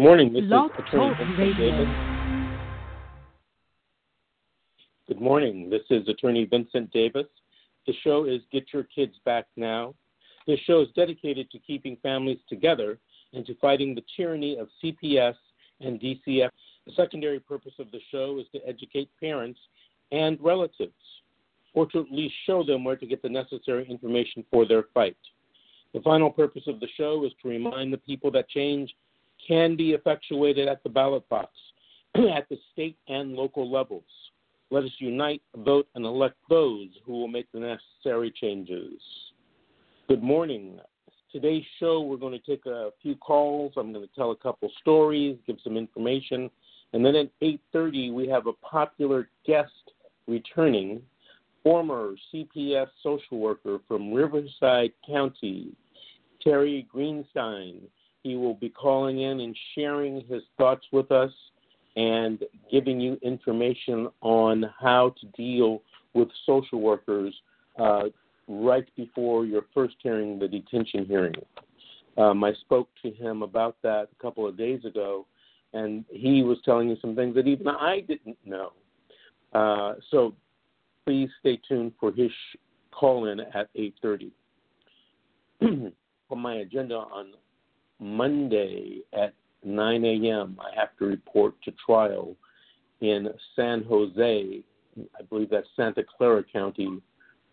morning. 0.00 0.32
This 0.32 0.46
Blog 0.46 0.70
is 0.70 0.78
Attorney 0.88 1.14
Vincent. 1.36 1.58
Davis. 1.58 1.88
Good 5.06 5.20
morning. 5.20 5.68
This 5.68 5.82
is 5.90 6.08
Attorney 6.08 6.46
Vincent 6.46 6.90
Davis. 6.90 7.26
The 7.86 7.92
show 8.02 8.24
is 8.24 8.40
Get 8.50 8.64
Your 8.72 8.84
Kids 8.84 9.12
Back 9.26 9.44
Now. 9.56 9.94
This 10.46 10.58
show 10.60 10.80
is 10.80 10.88
dedicated 10.96 11.50
to 11.50 11.58
keeping 11.58 11.98
families 12.02 12.38
together 12.48 12.98
and 13.34 13.44
to 13.44 13.54
fighting 13.56 13.94
the 13.94 14.02
tyranny 14.16 14.56
of 14.56 14.68
CPS 14.82 15.34
and 15.82 16.00
DCFS. 16.00 16.48
The 16.86 16.92
secondary 16.96 17.38
purpose 17.38 17.74
of 17.78 17.90
the 17.90 18.00
show 18.10 18.38
is 18.38 18.46
to 18.54 18.66
educate 18.66 19.10
parents 19.20 19.60
and 20.12 20.38
relatives, 20.40 20.94
or 21.74 21.84
to 21.90 22.00
at 22.00 22.10
least 22.10 22.34
show 22.46 22.64
them 22.64 22.84
where 22.84 22.96
to 22.96 23.06
get 23.06 23.20
the 23.20 23.28
necessary 23.28 23.86
information 23.90 24.46
for 24.50 24.66
their 24.66 24.84
fight. 24.94 25.18
The 25.92 26.00
final 26.00 26.30
purpose 26.30 26.62
of 26.68 26.80
the 26.80 26.88
show 26.96 27.22
is 27.26 27.32
to 27.42 27.48
remind 27.48 27.92
the 27.92 27.98
people 27.98 28.30
that 28.30 28.48
change 28.48 28.94
can 29.46 29.76
be 29.76 29.92
effectuated 29.92 30.68
at 30.68 30.82
the 30.82 30.88
ballot 30.88 31.28
box, 31.28 31.50
at 32.14 32.48
the 32.48 32.58
state 32.72 32.96
and 33.08 33.32
local 33.32 33.70
levels. 33.70 34.04
Let 34.70 34.84
us 34.84 34.90
unite, 34.98 35.42
vote, 35.56 35.88
and 35.94 36.04
elect 36.04 36.36
those 36.48 36.88
who 37.04 37.12
will 37.12 37.28
make 37.28 37.50
the 37.52 37.58
necessary 37.58 38.32
changes. 38.40 39.00
Good 40.08 40.22
morning. 40.22 40.78
Today's 41.32 41.64
show, 41.78 42.00
we're 42.00 42.16
going 42.16 42.38
to 42.38 42.46
take 42.46 42.66
a 42.66 42.90
few 43.02 43.16
calls. 43.16 43.72
I'm 43.76 43.92
going 43.92 44.06
to 44.06 44.14
tell 44.14 44.32
a 44.32 44.36
couple 44.36 44.70
stories, 44.80 45.38
give 45.46 45.56
some 45.62 45.76
information, 45.76 46.50
and 46.92 47.04
then 47.04 47.14
at 47.14 47.30
8:30 47.40 48.12
we 48.12 48.28
have 48.28 48.46
a 48.46 48.52
popular 48.54 49.28
guest 49.46 49.70
returning, 50.26 51.02
former 51.62 52.14
CPS 52.32 52.88
social 53.02 53.38
worker 53.38 53.78
from 53.86 54.12
Riverside 54.12 54.92
County, 55.06 55.72
Terry 56.42 56.86
Greenstein. 56.92 57.82
He 58.22 58.36
will 58.36 58.54
be 58.54 58.68
calling 58.68 59.20
in 59.20 59.40
and 59.40 59.56
sharing 59.74 60.22
his 60.28 60.42
thoughts 60.58 60.84
with 60.92 61.10
us 61.10 61.32
and 61.96 62.44
giving 62.70 63.00
you 63.00 63.18
information 63.22 64.08
on 64.20 64.64
how 64.78 65.14
to 65.20 65.26
deal 65.36 65.82
with 66.14 66.28
social 66.46 66.80
workers 66.80 67.34
uh, 67.78 68.04
right 68.48 68.88
before 68.96 69.44
your 69.44 69.62
first 69.72 69.96
hearing, 70.02 70.38
the 70.38 70.48
detention 70.48 71.06
hearing. 71.06 71.34
Um, 72.18 72.44
I 72.44 72.52
spoke 72.54 72.88
to 73.02 73.10
him 73.10 73.42
about 73.42 73.76
that 73.82 74.08
a 74.12 74.22
couple 74.22 74.46
of 74.46 74.56
days 74.56 74.84
ago, 74.84 75.26
and 75.72 76.04
he 76.10 76.42
was 76.42 76.58
telling 76.64 76.88
me 76.88 76.98
some 77.00 77.14
things 77.14 77.34
that 77.36 77.46
even 77.46 77.68
I 77.68 78.00
didn't 78.00 78.38
know. 78.44 78.72
Uh, 79.52 79.94
so 80.10 80.34
please 81.04 81.28
stay 81.40 81.58
tuned 81.68 81.92
for 81.98 82.12
his 82.12 82.30
sh- 82.30 82.56
call 82.90 83.26
in 83.26 83.40
at 83.40 83.68
8:30. 83.74 84.30
on 85.62 85.92
my 86.38 86.56
agenda 86.56 86.96
on 86.96 87.32
Monday 88.00 89.00
at 89.12 89.34
9 89.62 90.04
a.m., 90.04 90.58
I 90.60 90.78
have 90.78 90.96
to 90.98 91.04
report 91.04 91.54
to 91.64 91.72
trial 91.84 92.34
in 93.00 93.28
San 93.56 93.84
Jose, 93.84 94.62
I 94.98 95.22
believe 95.28 95.50
that's 95.50 95.68
Santa 95.76 96.02
Clara 96.16 96.42
County, 96.42 97.00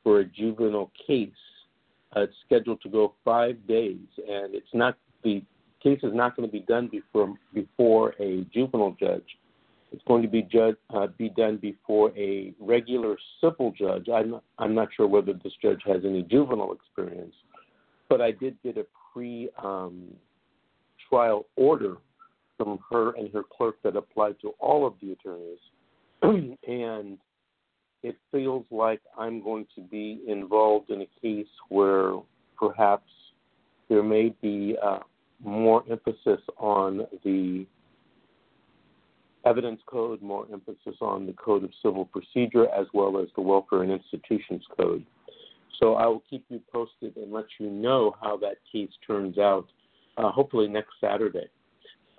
for 0.03 0.21
a 0.21 0.25
juvenile 0.25 0.91
case. 1.05 1.29
Uh, 2.15 2.21
it's 2.21 2.33
scheduled 2.45 2.81
to 2.81 2.89
go 2.89 3.13
five 3.23 3.55
days, 3.67 3.99
and 4.17 4.55
it's 4.55 4.73
not 4.73 4.97
the 5.23 5.43
case 5.83 5.99
is 6.03 6.13
not 6.13 6.35
going 6.35 6.47
to 6.47 6.51
be 6.51 6.61
done 6.61 6.87
before 6.87 7.35
before 7.53 8.13
a 8.19 8.45
juvenile 8.53 8.95
judge. 8.99 9.37
It's 9.91 10.03
going 10.05 10.21
to 10.21 10.27
be 10.27 10.41
judge, 10.41 10.75
uh, 10.93 11.07
be 11.17 11.29
done 11.29 11.57
before 11.57 12.11
a 12.17 12.53
regular 12.59 13.17
civil 13.41 13.71
judge. 13.77 14.07
I'm 14.13 14.31
not, 14.31 14.43
I'm 14.57 14.75
not 14.75 14.89
sure 14.95 15.07
whether 15.07 15.33
this 15.33 15.53
judge 15.61 15.81
has 15.85 16.03
any 16.05 16.23
juvenile 16.23 16.73
experience, 16.73 17.35
but 18.09 18.21
I 18.21 18.31
did 18.31 18.57
get 18.63 18.77
a 18.77 18.85
pre 19.13 19.49
um, 19.61 20.13
trial 21.09 21.45
order 21.55 21.97
from 22.57 22.79
her 22.91 23.11
and 23.11 23.31
her 23.33 23.43
clerk 23.43 23.75
that 23.83 23.95
applied 23.95 24.35
to 24.41 24.49
all 24.59 24.85
of 24.85 24.93
the 25.01 25.11
attorneys, 25.11 25.59
and 26.67 27.17
it 28.03 28.15
feels 28.31 28.65
like 28.71 29.01
I'm 29.17 29.43
going 29.43 29.67
to 29.75 29.81
be 29.81 30.21
involved 30.27 30.89
in 30.89 31.01
a 31.01 31.07
case 31.21 31.47
where 31.69 32.13
perhaps 32.57 33.09
there 33.89 34.03
may 34.03 34.33
be 34.41 34.75
uh, 34.83 34.99
more 35.43 35.83
emphasis 35.89 36.41
on 36.57 37.05
the 37.23 37.65
evidence 39.45 39.81
code, 39.85 40.21
more 40.21 40.45
emphasis 40.51 40.95
on 41.01 41.25
the 41.25 41.33
code 41.33 41.63
of 41.63 41.69
civil 41.81 42.05
procedure, 42.05 42.67
as 42.69 42.87
well 42.93 43.17
as 43.19 43.27
the 43.35 43.41
welfare 43.41 43.83
and 43.83 43.91
institutions 43.91 44.63
code. 44.79 45.05
So 45.79 45.93
I 45.95 46.07
will 46.07 46.23
keep 46.29 46.43
you 46.49 46.59
posted 46.71 47.15
and 47.17 47.31
let 47.31 47.45
you 47.59 47.69
know 47.69 48.15
how 48.21 48.37
that 48.37 48.55
case 48.71 48.89
turns 49.05 49.37
out, 49.37 49.67
uh, 50.17 50.31
hopefully 50.31 50.67
next 50.67 50.91
Saturday. 50.99 51.47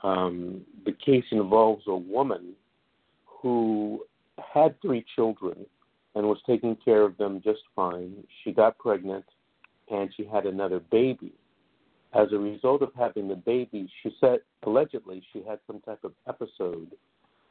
Um, 0.02 0.62
the 0.84 0.92
case 0.92 1.24
involves 1.32 1.82
a 1.86 1.96
woman 1.96 2.52
who 3.24 4.04
had 4.54 4.80
three 4.80 5.04
children 5.16 5.66
and 6.14 6.26
was 6.26 6.38
taking 6.46 6.76
care 6.84 7.02
of 7.02 7.16
them 7.16 7.40
just 7.42 7.60
fine. 7.74 8.24
She 8.42 8.52
got 8.52 8.78
pregnant 8.78 9.24
and 9.90 10.10
she 10.16 10.24
had 10.24 10.46
another 10.46 10.80
baby. 10.80 11.32
As 12.14 12.28
a 12.32 12.38
result 12.38 12.82
of 12.82 12.90
having 12.96 13.28
the 13.28 13.36
baby, 13.36 13.90
she 14.02 14.14
said 14.20 14.40
allegedly 14.64 15.22
she 15.32 15.42
had 15.42 15.58
some 15.66 15.80
type 15.80 16.02
of 16.04 16.12
episode. 16.26 16.92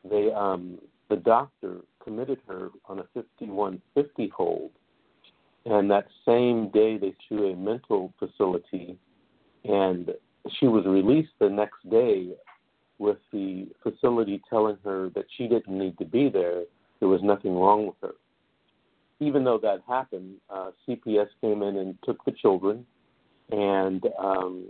They 0.09 0.31
um, 0.33 0.79
the 1.09 1.17
doctor 1.17 1.77
committed 2.03 2.39
her 2.47 2.69
on 2.85 2.99
a 2.99 3.03
5150 3.13 4.27
hold, 4.35 4.71
and 5.65 5.89
that 5.91 6.07
same 6.25 6.69
day 6.71 6.97
they 6.97 7.15
to 7.29 7.45
a 7.45 7.55
mental 7.55 8.13
facility, 8.17 8.97
and 9.63 10.11
she 10.59 10.67
was 10.67 10.85
released 10.85 11.31
the 11.39 11.49
next 11.49 11.89
day 11.89 12.29
with 12.99 13.17
the 13.31 13.67
facility 13.83 14.41
telling 14.49 14.77
her 14.83 15.09
that 15.15 15.25
she 15.37 15.47
didn't 15.47 15.77
need 15.77 15.97
to 15.97 16.05
be 16.05 16.29
there. 16.29 16.63
There 16.99 17.07
was 17.09 17.21
nothing 17.21 17.55
wrong 17.55 17.87
with 17.87 17.95
her. 18.01 18.15
Even 19.19 19.43
though 19.43 19.59
that 19.59 19.81
happened, 19.87 20.35
uh, 20.49 20.71
CPS 20.87 21.27
came 21.41 21.63
in 21.63 21.77
and 21.77 21.97
took 22.03 22.23
the 22.25 22.31
children 22.31 22.85
and 23.51 24.03
um, 24.19 24.65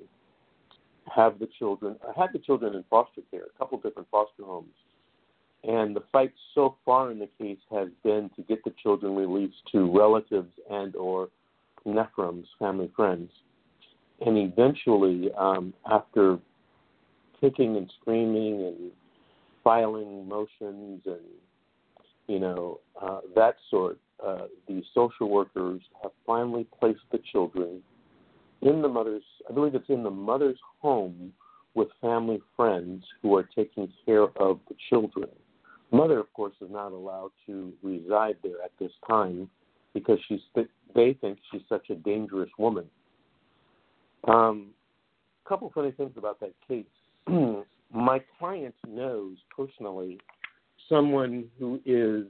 have 1.14 1.40
the 1.40 1.50
children. 1.60 1.96
Had 2.16 2.30
the 2.34 2.40
children 2.40 2.76
in 2.76 2.84
foster 2.90 3.22
care, 3.32 3.44
a 3.44 3.58
couple 3.58 3.80
different 3.80 4.08
foster 4.10 4.44
homes. 4.44 4.74
And 5.64 5.96
the 5.96 6.04
fight 6.12 6.34
so 6.54 6.78
far 6.86 7.12
in 7.12 7.20
the 7.20 7.30
case 7.40 7.58
has 7.72 7.90
been 8.04 8.30
to 8.36 8.42
get 8.44 8.64
the 8.64 8.74
children 8.82 9.16
released 9.16 9.58
to 9.72 9.92
relatives 9.92 10.52
and 10.70 10.96
or 10.96 11.30
NREFMs, 11.86 12.46
family 12.60 12.92
friends. 12.96 13.32
And 14.26 14.38
eventually, 14.38 15.30
um, 15.38 15.74
after 15.90 16.40
kicking 17.40 17.78
and 17.78 17.92
screaming 18.02 18.66
and 18.66 18.92
filing 19.64 20.28
motions 20.28 21.02
and 21.06 21.22
you 22.28 22.40
know 22.40 22.80
uh, 23.02 23.20
that 23.36 23.56
sort, 23.70 24.00
uh, 24.26 24.46
the 24.68 24.82
social 24.94 25.30
workers 25.30 25.82
have 26.02 26.12
finally 26.26 26.66
placed 26.80 27.02
the 27.12 27.20
children 27.32 27.82
in 28.62 28.82
the 28.82 28.88
mother's. 28.88 29.24
I 29.50 29.54
believe 29.54 29.76
it's 29.76 29.90
in 29.90 30.04
the 30.04 30.10
mother's 30.10 30.60
home 30.82 31.34
with 31.74 31.90
family 32.02 32.42
friends 32.56 33.04
who 33.22 33.36
are 33.36 33.44
taking 33.44 33.92
care 34.06 34.24
of 34.24 34.60
the 34.68 34.76
children. 34.90 35.30
Mother, 35.92 36.20
of 36.20 36.32
course, 36.34 36.54
is 36.60 36.70
not 36.72 36.92
allowed 36.92 37.32
to 37.46 37.72
reside 37.84 38.36
there 38.44 38.62
at 38.64 38.72
this 38.80 38.92
time 39.08 39.50
because 39.94 40.20
she's. 40.28 40.42
They 40.96 41.14
think 41.22 41.38
she's 41.52 41.62
such 41.70 41.90
a 41.90 41.96
dangerous 41.96 42.50
woman. 42.58 42.86
Um, 44.28 44.72
a 45.46 45.50
couple 45.50 45.68
of 45.68 45.74
funny 45.74 45.92
things 45.92 46.12
about 46.18 46.40
that 46.42 46.54
case. 46.68 46.86
My 47.94 48.22
client 48.38 48.76
knows 48.88 49.38
personally 49.56 50.20
someone 50.90 51.46
who 51.58 51.80
is 51.86 52.26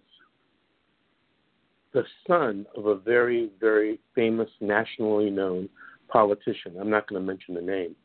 the 1.93 2.03
son 2.27 2.65
of 2.75 2.85
a 2.85 2.95
very, 2.95 3.49
very 3.59 3.99
famous, 4.13 4.49
nationally 4.61 5.29
known 5.29 5.69
politician. 6.07 6.75
I'm 6.79 6.89
not 6.89 7.07
going 7.07 7.21
to 7.21 7.25
mention 7.25 7.55
the 7.55 7.61
name. 7.61 7.95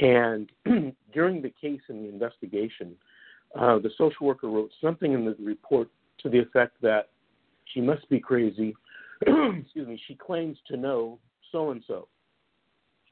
And 0.00 0.50
during 1.12 1.42
the 1.42 1.52
case 1.60 1.80
and 1.88 2.04
the 2.04 2.08
investigation, 2.08 2.94
uh, 3.58 3.78
the 3.78 3.90
social 3.98 4.26
worker 4.26 4.48
wrote 4.48 4.70
something 4.80 5.12
in 5.12 5.24
the 5.24 5.36
report 5.40 5.88
to 6.22 6.28
the 6.28 6.38
effect 6.38 6.80
that 6.82 7.10
she 7.72 7.80
must 7.80 8.08
be 8.08 8.20
crazy. 8.20 8.74
Excuse 9.20 9.88
me. 9.88 10.00
She 10.06 10.14
claims 10.14 10.56
to 10.68 10.76
know 10.76 11.18
so 11.52 11.70
and 11.70 11.82
so, 11.86 12.08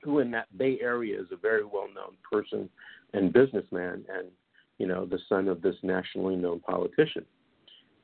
who 0.02 0.20
in 0.20 0.30
that 0.32 0.56
Bay 0.56 0.78
Area 0.80 1.20
is 1.20 1.28
a 1.32 1.36
very 1.36 1.64
well 1.64 1.88
known 1.94 2.16
person 2.30 2.68
and 3.12 3.32
businessman, 3.32 4.04
and 4.12 4.28
you 4.78 4.86
know 4.86 5.06
the 5.06 5.18
son 5.28 5.48
of 5.48 5.62
this 5.62 5.76
nationally 5.82 6.36
known 6.36 6.60
politician. 6.60 7.24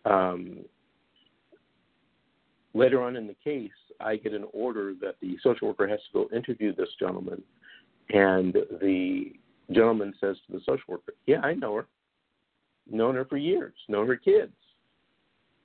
Um, 0.05 0.65
later 2.75 3.03
on 3.03 3.17
in 3.17 3.27
the 3.27 3.37
case, 3.44 3.71
I 4.00 4.17
get 4.17 4.33
an 4.33 4.47
order 4.53 4.94
that 5.00 5.17
the 5.21 5.37
social 5.43 5.69
worker 5.69 5.87
has 5.87 6.00
to 6.12 6.27
go 6.27 6.37
interview 6.37 6.75
this 6.75 6.89
gentleman, 6.99 7.43
and 8.11 8.55
the 8.81 9.33
gentleman 9.71 10.15
says 10.21 10.37
to 10.47 10.53
the 10.53 10.61
social 10.61 10.85
worker, 10.89 11.15
"Yeah, 11.27 11.41
I 11.41 11.55
know 11.55 11.77
her. 11.77 11.87
Known 12.91 13.15
her 13.15 13.25
for 13.25 13.37
years. 13.37 13.75
Known 13.89 14.06
her 14.06 14.17
kids. 14.17 14.53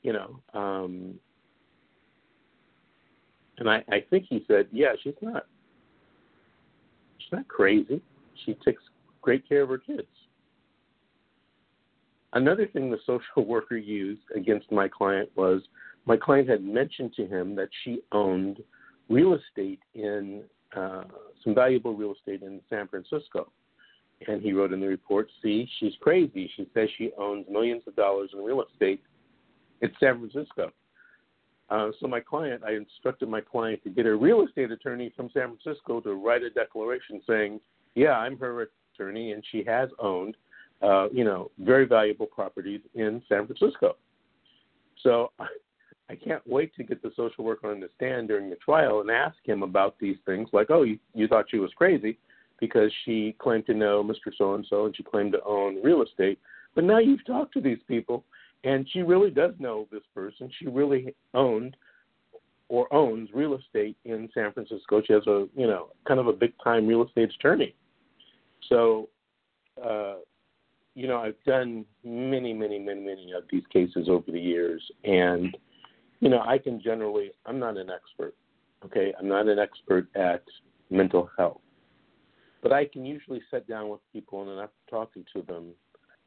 You 0.04 0.14
know." 0.14 0.40
Um, 0.54 1.20
and 3.60 3.70
I, 3.70 3.84
I 3.90 4.02
think 4.10 4.26
he 4.30 4.44
said, 4.48 4.68
"Yeah, 4.72 4.94
she's 5.02 5.16
not. 5.22 5.48
She's 7.28 7.34
not 7.34 7.48
crazy. 7.48 8.02
She 8.46 8.54
takes 8.66 8.82
great 9.22 9.48
care 9.48 9.64
of 9.64 9.70
her 9.70 9.78
kids. 9.78 10.08
Another 12.34 12.68
thing 12.68 12.90
the 12.90 12.98
social 13.06 13.46
worker 13.46 13.78
used 13.78 14.22
against 14.36 14.72
my 14.72 14.88
client 14.88 15.30
was 15.36 15.62
my 16.06 16.16
client 16.16 16.48
had 16.48 16.64
mentioned 16.64 17.14
to 17.16 17.26
him 17.26 17.56
that 17.56 17.70
she 17.84 18.00
owned 18.14 18.64
real 19.10 19.34
estate 19.36 19.80
in 19.94 20.44
uh, 20.76 21.04
some 21.44 21.54
valuable 21.54 21.96
real 21.96 22.14
estate 22.14 22.42
in 22.44 22.62
San 22.70 22.88
Francisco. 22.88 23.52
And 24.28 24.42
he 24.42 24.54
wrote 24.54 24.74
in 24.74 24.80
the 24.80 24.88
report, 24.88 25.30
see, 25.44 25.70
she's 25.80 25.94
crazy. 26.02 26.50
She 26.56 26.68
says 26.74 26.90
she 26.98 27.12
owns 27.18 27.46
millions 27.50 27.84
of 27.88 27.96
dollars 27.96 28.32
in 28.34 28.40
real 28.40 28.64
estate 28.64 29.02
in 29.82 29.92
San 30.00 30.20
Francisco. 30.20 30.72
Uh, 31.70 31.90
so 32.00 32.08
my 32.08 32.20
client, 32.20 32.64
I 32.66 32.74
instructed 32.74 33.28
my 33.28 33.42
client 33.42 33.84
to 33.84 33.90
get 33.90 34.06
a 34.06 34.16
real 34.16 34.46
estate 34.46 34.72
attorney 34.72 35.12
from 35.16 35.30
San 35.34 35.58
Francisco 35.58 36.00
to 36.02 36.14
write 36.14 36.44
a 36.44 36.50
declaration 36.50 37.22
saying, 37.28 37.60
yeah, 37.96 38.12
I'm 38.12 38.38
her 38.38 38.70
attorney, 38.94 39.34
and 39.34 39.44
she 39.52 39.64
has 39.66 39.90
owned, 40.00 40.36
uh, 40.82 41.10
you 41.10 41.24
know, 41.24 41.52
very 41.60 41.86
valuable 41.86 42.26
properties 42.26 42.82
in 42.96 43.22
San 43.28 43.48
Francisco. 43.48 43.98
So 45.04 45.32
I 46.10 46.16
can't 46.16 46.46
wait 46.46 46.74
to 46.76 46.84
get 46.84 47.02
the 47.02 47.12
social 47.18 47.44
worker 47.44 47.70
on 47.70 47.82
the 47.82 47.90
stand 47.96 48.30
during 48.30 48.50
the 48.50 48.56
trial 48.58 49.02
and 49.02 49.12
ask 49.12 49.36
him 49.44 49.62
about 49.62 50.00
these 50.00 50.18
things, 50.26 50.48
like, 50.54 50.68
oh, 50.70 50.84
you, 50.84 51.00
you 51.14 51.28
thought 51.28 51.46
she 51.50 51.60
was 51.60 51.72
crazy 51.76 52.18
because 52.60 52.92
she 53.04 53.36
claimed 53.40 53.66
to 53.66 53.74
know 53.74 54.04
Mr. 54.04 54.32
So 54.38 54.56
and 54.56 54.66
so 54.70 54.86
and 54.86 54.96
she 54.96 55.04
claimed 55.04 55.34
to 55.34 55.44
own 55.44 55.84
real 55.84 56.02
estate. 56.02 56.40
But 56.76 56.86
now 56.86 57.00
you've 57.00 57.26
talked 57.26 57.54
to 57.54 57.62
these 57.62 57.80
people 57.88 58.24
and 58.64 58.88
she 58.92 59.02
really 59.02 59.30
does 59.30 59.54
know 59.60 59.88
this 59.92 60.04
person. 60.14 60.50
She 60.60 60.68
really 60.68 61.16
owned 61.34 61.76
or 62.70 62.94
owns 62.94 63.30
real 63.34 63.56
estate 63.56 63.96
in 64.04 64.30
San 64.34 64.52
Francisco. 64.52 65.02
She 65.06 65.14
has 65.14 65.26
a, 65.28 65.48
you 65.56 65.68
know, 65.68 65.90
kind 66.08 66.20
of 66.20 66.28
a 66.28 66.34
big 66.34 66.54
time 66.64 66.86
real 66.86 67.06
estate 67.06 67.32
attorney. 67.40 67.76
So, 68.68 69.10
uh, 69.84 70.16
you 70.96 71.08
know, 71.08 71.18
I've 71.18 71.42
done 71.46 71.86
many, 72.04 72.54
many, 72.54 72.80
many, 72.80 73.00
many 73.00 73.32
of 73.32 73.44
these 73.52 73.64
cases 73.72 74.08
over 74.10 74.32
the 74.32 74.40
years, 74.40 74.84
and 75.04 75.56
you 76.20 76.30
know, 76.30 76.42
I 76.42 76.58
can 76.58 76.82
generally, 76.82 77.32
I'm 77.46 77.60
not 77.60 77.78
an 77.78 77.90
expert, 77.90 78.34
okay? 78.86 79.14
I'm 79.20 79.28
not 79.28 79.48
an 79.48 79.60
expert 79.60 80.08
at 80.16 80.44
mental 80.90 81.30
health. 81.38 81.62
But 82.64 82.74
I 82.74 82.86
can 82.86 83.06
usually 83.06 83.42
sit 83.52 83.68
down 83.68 83.90
with 83.90 84.00
people 84.12 84.50
and 84.50 84.60
after 84.60 84.74
talking 84.90 85.24
to 85.34 85.44
them, 85.44 85.74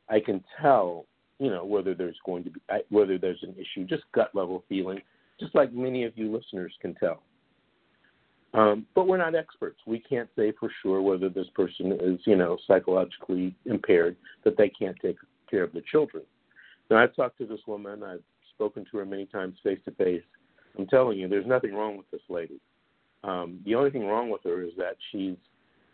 I 0.09 0.21
can 0.21 0.45
tell, 0.61 1.07
you 1.41 1.51
know, 1.51 1.65
whether 1.65 1.95
there's 1.95 2.19
going 2.25 2.45
to 2.45 2.51
be, 2.51 2.61
whether 2.91 3.19
there's 3.19 3.43
an 3.43 3.55
issue, 3.57 3.87
just 3.87 4.05
gut 4.15 4.31
level 4.35 4.63
feeling, 4.69 5.01
just 5.41 5.55
like 5.55 5.73
many 5.73 6.05
of 6.05 6.17
you 6.17 6.31
listeners 6.31 6.73
can 6.81 6.95
tell. 6.95 7.23
Um, 8.53 8.85
but 8.95 9.07
we're 9.07 9.17
not 9.17 9.35
experts. 9.35 9.79
We 9.87 10.01
can't 10.01 10.29
say 10.37 10.53
for 10.59 10.71
sure 10.83 11.01
whether 11.01 11.29
this 11.29 11.47
person 11.55 11.93
is, 12.01 12.21
you 12.27 12.37
know, 12.37 12.59
psychologically 12.67 13.55
impaired, 13.65 14.17
that 14.45 14.57
they 14.59 14.69
can't 14.69 14.97
take 15.01 15.17
care 15.51 15.63
of 15.63 15.73
the 15.73 15.83
children. 15.91 16.25
Now, 16.91 16.99
I've 16.99 17.17
talked 17.17 17.39
to 17.39 17.47
this 17.47 17.61
woman. 17.67 18.03
I've 18.03 18.23
spoken 18.55 18.85
to 18.91 18.99
her 18.99 19.07
many 19.07 19.25
times 19.27 19.57
face 19.63 19.79
to 19.87 19.93
face. 19.93 20.23
I'm 20.79 20.87
telling 20.89 21.19
you, 21.19 21.27
there's 21.27 21.47
nothing 21.47 21.75
wrong 21.75 21.97
with 21.97 22.11
this 22.11 22.21
lady. 22.29 22.61
Um, 23.25 23.61
the 23.65 23.75
only 23.75 23.91
thing 23.91 24.07
wrong 24.07 24.31
with 24.31 24.43
her 24.45 24.63
is 24.63 24.73
that 24.77 24.97
she's 25.11 25.37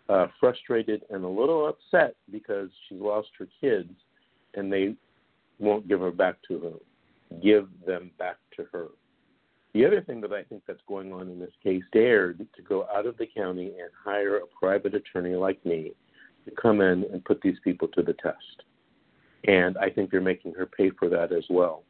uh, 0.08 0.26
frustrated 0.40 1.02
and 1.10 1.25
a 1.25 1.28
little 1.28 1.69
upset 1.69 2.16
because 2.32 2.69
she's 2.88 3.00
lost 3.00 3.28
her 3.38 3.48
kids 3.60 3.90
and 4.54 4.72
they 4.72 4.94
won't 5.58 5.88
give 5.88 6.00
her 6.00 6.11
back 6.11 6.37
to 6.49 6.58
her. 6.61 7.41
Give 7.43 7.69
them 7.87 8.11
back 8.19 8.37
to 8.56 8.67
her. 8.73 8.88
The 9.75 9.85
other 9.85 10.00
thing 10.00 10.20
that 10.23 10.32
I 10.32 10.43
think 10.43 10.62
that's 10.67 10.81
going 10.88 11.12
on 11.12 11.29
in 11.29 11.38
this 11.38 11.53
case, 11.62 11.82
dared 11.93 12.38
to 12.56 12.62
go 12.62 12.87
out 12.94 13.06
of 13.06 13.17
the 13.19 13.26
county 13.26 13.67
and 13.67 13.91
hire 14.05 14.38
a 14.38 14.47
private 14.58 14.94
attorney 14.94 15.35
like 15.35 15.64
me 15.67 15.93
to 16.47 16.50
come 16.53 16.81
in 16.81 17.05
and 17.12 17.25
put 17.25 17.43
these 17.43 17.58
people 17.62 17.88
to 17.88 18.03
the 18.03 18.14
test. 18.14 18.62
And 19.44 19.76
I 19.76 19.91
think 19.91 20.11
they're 20.11 20.20
making 20.20 20.55
her 20.55 20.67
pay 20.67 20.91
for 20.99 21.08
that 21.11 21.32
as 21.32 21.44
well. 21.50 21.82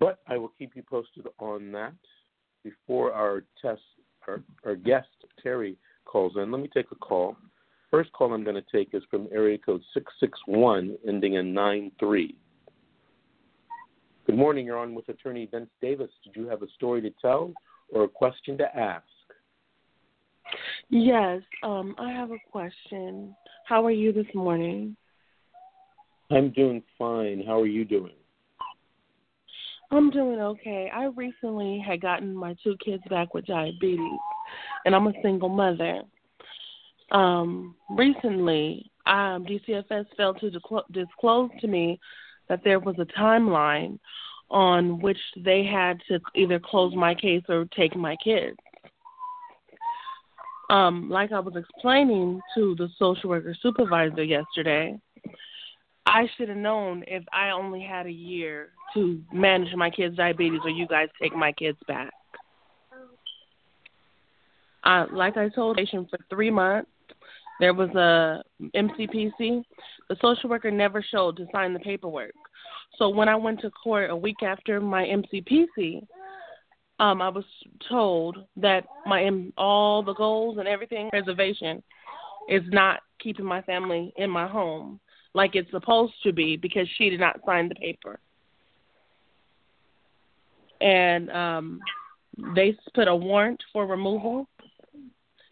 But 0.00 0.18
I 0.26 0.38
will 0.38 0.52
keep 0.58 0.74
you 0.74 0.82
posted 0.82 1.26
on 1.38 1.70
that 1.72 1.94
before 2.64 3.12
our 3.12 3.44
test 3.60 3.82
our, 4.26 4.42
our 4.64 4.74
guest 4.74 5.08
Terry 5.42 5.76
calls 6.04 6.32
in. 6.36 6.50
Let 6.50 6.60
me 6.60 6.68
take 6.72 6.90
a 6.90 6.96
call. 6.96 7.36
First 7.90 8.12
call 8.12 8.32
I'm 8.32 8.44
going 8.44 8.54
to 8.56 8.64
take 8.72 8.94
is 8.94 9.02
from 9.10 9.28
area 9.32 9.58
code 9.58 9.82
six 9.92 10.12
six 10.20 10.38
one 10.46 10.96
ending 11.06 11.34
in 11.34 11.52
nine 11.52 11.90
three. 11.98 12.36
Good 14.26 14.36
morning. 14.36 14.64
You're 14.64 14.78
on 14.78 14.94
with 14.94 15.08
Attorney 15.08 15.48
Vince 15.50 15.70
Davis. 15.82 16.10
Did 16.22 16.36
you 16.36 16.46
have 16.48 16.62
a 16.62 16.68
story 16.76 17.00
to 17.02 17.10
tell 17.20 17.52
or 17.92 18.04
a 18.04 18.08
question 18.08 18.56
to 18.58 18.76
ask? 18.76 19.04
Yes, 20.88 21.42
um, 21.64 21.94
I 21.98 22.12
have 22.12 22.30
a 22.30 22.38
question. 22.50 23.34
How 23.66 23.84
are 23.84 23.90
you 23.90 24.12
this 24.12 24.26
morning? 24.34 24.96
I'm 26.30 26.50
doing 26.50 26.82
fine. 26.96 27.42
How 27.44 27.60
are 27.60 27.66
you 27.66 27.84
doing? 27.84 28.14
I'm 29.90 30.10
doing 30.10 30.40
okay. 30.40 30.90
I 30.94 31.06
recently 31.16 31.82
had 31.84 32.00
gotten 32.00 32.34
my 32.34 32.54
two 32.62 32.76
kids 32.84 33.02
back 33.10 33.34
with 33.34 33.46
diabetes, 33.46 34.20
and 34.84 34.94
I'm 34.94 35.08
a 35.08 35.12
single 35.22 35.48
mother. 35.48 36.02
Um, 37.10 37.74
recently, 37.90 38.90
um, 39.06 39.44
DCFS 39.44 40.06
failed 40.16 40.40
to 40.40 40.50
disclose 40.92 41.50
to 41.60 41.66
me 41.66 41.98
that 42.48 42.62
there 42.64 42.78
was 42.78 42.96
a 42.98 43.06
timeline 43.18 43.98
on 44.50 45.00
which 45.00 45.18
they 45.36 45.64
had 45.64 46.00
to 46.08 46.20
either 46.34 46.58
close 46.58 46.94
my 46.94 47.14
case 47.14 47.42
or 47.48 47.66
take 47.76 47.96
my 47.96 48.16
kids. 48.22 48.56
Um, 50.68 51.08
like 51.10 51.32
I 51.32 51.40
was 51.40 51.56
explaining 51.56 52.40
to 52.54 52.76
the 52.76 52.88
social 52.98 53.30
worker 53.30 53.56
supervisor 53.60 54.22
yesterday, 54.22 54.98
I 56.06 56.28
should 56.36 56.48
have 56.48 56.58
known 56.58 57.04
if 57.06 57.24
I 57.32 57.50
only 57.50 57.82
had 57.82 58.06
a 58.06 58.12
year 58.12 58.70
to 58.94 59.20
manage 59.32 59.74
my 59.74 59.90
kids' 59.90 60.16
diabetes 60.16 60.60
or 60.64 60.70
you 60.70 60.86
guys 60.86 61.08
take 61.20 61.34
my 61.34 61.52
kids 61.52 61.78
back. 61.86 62.12
Uh, 64.82 65.06
like 65.12 65.36
I 65.36 65.48
told 65.48 65.76
the 65.76 65.82
patient 65.82 66.08
for 66.08 66.18
three 66.30 66.50
months, 66.50 66.90
there 67.60 67.74
was 67.74 67.90
a 67.90 68.42
MCPC. 68.74 69.62
The 70.08 70.16
social 70.20 70.50
worker 70.50 70.70
never 70.70 71.02
showed 71.02 71.36
to 71.36 71.46
sign 71.52 71.72
the 71.72 71.80
paperwork. 71.80 72.32
So 72.98 73.08
when 73.08 73.28
I 73.28 73.36
went 73.36 73.60
to 73.60 73.70
court 73.70 74.10
a 74.10 74.16
week 74.16 74.42
after 74.42 74.80
my 74.80 75.04
MCPC, 75.04 76.06
um, 76.98 77.22
I 77.22 77.28
was 77.28 77.44
told 77.88 78.38
that 78.56 78.84
my 79.06 79.30
all 79.56 80.02
the 80.02 80.14
goals 80.14 80.58
and 80.58 80.66
everything 80.66 81.08
reservation 81.12 81.82
is 82.48 82.62
not 82.68 83.00
keeping 83.20 83.44
my 83.44 83.62
family 83.62 84.12
in 84.16 84.28
my 84.28 84.46
home 84.46 85.00
like 85.34 85.54
it's 85.54 85.70
supposed 85.70 86.14
to 86.24 86.32
be 86.32 86.56
because 86.56 86.88
she 86.96 87.10
did 87.10 87.20
not 87.20 87.40
sign 87.46 87.68
the 87.68 87.74
paper. 87.76 88.18
And 90.80 91.30
um, 91.30 91.80
they 92.54 92.76
put 92.94 93.06
a 93.06 93.14
warrant 93.14 93.62
for 93.72 93.86
removal, 93.86 94.48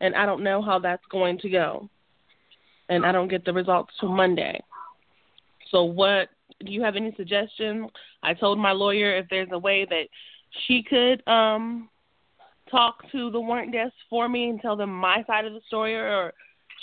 and 0.00 0.14
I 0.14 0.26
don't 0.26 0.42
know 0.42 0.62
how 0.62 0.78
that's 0.78 1.04
going 1.10 1.38
to 1.40 1.50
go. 1.50 1.90
And 2.88 3.04
I 3.04 3.12
don't 3.12 3.28
get 3.28 3.44
the 3.44 3.52
results 3.52 3.92
till 4.00 4.08
Monday. 4.08 4.60
So, 5.70 5.84
what 5.84 6.28
do 6.64 6.72
you 6.72 6.82
have 6.82 6.96
any 6.96 7.12
suggestion? 7.16 7.88
I 8.22 8.34
told 8.34 8.58
my 8.58 8.72
lawyer 8.72 9.16
if 9.16 9.26
there's 9.28 9.50
a 9.52 9.58
way 9.58 9.84
that 9.84 10.08
she 10.66 10.82
could 10.82 11.26
um, 11.28 11.88
talk 12.70 13.10
to 13.12 13.30
the 13.30 13.40
warrant 13.40 13.72
desk 13.72 13.92
for 14.08 14.28
me 14.28 14.48
and 14.48 14.60
tell 14.60 14.76
them 14.76 14.90
my 14.90 15.22
side 15.26 15.44
of 15.44 15.52
the 15.52 15.60
story, 15.66 15.94
or 15.94 16.32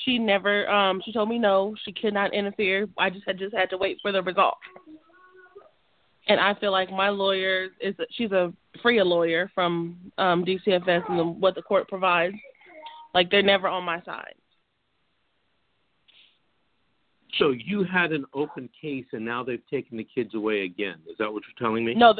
she 0.03 0.19
never 0.19 0.69
um 0.69 1.01
she 1.05 1.13
told 1.13 1.29
me 1.29 1.39
no, 1.39 1.75
she 1.83 1.91
could 1.91 2.13
not 2.13 2.33
interfere. 2.33 2.87
I 2.97 3.09
just 3.09 3.25
had 3.25 3.37
just 3.37 3.55
had 3.55 3.69
to 3.69 3.77
wait 3.77 3.97
for 4.01 4.11
the 4.11 4.21
result. 4.21 4.57
And 6.27 6.39
I 6.39 6.55
feel 6.55 6.71
like 6.71 6.89
my 6.89 7.09
lawyer 7.09 7.67
is 7.79 7.95
she's 8.11 8.31
a 8.31 8.51
free 8.81 9.01
lawyer 9.01 9.51
from 9.53 9.97
um 10.17 10.43
DCFS 10.43 11.09
and 11.09 11.19
the, 11.19 11.23
what 11.23 11.55
the 11.55 11.61
court 11.61 11.87
provides. 11.87 12.35
Like 13.13 13.31
they're 13.31 13.41
never 13.41 13.67
on 13.67 13.83
my 13.83 14.01
side. 14.03 14.35
So 17.37 17.51
you 17.51 17.83
had 17.83 18.11
an 18.11 18.25
open 18.33 18.69
case 18.81 19.05
and 19.11 19.25
now 19.25 19.43
they've 19.43 19.65
taken 19.69 19.97
the 19.97 20.03
kids 20.03 20.35
away 20.35 20.63
again. 20.63 20.95
Is 21.09 21.17
that 21.19 21.31
what 21.31 21.43
you're 21.43 21.67
telling 21.67 21.83
me? 21.83 21.93
No, 21.93 22.13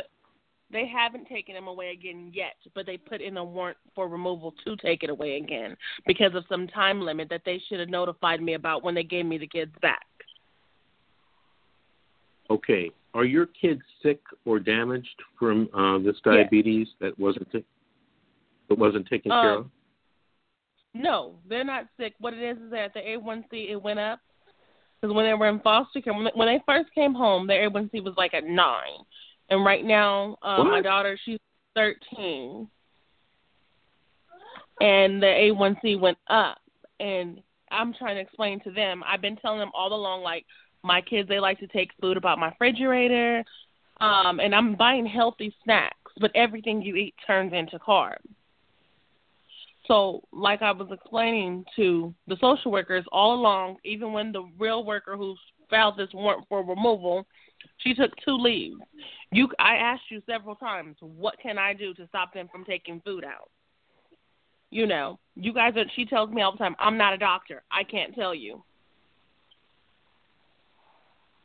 they 0.72 0.88
haven't 0.88 1.27
taken 1.27 1.55
them 1.55 1.67
away 1.67 1.91
again 1.91 2.31
yet, 2.34 2.55
but 2.74 2.86
they 2.86 2.98
put 2.98 3.22
in 3.22 3.38
a 3.38 3.43
warrant 3.43 3.77
for 3.93 4.07
removal 4.07 4.53
to 4.65 4.75
take 4.77 5.03
it 5.03 5.10
away 5.10 5.38
again 5.38 5.77
because 6.05 6.36
of 6.36 6.43
some 6.50 6.67
time 6.67 7.01
limit 7.01 7.29
that 7.29 7.43
they 7.45 7.62
should 7.67 7.79
have 7.79 7.89
notified 7.89 8.41
me 8.41 8.55
about 8.55 8.84
when 8.84 8.95
they 8.95 9.03
gave 9.03 9.25
me 9.25 9.38
the 9.38 9.48
kids 9.48 9.72
back. 9.81 10.05
Okay. 12.50 12.91
Are 13.13 13.25
your 13.25 13.45
kids 13.45 13.81
sick 14.03 14.19
or 14.43 14.60
damaged 14.60 15.22
from 15.39 15.69
uh, 15.74 16.00
this 16.00 16.17
diabetes 16.24 16.88
yes. 16.89 16.95
that 17.12 17.19
wasn't 17.19 17.50
t- 17.51 17.65
that 18.67 18.77
wasn't 18.77 19.07
taken 19.07 19.31
uh, 19.31 19.41
care 19.41 19.53
of? 19.60 19.67
No, 20.93 21.36
they're 21.48 21.63
not 21.63 21.86
sick. 21.98 22.13
What 22.19 22.34
it 22.34 22.41
is 22.41 22.57
is 22.57 22.72
that 22.72 22.93
the 22.93 23.00
A1C 23.00 23.72
it 23.72 23.81
went 23.81 24.00
up 24.00 24.19
because 25.05 25.15
when 25.15 25.25
they 25.25 25.33
were 25.33 25.50
in 25.50 25.59
foster 25.59 26.01
care, 26.01 26.13
when 26.13 26.47
they 26.47 26.59
first 26.65 26.93
came 26.95 27.13
home, 27.13 27.45
their 27.45 27.69
A1C 27.69 28.03
was 28.03 28.15
like 28.17 28.33
at 28.33 28.45
nine. 28.45 29.05
And 29.50 29.63
right 29.63 29.85
now, 29.85 30.38
uh, 30.41 30.63
my 30.63 30.81
daughter 30.81 31.17
she's 31.24 31.38
13, 31.75 32.67
and 34.81 35.21
the 35.21 35.27
A1C 35.27 36.00
went 36.00 36.17
up, 36.27 36.57
and 37.00 37.39
I'm 37.69 37.93
trying 37.93 38.15
to 38.15 38.21
explain 38.21 38.59
to 38.62 38.71
them. 38.71 39.03
I've 39.07 39.21
been 39.21 39.35
telling 39.35 39.59
them 39.59 39.71
all 39.75 39.93
along, 39.93 40.24
like 40.24 40.45
my 40.83 41.01
kids, 41.01 41.29
they 41.29 41.39
like 41.39 41.59
to 41.59 41.67
take 41.67 41.91
food 42.01 42.17
about 42.17 42.39
my 42.39 42.50
refrigerator, 42.50 43.43
um, 44.01 44.39
and 44.39 44.55
I'm 44.55 44.75
buying 44.75 45.05
healthy 45.05 45.53
snacks, 45.63 46.12
but 46.19 46.31
everything 46.33 46.81
you 46.81 46.95
eat 46.95 47.13
turns 47.27 47.53
into 47.53 47.77
carbs. 47.77 48.17
So, 49.88 50.24
like 50.32 50.62
I 50.62 50.72
was 50.72 50.88
explaining 50.92 51.63
to 51.75 52.13
the 52.27 52.38
social 52.42 52.72
workers 52.72 53.06
all 53.12 53.36
along, 53.36 53.77
even 53.84 54.13
when 54.13 54.32
the 54.32 54.50
real 54.58 54.84
worker 54.84 55.15
who 55.15 55.36
filed 55.70 55.98
this 55.98 56.10
warrant 56.13 56.46
for 56.50 56.63
removal, 56.63 57.25
she 57.77 57.94
took 57.94 58.12
two 58.24 58.36
leaves. 58.36 58.80
You, 59.32 59.48
I 59.60 59.75
asked 59.75 60.04
you 60.10 60.22
several 60.25 60.56
times, 60.56 60.96
what 61.00 61.36
can 61.42 61.58
I 61.58 61.74
do 61.74 61.94
to 61.96 62.08
stop 62.08 62.34
them 62.34 62.48
from 62.51 62.63
taking 62.65 63.01
food 63.01 63.24
out? 63.24 63.50
You 64.72 64.88
know, 64.88 65.20
you 65.36 65.54
guys. 65.54 65.74
Are, 65.77 65.86
she 65.96 66.06
tells 66.06 66.32
me 66.32 66.42
all 66.42 66.51
the 66.51 66.58
time, 66.58 66.75
I'm 66.80 66.98
not 66.98 67.13
a 67.13 67.18
doctor. 67.18 67.63
I 67.72 67.84
can't 67.84 68.15
tell 68.15 68.34
you. 68.34 68.63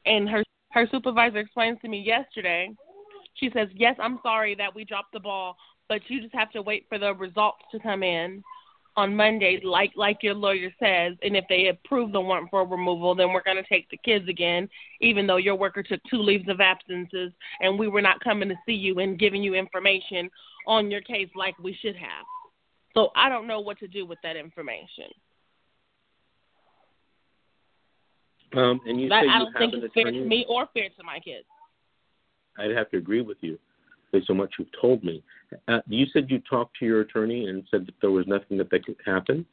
And 0.06 0.28
her 0.28 0.42
her 0.70 0.88
supervisor 0.90 1.38
explains 1.38 1.78
to 1.82 1.88
me 1.88 2.00
yesterday. 2.00 2.70
She 3.34 3.50
says, 3.52 3.68
"Yes, 3.74 3.96
I'm 4.00 4.18
sorry 4.22 4.54
that 4.56 4.74
we 4.74 4.84
dropped 4.84 5.12
the 5.12 5.20
ball, 5.20 5.56
but 5.90 6.00
you 6.06 6.22
just 6.22 6.34
have 6.34 6.52
to 6.52 6.62
wait 6.62 6.86
for 6.88 6.98
the 6.98 7.12
results 7.12 7.64
to 7.72 7.80
come 7.80 8.04
in 8.04 8.42
on 8.96 9.14
Monday, 9.14 9.60
like 9.64 9.90
like 9.96 10.18
your 10.22 10.34
lawyer 10.34 10.72
says. 10.78 11.16
And 11.22 11.36
if 11.36 11.44
they 11.48 11.66
approve 11.66 12.12
the 12.12 12.20
warrant 12.20 12.48
for 12.48 12.64
removal, 12.64 13.14
then 13.14 13.32
we're 13.32 13.42
going 13.42 13.56
to 13.56 13.68
take 13.68 13.90
the 13.90 13.96
kids 13.96 14.28
again, 14.28 14.68
even 15.00 15.26
though 15.26 15.36
your 15.36 15.56
worker 15.56 15.82
took 15.82 16.00
two 16.08 16.22
leaves 16.22 16.48
of 16.48 16.60
absences 16.60 17.32
and 17.60 17.76
we 17.76 17.88
were 17.88 18.00
not 18.00 18.20
coming 18.20 18.48
to 18.48 18.54
see 18.64 18.72
you 18.72 19.00
and 19.00 19.18
giving 19.18 19.42
you 19.42 19.54
information 19.54 20.30
on 20.66 20.92
your 20.92 21.00
case 21.00 21.28
like 21.34 21.58
we 21.58 21.76
should 21.82 21.96
have. 21.96 22.24
So 22.94 23.08
I 23.16 23.28
don't 23.28 23.48
know 23.48 23.60
what 23.60 23.78
to 23.80 23.88
do 23.88 24.06
with 24.06 24.18
that 24.22 24.36
information. 24.36 25.10
Um, 28.52 28.80
and 28.86 29.00
you 29.00 29.08
that, 29.08 29.22
say 29.22 29.26
you 29.26 29.32
I 29.32 29.38
don't 29.40 29.52
think 29.58 29.74
it's 29.74 29.94
fair 29.94 30.04
to 30.04 30.24
me 30.24 30.46
or 30.48 30.68
fair 30.72 30.88
to 30.96 31.04
my 31.04 31.18
kids. 31.18 31.46
I'd 32.58 32.76
have 32.76 32.90
to 32.90 32.96
agree 32.96 33.22
with 33.22 33.38
you 33.40 33.58
based 34.12 34.30
on 34.30 34.38
what 34.38 34.50
you've 34.58 34.68
told 34.80 35.02
me. 35.04 35.22
Uh, 35.68 35.80
you 35.88 36.06
said 36.12 36.30
you 36.30 36.40
talked 36.48 36.76
to 36.78 36.84
your 36.84 37.00
attorney 37.00 37.46
and 37.46 37.64
said 37.70 37.86
that 37.86 37.94
there 38.00 38.10
was 38.10 38.26
nothing 38.26 38.58
that 38.58 38.70
that 38.70 38.84
could 38.84 38.96
happen. 39.04 39.44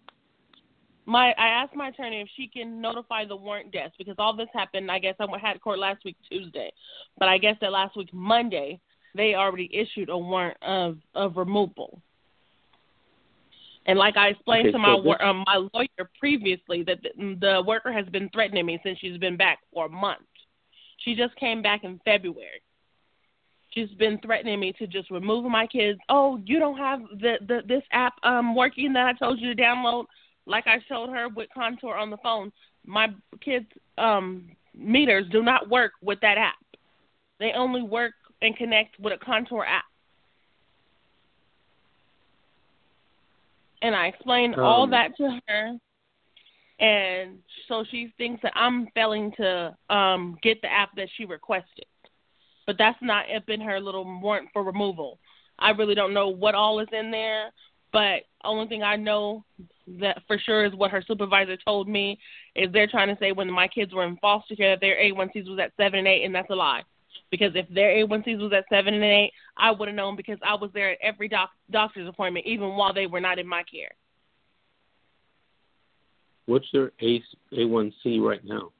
My 1.05 1.33
I 1.37 1.47
asked 1.47 1.75
my 1.75 1.87
attorney 1.87 2.21
if 2.21 2.27
she 2.35 2.47
can 2.47 2.81
notify 2.81 3.25
the 3.25 3.35
warrant 3.35 3.71
desk 3.71 3.93
because 3.97 4.15
all 4.17 4.35
this 4.35 4.49
happened. 4.53 4.91
I 4.91 4.99
guess 4.99 5.15
I 5.19 5.25
had 5.41 5.61
court 5.61 5.79
last 5.79 6.03
week 6.03 6.17
Tuesday, 6.29 6.71
but 7.17 7.29
I 7.29 7.37
guess 7.37 7.55
that 7.61 7.71
last 7.71 7.95
week 7.95 8.13
Monday 8.13 8.79
they 9.15 9.35
already 9.35 9.69
issued 9.73 10.09
a 10.09 10.17
warrant 10.17 10.57
of 10.61 10.97
of 11.15 11.37
removal. 11.37 12.01
And 13.85 13.97
like 13.97 14.17
I 14.17 14.29
explained 14.29 14.67
Okay, 14.67 14.71
to 14.73 14.79
my 14.79 14.95
so 14.95 15.01
this- 15.01 15.15
um, 15.21 15.45
my 15.47 15.65
lawyer 15.73 16.09
previously, 16.19 16.83
that 16.83 17.01
the, 17.01 17.37
the 17.39 17.63
worker 17.65 17.93
has 17.93 18.05
been 18.07 18.29
threatening 18.29 18.65
me 18.65 18.79
since 18.83 18.99
she's 18.99 19.17
been 19.17 19.37
back 19.37 19.59
for 19.73 19.85
a 19.85 19.89
month. 19.89 20.19
She 20.97 21.15
just 21.15 21.33
came 21.37 21.61
back 21.61 21.85
in 21.85 22.01
February. 22.03 22.61
She's 23.77 23.95
been 23.99 24.17
threatening 24.25 24.59
me 24.59 24.73
to 24.79 24.87
just 24.87 25.11
remove 25.11 25.45
my 25.45 25.67
kids. 25.67 25.99
Oh, 26.09 26.39
you 26.43 26.57
don't 26.57 26.79
have 26.79 27.01
the, 27.19 27.35
the 27.47 27.61
this 27.67 27.83
app 27.91 28.15
um 28.23 28.55
working 28.55 28.91
that 28.93 29.05
I 29.05 29.13
told 29.13 29.39
you 29.39 29.53
to 29.53 29.61
download. 29.61 30.05
Like 30.47 30.65
I 30.65 30.79
showed 30.89 31.09
her 31.11 31.29
with 31.29 31.49
Contour 31.53 31.95
on 31.95 32.09
the 32.09 32.17
phone, 32.17 32.51
my 32.85 33.09
kids' 33.39 33.67
um 33.99 34.49
meters 34.75 35.25
do 35.31 35.43
not 35.43 35.69
work 35.69 35.91
with 36.01 36.19
that 36.21 36.39
app. 36.39 36.55
They 37.39 37.51
only 37.51 37.83
work 37.83 38.13
and 38.41 38.57
connect 38.57 38.99
with 38.99 39.13
a 39.13 39.23
Contour 39.23 39.63
app. 39.63 39.85
and 43.83 43.95
I 43.95 44.07
explained 44.07 44.55
all 44.55 44.83
Um, 44.83 44.89
that 44.91 45.15
to 45.17 45.39
her, 45.47 45.77
and 46.79 47.37
so 47.67 47.83
she 47.83 48.11
thinks 48.17 48.41
that 48.41 48.53
I'm 48.55 48.87
failing 48.87 49.31
to 49.33 49.77
um 49.89 50.37
get 50.41 50.61
the 50.61 50.71
app 50.71 50.95
that 50.95 51.09
she 51.15 51.25
requested, 51.25 51.85
but 52.67 52.77
that's 52.77 52.99
not 53.01 53.25
up 53.33 53.49
in 53.49 53.61
her 53.61 53.79
little 53.79 54.03
warrant 54.21 54.49
for 54.53 54.61
removal. 54.61 55.17
I 55.57 55.71
really 55.71 55.95
don't 55.95 56.13
know 56.13 56.27
what 56.27 56.53
all 56.53 56.79
is 56.79 56.89
in 56.91 57.09
there, 57.09 57.49
but 57.91 58.23
only 58.43 58.67
thing 58.67 58.83
I 58.83 58.97
know 58.97 59.43
that 59.99 60.21
for 60.27 60.37
sure 60.37 60.65
is 60.65 60.75
what 60.75 60.91
her 60.91 61.01
supervisor 61.01 61.57
told 61.65 61.87
me 61.87 62.19
is 62.55 62.71
they're 62.71 62.87
trying 62.87 63.07
to 63.07 63.17
say 63.19 63.31
when 63.31 63.49
my 63.49 63.67
kids 63.67 63.93
were 63.93 64.05
in 64.05 64.17
foster 64.17 64.55
care 64.55 64.75
that 64.75 64.81
their 64.81 64.97
A1Cs 64.97 65.49
was 65.49 65.59
at 65.59 65.71
seven 65.77 65.99
and 65.99 66.07
eight, 66.07 66.25
and 66.25 66.35
that's 66.35 66.49
a 66.49 66.55
lie. 66.55 66.83
Because 67.31 67.51
if 67.55 67.67
their 67.69 67.89
A1Cs 67.89 68.39
was 68.39 68.53
at 68.53 68.65
seven 68.69 68.93
and 68.93 69.03
eight, 69.03 69.31
I 69.57 69.71
would 69.71 69.87
have 69.87 69.95
known 69.95 70.15
because 70.15 70.37
I 70.45 70.53
was 70.55 70.69
there 70.73 70.91
at 70.91 70.97
every 71.01 71.29
doc- 71.29 71.51
doctor's 71.71 72.07
appointment, 72.07 72.45
even 72.45 72.75
while 72.75 72.93
they 72.93 73.07
were 73.07 73.21
not 73.21 73.39
in 73.39 73.47
my 73.47 73.63
care. 73.63 73.91
What's 76.45 76.67
their 76.71 76.91
A 77.01 77.21
A1C 77.53 78.21
right 78.21 78.43
now? 78.45 78.71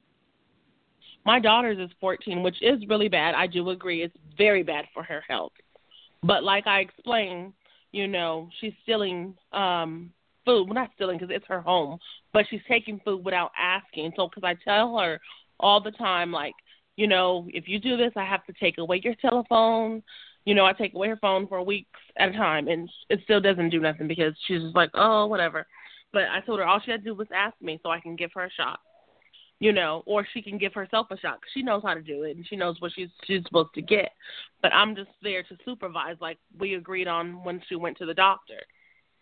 My 1.28 1.38
daughter's 1.38 1.76
is 1.76 1.94
14, 2.00 2.42
which 2.42 2.56
is 2.62 2.80
really 2.88 3.10
bad. 3.10 3.34
I 3.34 3.46
do 3.46 3.68
agree. 3.68 4.02
It's 4.02 4.16
very 4.38 4.62
bad 4.62 4.86
for 4.94 5.02
her 5.02 5.22
health. 5.28 5.52
But 6.22 6.42
like 6.42 6.66
I 6.66 6.80
explained, 6.80 7.52
you 7.92 8.08
know, 8.08 8.48
she's 8.58 8.72
stealing 8.82 9.34
um 9.52 10.10
food. 10.46 10.64
Well, 10.64 10.74
not 10.74 10.88
stealing 10.94 11.18
because 11.18 11.36
it's 11.36 11.44
her 11.46 11.60
home, 11.60 11.98
but 12.32 12.46
she's 12.48 12.62
taking 12.66 12.98
food 13.04 13.26
without 13.26 13.50
asking. 13.58 14.12
So, 14.16 14.26
because 14.26 14.42
I 14.42 14.56
tell 14.64 14.96
her 14.96 15.20
all 15.60 15.82
the 15.82 15.90
time, 15.90 16.32
like, 16.32 16.54
you 16.96 17.06
know, 17.06 17.46
if 17.48 17.68
you 17.68 17.78
do 17.78 17.98
this, 17.98 18.12
I 18.16 18.24
have 18.24 18.46
to 18.46 18.54
take 18.54 18.78
away 18.78 19.02
your 19.04 19.14
telephone. 19.16 20.02
You 20.46 20.54
know, 20.54 20.64
I 20.64 20.72
take 20.72 20.94
away 20.94 21.08
her 21.08 21.18
phone 21.20 21.46
for 21.46 21.62
weeks 21.62 22.00
at 22.18 22.30
a 22.30 22.32
time, 22.32 22.68
and 22.68 22.88
it 23.10 23.20
still 23.24 23.42
doesn't 23.42 23.68
do 23.68 23.80
nothing 23.80 24.08
because 24.08 24.32
she's 24.46 24.62
just 24.62 24.74
like, 24.74 24.92
oh, 24.94 25.26
whatever. 25.26 25.66
But 26.10 26.22
I 26.32 26.40
told 26.40 26.58
her 26.58 26.64
all 26.64 26.80
she 26.82 26.90
had 26.90 27.04
to 27.04 27.10
do 27.10 27.14
was 27.14 27.28
ask 27.36 27.54
me 27.60 27.78
so 27.82 27.90
I 27.90 28.00
can 28.00 28.16
give 28.16 28.30
her 28.34 28.46
a 28.46 28.50
shot. 28.50 28.80
You 29.60 29.72
know, 29.72 30.04
or 30.06 30.24
she 30.32 30.40
can 30.40 30.56
give 30.56 30.72
herself 30.72 31.08
a 31.10 31.18
shot 31.18 31.40
she 31.52 31.62
knows 31.62 31.82
how 31.84 31.94
to 31.94 32.00
do 32.00 32.22
it 32.22 32.36
and 32.36 32.46
she 32.46 32.54
knows 32.54 32.80
what 32.80 32.92
she's 32.94 33.08
she's 33.24 33.42
supposed 33.44 33.74
to 33.74 33.82
get. 33.82 34.12
But 34.62 34.72
I'm 34.72 34.94
just 34.94 35.10
there 35.22 35.42
to 35.42 35.56
supervise, 35.64 36.16
like 36.20 36.38
we 36.58 36.74
agreed 36.74 37.08
on 37.08 37.42
when 37.44 37.60
she 37.68 37.74
went 37.74 37.98
to 37.98 38.06
the 38.06 38.14
doctor, 38.14 38.60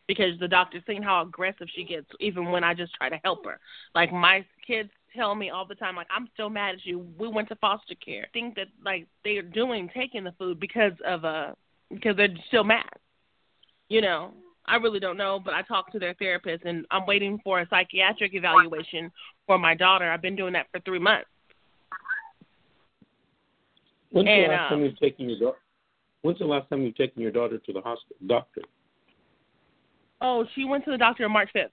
because 0.06 0.38
the 0.38 0.48
doctor's 0.48 0.82
seen 0.86 1.02
how 1.02 1.22
aggressive 1.22 1.68
she 1.74 1.84
gets, 1.84 2.06
even 2.20 2.50
when 2.50 2.64
I 2.64 2.74
just 2.74 2.94
try 2.94 3.08
to 3.08 3.20
help 3.24 3.44
her. 3.46 3.58
Like 3.94 4.12
my 4.12 4.44
kids 4.66 4.90
tell 5.14 5.34
me 5.34 5.50
all 5.50 5.66
the 5.66 5.74
time, 5.74 5.96
like 5.96 6.08
I'm 6.14 6.28
still 6.34 6.50
mad 6.50 6.76
at 6.76 6.86
you. 6.86 7.06
We 7.18 7.28
went 7.28 7.48
to 7.48 7.56
foster 7.56 7.94
care. 7.94 8.26
Think 8.32 8.56
that 8.56 8.68
like 8.84 9.06
they 9.24 9.38
are 9.38 9.42
doing 9.42 9.90
taking 9.94 10.24
the 10.24 10.32
food 10.32 10.60
because 10.60 10.92
of 11.06 11.24
uh 11.24 11.52
because 11.90 12.16
they're 12.16 12.28
still 12.48 12.64
mad. 12.64 12.84
You 13.88 14.00
know, 14.00 14.32
I 14.68 14.76
really 14.76 15.00
don't 15.00 15.16
know, 15.16 15.40
but 15.42 15.54
I 15.54 15.62
talked 15.62 15.92
to 15.92 15.98
their 15.98 16.14
therapist 16.14 16.64
and 16.64 16.84
I'm 16.90 17.06
waiting 17.06 17.38
for 17.44 17.60
a 17.60 17.68
psychiatric 17.68 18.34
evaluation 18.34 19.10
for 19.46 19.58
my 19.58 19.74
daughter. 19.74 20.10
I've 20.10 20.22
been 20.22 20.36
doing 20.36 20.52
that 20.54 20.66
for 20.72 20.80
three 20.80 20.98
months. 20.98 21.28
When's 24.10 24.28
And, 24.28 24.44
the 24.44 24.54
last 24.54 24.68
time 24.68 24.78
um, 24.78 24.84
you've 24.84 24.98
taken 24.98 25.28
your 25.28 25.38
daughter? 25.38 25.58
When's 26.22 26.38
the 26.38 26.46
last 26.46 26.68
time 26.68 26.82
you've 26.82 26.96
taken 26.96 27.22
your 27.22 27.30
daughter 27.30 27.58
to 27.58 27.72
the 27.72 27.80
hospital 27.80 28.16
doctor? 28.26 28.62
Oh, 30.20 30.44
she 30.54 30.64
went 30.64 30.84
to 30.86 30.90
the 30.90 30.98
doctor 30.98 31.24
on 31.24 31.32
March 31.32 31.50
fifth. 31.52 31.70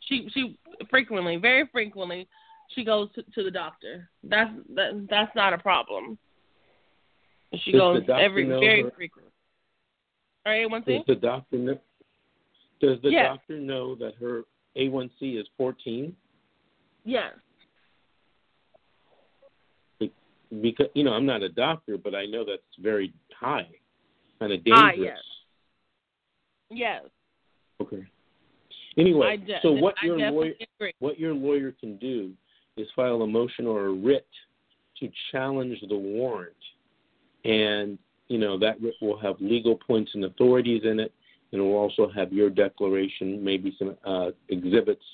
She 0.00 0.28
she 0.32 0.58
frequently, 0.88 1.36
very 1.36 1.68
frequently, 1.72 2.28
she 2.74 2.84
goes 2.84 3.08
to, 3.14 3.22
to 3.34 3.42
the 3.42 3.50
doctor. 3.50 4.08
That's 4.22 4.50
that 4.74 5.06
that's 5.10 5.34
not 5.34 5.52
a 5.52 5.58
problem. 5.58 6.16
She 7.64 7.72
Does 7.72 7.80
goes 7.80 8.02
every 8.08 8.46
very 8.46 8.82
her- 8.82 8.90
frequently. 8.92 9.32
All 10.44 10.52
right, 10.52 10.70
one 10.70 10.82
thing. 10.84 11.02
Does 11.06 11.16
the 11.16 11.26
doctor 11.26 11.58
know? 11.58 11.80
Does 12.80 13.00
the 13.02 13.10
Yes. 13.10 13.26
doctor 13.26 13.58
know 13.58 13.94
that 13.96 14.14
her 14.16 14.44
A1C 14.76 15.36
is 15.36 15.46
14? 15.56 16.14
Yes. 17.04 17.34
Because 20.60 20.86
you 20.94 21.02
know, 21.02 21.12
I'm 21.12 21.26
not 21.26 21.42
a 21.42 21.48
doctor, 21.48 21.98
but 21.98 22.14
I 22.14 22.24
know 22.26 22.44
that's 22.44 22.62
very 22.78 23.12
high, 23.32 23.68
kind 24.38 24.52
of 24.52 24.60
High, 24.64 24.72
ah, 24.72 24.90
dangerous. 24.90 25.24
yes. 26.70 26.78
Yes. 26.78 27.10
Okay. 27.80 28.04
Anyway, 28.96 29.36
de- 29.38 29.58
so 29.60 29.72
what 29.72 29.94
I 30.00 30.06
your 30.06 30.18
lawyer 30.30 30.54
agree. 30.78 30.92
what 31.00 31.18
your 31.18 31.34
lawyer 31.34 31.72
can 31.72 31.96
do 31.96 32.32
is 32.76 32.88
file 32.94 33.22
a 33.22 33.26
motion 33.26 33.66
or 33.66 33.86
a 33.86 33.92
writ 33.92 34.28
to 35.00 35.10
challenge 35.32 35.78
the 35.88 35.96
warrant, 35.96 36.54
and 37.44 37.98
you 38.28 38.38
know 38.38 38.56
that 38.58 38.80
writ 38.80 38.94
will 39.02 39.18
have 39.18 39.40
legal 39.40 39.76
points 39.76 40.12
and 40.14 40.24
authorities 40.24 40.82
in 40.84 41.00
it, 41.00 41.12
and 41.56 41.64
we'll 41.64 41.78
also 41.78 42.10
have 42.14 42.32
your 42.32 42.50
declaration, 42.50 43.42
maybe 43.42 43.74
some 43.78 43.96
uh, 44.04 44.30
exhibits, 44.50 45.04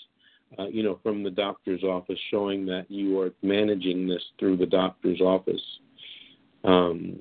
uh, 0.58 0.66
you 0.66 0.82
know, 0.82 0.98
from 1.02 1.22
the 1.22 1.30
doctor's 1.30 1.84
office 1.84 2.18
showing 2.30 2.66
that 2.66 2.90
you 2.90 3.18
are 3.20 3.30
managing 3.42 4.08
this 4.08 4.22
through 4.38 4.56
the 4.56 4.66
doctor's 4.66 5.20
office. 5.20 5.62
Um, 6.64 7.20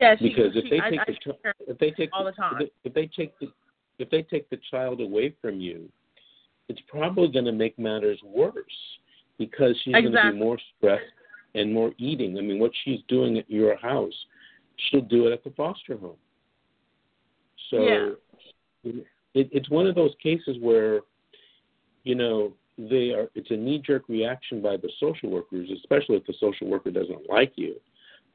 Yeah, 0.00 0.16
she, 0.16 0.30
because 0.30 0.52
if 0.56 0.64
she, 0.64 0.70
they 0.70 0.80
I, 0.80 0.90
take 0.90 1.00
I 1.00 1.04
the 1.26 1.34
if 1.68 1.78
they 1.78 1.90
take 1.90 2.10
all 2.12 2.24
the 2.24 2.32
time. 2.32 2.62
if 2.62 2.70
they, 2.84 2.88
if 2.88 2.94
they 2.94 3.06
take 3.14 3.38
the 3.38 3.48
if 3.98 4.08
they 4.08 4.22
take 4.22 4.48
the 4.48 4.58
child 4.70 5.00
away 5.00 5.34
from 5.40 5.60
you, 5.60 5.88
it's 6.68 6.80
probably 6.88 7.28
going 7.28 7.44
to 7.44 7.52
make 7.52 7.78
matters 7.78 8.18
worse 8.24 8.54
because 9.38 9.76
she's 9.84 9.92
going 9.92 10.12
to 10.12 10.32
be 10.32 10.38
more 10.38 10.58
stressed 10.76 11.04
and 11.54 11.72
more 11.72 11.92
eating. 11.98 12.38
I 12.38 12.40
mean, 12.40 12.58
what 12.58 12.72
she's 12.84 13.00
doing 13.06 13.36
at 13.38 13.48
your 13.50 13.76
house, 13.76 14.14
she'll 14.76 15.02
do 15.02 15.26
it 15.26 15.32
at 15.32 15.44
the 15.44 15.50
foster 15.50 15.98
home. 15.98 16.16
So 17.70 17.82
Yeah. 17.82 18.10
It, 18.84 19.06
it's 19.34 19.70
one 19.70 19.86
of 19.86 19.94
those 19.94 20.12
cases 20.22 20.56
where, 20.60 21.00
you 22.04 22.14
know, 22.14 22.52
they 22.78 23.10
are 23.10 23.28
it's 23.34 23.50
a 23.50 23.56
knee 23.56 23.82
jerk 23.84 24.08
reaction 24.08 24.62
by 24.62 24.76
the 24.76 24.90
social 24.98 25.30
workers, 25.30 25.68
especially 25.70 26.16
if 26.16 26.26
the 26.26 26.34
social 26.40 26.68
worker 26.68 26.90
doesn't 26.90 27.28
like 27.28 27.52
you. 27.56 27.76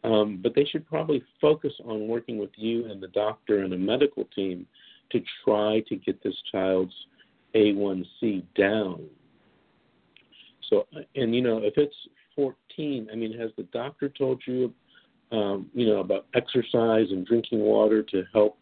Um, 0.03 0.39
but 0.41 0.53
they 0.55 0.63
should 0.63 0.87
probably 0.87 1.23
focus 1.41 1.73
on 1.83 2.07
working 2.07 2.37
with 2.37 2.51
you 2.55 2.85
and 2.85 3.01
the 3.01 3.07
doctor 3.07 3.63
and 3.63 3.71
the 3.71 3.77
medical 3.77 4.25
team 4.35 4.67
to 5.11 5.21
try 5.43 5.81
to 5.87 5.95
get 5.95 6.21
this 6.23 6.35
child's 6.51 6.93
A1C 7.55 8.43
down. 8.55 9.05
So, 10.69 10.85
and 11.15 11.33
you 11.33 11.41
know, 11.41 11.59
if 11.59 11.73
it's 11.77 11.95
14, 12.35 13.09
I 13.11 13.15
mean, 13.15 13.37
has 13.37 13.51
the 13.57 13.63
doctor 13.63 14.09
told 14.09 14.41
you, 14.45 14.73
um, 15.31 15.69
you 15.73 15.87
know, 15.87 15.99
about 15.99 16.27
exercise 16.35 17.07
and 17.09 17.25
drinking 17.25 17.59
water 17.59 18.03
to 18.03 18.23
help, 18.33 18.57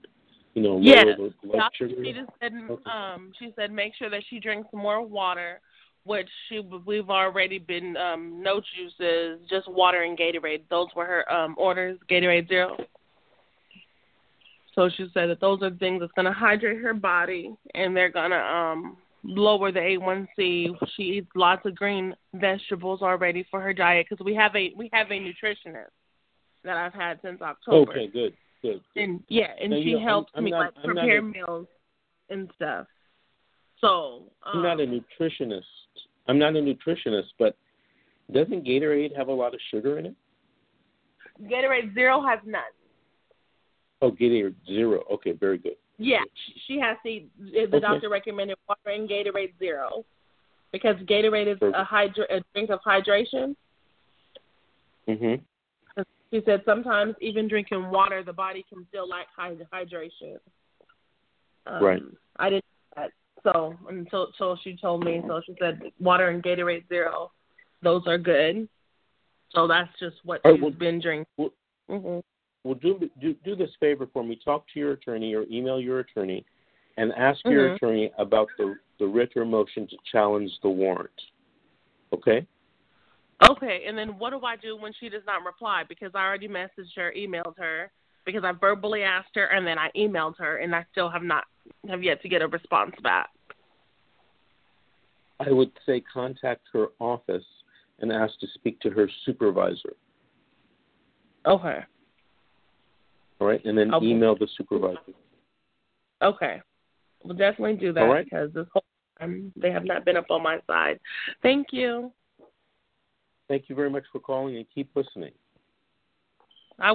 you 0.55 0.61
know, 0.61 0.79
yes. 0.81 1.05
Doctor, 1.51 1.89
sugar? 1.89 2.03
she 2.03 2.13
just 2.13 2.31
said, 2.41 2.53
Okay. 2.69 2.89
um, 2.89 3.31
she 3.37 3.53
said 3.55 3.71
make 3.71 3.93
sure 3.95 4.09
that 4.09 4.23
she 4.29 4.39
drinks 4.39 4.69
more 4.73 5.05
water, 5.05 5.59
which 6.05 6.29
she 6.47 6.61
we've 6.85 7.09
already 7.09 7.59
been 7.59 7.95
um, 7.97 8.41
no 8.41 8.61
juices, 8.61 9.39
just 9.49 9.69
water 9.69 10.03
and 10.03 10.17
Gatorade. 10.17 10.63
Those 10.69 10.87
were 10.95 11.05
her 11.05 11.31
um, 11.31 11.55
orders, 11.57 11.99
Gatorade 12.09 12.47
Zero. 12.47 12.77
So 14.75 14.89
she 14.89 15.07
said 15.13 15.29
that 15.29 15.39
those 15.39 15.61
are 15.61 15.71
things 15.71 15.99
that's 16.01 16.11
going 16.13 16.25
to 16.25 16.33
hydrate 16.33 16.81
her 16.81 16.93
body, 16.93 17.55
and 17.73 17.95
they're 17.95 18.09
going 18.11 18.31
to 18.31 18.37
um, 18.37 18.97
lower 19.23 19.71
the 19.71 19.79
A1C. 19.79 20.77
She 20.95 21.03
eats 21.03 21.29
lots 21.35 21.65
of 21.65 21.75
green 21.75 22.15
vegetables 22.33 23.01
already 23.01 23.45
for 23.51 23.61
her 23.61 23.73
diet 23.73 24.07
because 24.09 24.23
we 24.23 24.35
have 24.35 24.55
a 24.55 24.73
we 24.77 24.89
have 24.93 25.11
a 25.11 25.19
nutritionist 25.19 25.91
that 26.63 26.77
I've 26.77 26.93
had 26.93 27.19
since 27.21 27.41
October. 27.41 27.91
Okay, 27.91 28.07
good, 28.07 28.33
good. 28.65 28.81
And 28.95 29.23
yeah, 29.27 29.51
and 29.61 29.71
Now, 29.71 29.77
she 29.77 29.83
you 29.83 29.91
know, 29.93 29.97
I'm- 29.99 30.07
helps 30.07 30.31
I'm 30.35 30.43
me 30.43 30.51
not- 30.51 30.59
like 30.75 30.83
prepare 30.83 31.19
a- 31.19 31.21
meals 31.21 31.67
and 32.29 32.49
stuff. 32.55 32.87
So 33.81 34.31
um, 34.43 34.57
I'm 34.57 34.63
not 34.63 34.79
a 34.79 34.85
nutritionist. 34.87 35.63
I'm 36.27 36.39
not 36.39 36.55
a 36.55 36.59
nutritionist, 36.59 37.33
but 37.37 37.55
doesn't 38.31 38.65
Gatorade 38.65 39.15
have 39.15 39.27
a 39.27 39.33
lot 39.33 39.53
of 39.53 39.59
sugar 39.69 39.99
in 39.99 40.07
it? 40.07 40.15
Gatorade 41.43 41.93
Zero 41.93 42.21
has 42.25 42.39
none. 42.45 42.61
Oh, 44.01 44.11
Gatorade 44.11 44.55
Zero. 44.65 45.03
Okay, 45.11 45.31
very 45.33 45.57
good. 45.57 45.75
Yeah, 45.97 46.23
she- 46.67 46.79
has 46.79 46.97
to. 47.05 47.21
The 47.39 47.61
Okay. 47.67 47.79
doctor 47.79 48.09
recommended 48.09 48.57
water 48.67 48.89
and 48.89 49.07
Gatorade 49.07 49.53
Zero 49.59 50.03
because 50.71 50.95
Gatorade 51.05 51.47
is 51.47 51.57
a, 51.57 51.59
Perfect. 51.71 51.87
hydra- 51.87 52.27
a 52.37 52.41
drink 52.53 52.69
of 52.71 52.79
hydration. 52.81 53.55
Mhm. 55.07 55.41
She 56.31 56.41
said 56.45 56.61
sometimes 56.65 57.15
even 57.21 57.47
drinking 57.47 57.89
water, 57.89 58.23
the 58.23 58.33
body 58.33 58.65
can 58.67 58.85
feel 58.91 59.07
like 59.07 59.27
hy- 59.35 59.55
hydration. 59.73 60.37
Um, 61.67 61.83
Right. 61.83 62.03
I 62.37 62.49
didn't 62.49 62.65
that. 62.95 63.11
So 63.43 63.75
until 63.89 64.31
so 64.37 64.55
she 64.63 64.75
told 64.75 65.03
me. 65.03 65.21
So 65.27 65.41
she 65.45 65.55
said 65.59 65.81
water 65.99 66.29
and 66.29 66.43
Gatorade 66.43 66.87
Zero, 66.89 67.31
those 67.81 68.05
are 68.07 68.17
good. 68.17 68.67
So 69.51 69.67
that's 69.67 69.89
just 69.99 70.17
what 70.23 70.41
right, 70.43 70.55
she's 70.55 70.61
well- 70.61 70.71
been 70.71 70.99
drinking. 70.99 71.25
well- 71.37 71.53
hmm 71.87 72.19
Well, 72.63 72.73
do, 72.75 73.09
do 73.21 73.33
do 73.45 73.55
this 73.55 73.69
favor 73.79 74.07
for 74.07 74.23
me. 74.23 74.35
Talk 74.43 74.65
to 74.73 74.79
your 74.79 74.93
attorney 74.93 75.35
or 75.35 75.43
email 75.51 75.79
your 75.79 75.99
attorney, 75.99 76.43
and 76.97 77.13
ask 77.13 77.39
your 77.45 77.69
Mhm. 77.69 77.75
attorney 77.75 78.11
about 78.17 78.49
the 78.57 78.75
the 78.97 79.05
writ 79.05 79.35
or 79.37 79.45
motion 79.45 79.85
to 79.87 79.97
challenge 80.11 80.51
the 80.61 80.69
warrant. 80.69 81.21
Okay. 82.13 82.47
Okay, 83.43 83.83
and 83.87 83.97
then 83.97 84.17
what 84.17 84.29
do 84.31 84.45
I 84.45 84.55
do 84.55 84.77
when 84.77 84.93
she 84.99 85.09
does 85.09 85.23
not 85.27 85.43
reply? 85.43 85.83
Because 85.87 86.11
I 86.15 86.19
already 86.19 86.47
messaged 86.47 86.95
her, 86.95 87.13
emailed 87.17 87.57
her, 87.57 87.91
because 88.25 88.43
I 88.45 88.53
verbally 88.53 89.03
asked 89.03 89.35
her, 89.35 89.45
and 89.47 89.67
then 89.67 89.77
I 89.77 89.89
emailed 89.95 90.37
her, 90.37 90.57
and 90.57 90.73
I 90.73 90.85
still 90.91 91.09
have 91.09 91.23
not 91.23 91.43
have 91.89 92.01
yet 92.01 92.21
to 92.21 92.29
get 92.29 92.41
a 92.41 92.47
response 92.47 92.95
back. 93.03 93.29
I 95.39 95.51
would 95.51 95.71
say 95.85 96.01
contact 96.01 96.61
her 96.71 96.87
office 96.99 97.43
and 97.99 98.11
ask 98.11 98.39
to 98.39 98.47
speak 98.53 98.79
to 98.81 98.89
her 98.89 99.09
supervisor. 99.25 99.95
Okay. 101.45 101.79
All 103.39 103.47
right, 103.47 103.63
and 103.65 103.77
then 103.77 103.93
Okay. 103.93 104.05
email 104.05 104.35
the 104.35 104.47
supervisor. 104.57 105.13
Okay. 106.21 106.61
We'll 107.23 107.35
definitely 107.35 107.75
do 107.75 107.91
that 107.93 108.01
right. 108.01 108.23
because 108.23 108.53
this 108.53 108.67
whole 108.71 108.85
time 109.19 109.51
they 109.55 109.71
have 109.71 109.83
not 109.83 110.05
been 110.05 110.15
up 110.15 110.29
on 110.29 110.41
my 110.41 110.59
side. 110.67 110.99
Thank 111.41 111.73
you. 111.73 112.13
Thank 113.47 113.69
you 113.69 113.75
very 113.75 113.89
much 113.89 114.03
for 114.11 114.19
calling 114.19 114.57
and 114.57 114.65
keep 114.73 114.89
listening. 114.95 115.33
I- 116.79 116.93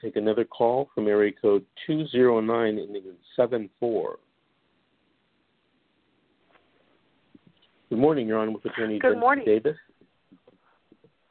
Take 0.00 0.16
another 0.16 0.44
call 0.44 0.90
from 0.94 1.08
area 1.08 1.32
code 1.32 1.64
209 1.86 2.78
ending 2.78 3.16
74. 3.36 4.18
Good 7.88 7.98
morning, 7.98 8.26
You're 8.26 8.38
on 8.38 8.52
with 8.52 8.64
Attorney 8.64 8.98
Good 8.98 9.08
Vincent 9.08 9.20
morning. 9.20 9.44
Davis. 9.44 9.76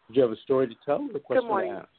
Do 0.08 0.14
you 0.14 0.22
have 0.22 0.32
a 0.32 0.38
story 0.38 0.68
to 0.68 0.76
tell 0.86 1.02
or 1.02 1.18
a 1.18 1.20
question 1.20 1.48
morning. 1.48 1.74
to 1.74 1.80
ask? 1.80 1.90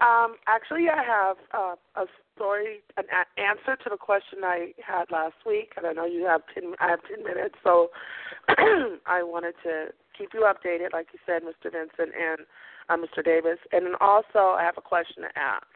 Um, 0.00 0.36
actually, 0.46 0.88
I 0.88 1.02
have 1.02 1.36
uh, 1.52 1.74
a 1.96 2.06
story, 2.34 2.80
an 2.96 3.04
a- 3.10 3.40
answer 3.40 3.76
to 3.82 3.90
the 3.90 3.96
question 3.96 4.40
I 4.44 4.72
had 4.84 5.10
last 5.10 5.34
week, 5.46 5.72
and 5.76 5.86
I 5.86 5.92
know 5.92 6.06
you 6.06 6.24
have 6.24 6.42
ten. 6.54 6.74
I 6.80 6.88
have 6.88 7.00
ten 7.08 7.24
minutes, 7.24 7.54
so 7.64 7.90
I 8.48 9.22
wanted 9.22 9.54
to 9.64 9.86
keep 10.18 10.30
you 10.34 10.40
updated, 10.40 10.92
like 10.92 11.06
you 11.12 11.18
said, 11.24 11.42
Mr. 11.42 11.72
Vincent 11.72 12.12
and 12.14 12.40
uh, 12.88 12.96
Mr. 12.96 13.24
Davis, 13.24 13.58
and 13.72 13.86
then 13.86 13.94
also 14.00 14.56
I 14.58 14.62
have 14.64 14.76
a 14.76 14.82
question 14.82 15.22
to 15.22 15.38
ask. 15.38 15.66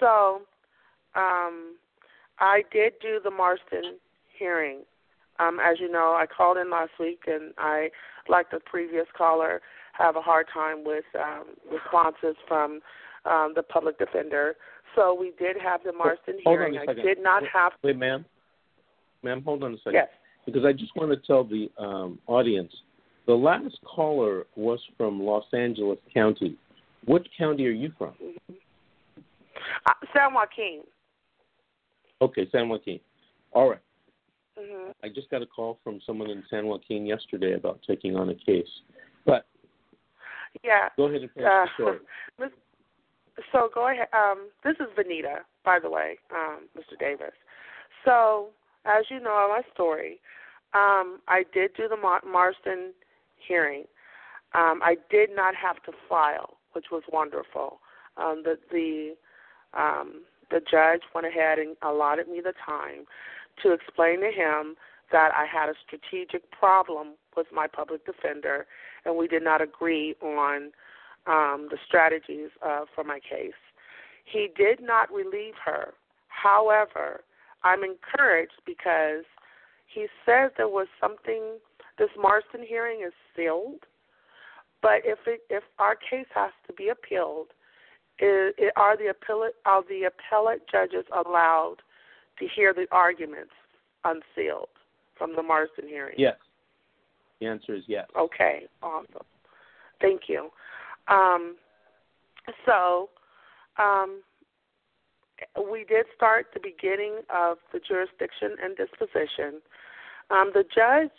So, 0.00 0.42
um, 1.14 1.76
I 2.38 2.62
did 2.72 2.94
do 3.00 3.18
the 3.22 3.30
Marsden 3.30 3.96
hearing. 4.38 4.80
Um, 5.38 5.58
as 5.64 5.80
you 5.80 5.90
know, 5.90 6.14
I 6.16 6.26
called 6.26 6.58
in 6.58 6.70
last 6.70 6.92
week, 7.00 7.22
and 7.26 7.52
I, 7.58 7.90
like 8.28 8.50
the 8.50 8.60
previous 8.60 9.06
caller, 9.16 9.60
have 9.92 10.16
a 10.16 10.20
hard 10.20 10.46
time 10.52 10.84
with 10.84 11.04
um, 11.18 11.44
responses 11.70 12.36
from 12.46 12.80
um, 13.24 13.52
the 13.54 13.62
public 13.62 13.98
defender. 13.98 14.54
So 14.94 15.14
we 15.18 15.32
did 15.38 15.56
have 15.62 15.82
the 15.84 15.92
Marsden 15.92 16.38
Hold 16.44 16.58
hearing. 16.58 16.78
I 16.78 16.92
did 16.92 17.22
not 17.22 17.42
have. 17.52 17.72
Wait, 17.82 17.96
ma'am. 17.96 18.24
Ma'am, 19.22 19.42
hold 19.42 19.62
on 19.64 19.74
a 19.74 19.76
second. 19.78 19.94
Yes. 19.94 20.08
Because 20.44 20.64
I 20.64 20.72
just 20.72 20.94
want 20.94 21.10
to 21.10 21.26
tell 21.26 21.42
the 21.42 21.68
um, 21.76 22.18
audience 22.26 22.72
the 23.26 23.34
last 23.34 23.78
caller 23.84 24.44
was 24.56 24.80
from 24.96 25.20
Los 25.20 25.44
Angeles 25.52 25.98
County. 26.12 26.56
What 27.04 27.22
county 27.36 27.66
are 27.66 27.70
you 27.70 27.92
from? 27.98 28.14
Uh, 29.86 29.92
San 30.14 30.34
Joaquin. 30.34 30.82
Okay, 32.22 32.48
San 32.50 32.68
Joaquin. 32.68 33.00
All 33.52 33.70
right. 33.70 33.80
hmm 34.58 34.90
I 35.02 35.08
just 35.08 35.30
got 35.30 35.42
a 35.42 35.46
call 35.46 35.78
from 35.84 36.00
someone 36.06 36.30
in 36.30 36.42
San 36.50 36.66
Joaquin 36.66 37.06
yesterday 37.06 37.54
about 37.54 37.80
taking 37.86 38.16
on 38.16 38.30
a 38.30 38.34
case. 38.34 38.68
But 39.24 39.46
Yeah. 40.62 40.88
go 40.96 41.04
ahead 41.04 41.22
and 41.22 41.30
finish 41.32 41.48
Uh, 41.48 41.64
the 41.64 41.70
story. 41.74 41.98
Miss- 42.38 42.50
so 43.52 43.68
go 43.74 43.88
ahead. 43.88 44.08
Um, 44.14 44.48
this 44.64 44.76
is 44.80 44.86
Vanita, 44.96 45.40
by 45.64 45.78
the 45.78 45.90
way, 45.90 46.18
um, 46.34 46.68
Mr. 46.76 46.98
Davis. 46.98 47.34
So 48.04 48.48
as 48.86 49.04
you 49.10 49.20
know 49.20 49.46
my 49.50 49.62
story, 49.74 50.20
um, 50.72 51.20
I 51.28 51.44
did 51.52 51.74
do 51.76 51.86
the 51.88 51.96
Mar- 51.96 52.22
Marsden 52.24 52.92
hearing. 53.46 53.84
Um, 54.54 54.80
I 54.82 54.96
did 55.10 55.30
not 55.34 55.54
have 55.54 55.82
to 55.84 55.92
file, 56.08 56.56
which 56.72 56.86
was 56.90 57.02
wonderful. 57.12 57.80
Um, 58.16 58.42
the 58.44 58.58
the 58.70 59.16
um, 59.78 60.22
the 60.50 60.60
judge 60.60 61.02
went 61.14 61.26
ahead 61.26 61.58
and 61.58 61.76
allotted 61.82 62.28
me 62.28 62.40
the 62.40 62.54
time 62.64 63.04
to 63.62 63.72
explain 63.72 64.20
to 64.20 64.30
him 64.30 64.76
that 65.12 65.30
I 65.34 65.44
had 65.44 65.68
a 65.68 65.74
strategic 65.86 66.50
problem 66.50 67.14
with 67.36 67.46
my 67.52 67.66
public 67.66 68.04
defender, 68.06 68.66
and 69.04 69.16
we 69.16 69.28
did 69.28 69.42
not 69.42 69.60
agree 69.60 70.14
on 70.22 70.70
um, 71.26 71.68
the 71.70 71.78
strategies 71.86 72.50
uh, 72.64 72.84
for 72.94 73.04
my 73.04 73.18
case. 73.20 73.52
He 74.24 74.48
did 74.56 74.80
not 74.80 75.12
relieve 75.12 75.54
her. 75.64 75.94
However, 76.28 77.22
I'm 77.62 77.82
encouraged 77.82 78.60
because 78.64 79.24
he 79.86 80.06
says 80.24 80.52
there 80.56 80.68
was 80.68 80.88
something. 81.00 81.58
This 81.98 82.10
Marsden 82.18 82.62
hearing 82.66 83.02
is 83.06 83.12
sealed, 83.34 83.80
but 84.82 85.00
if 85.04 85.18
it, 85.26 85.40
if 85.48 85.64
our 85.78 85.96
case 85.96 86.26
has 86.34 86.52
to 86.66 86.72
be 86.72 86.88
appealed, 86.88 87.48
is, 88.18 88.54
are 88.76 88.96
the 88.96 89.08
appellate 89.08 89.54
are 89.64 89.82
the 89.88 90.04
appellate 90.04 90.62
judges 90.70 91.04
allowed 91.12 91.76
to 92.38 92.46
hear 92.54 92.72
the 92.72 92.86
arguments 92.92 93.52
unsealed 94.04 94.68
from 95.16 95.34
the 95.34 95.42
Marsden 95.42 95.88
hearing? 95.88 96.14
Yes. 96.18 96.36
The 97.40 97.46
answer 97.46 97.74
is 97.74 97.84
yes. 97.86 98.06
Okay, 98.18 98.66
awesome. 98.82 99.26
Thank 100.00 100.22
you. 100.28 100.50
Um, 101.08 101.56
so, 102.64 103.10
um, 103.78 104.22
we 105.70 105.84
did 105.84 106.06
start 106.14 106.46
the 106.54 106.60
beginning 106.60 107.20
of 107.34 107.58
the 107.72 107.80
jurisdiction 107.86 108.56
and 108.62 108.76
disposition. 108.76 109.60
Um, 110.30 110.50
the 110.54 110.64
judge, 110.74 111.12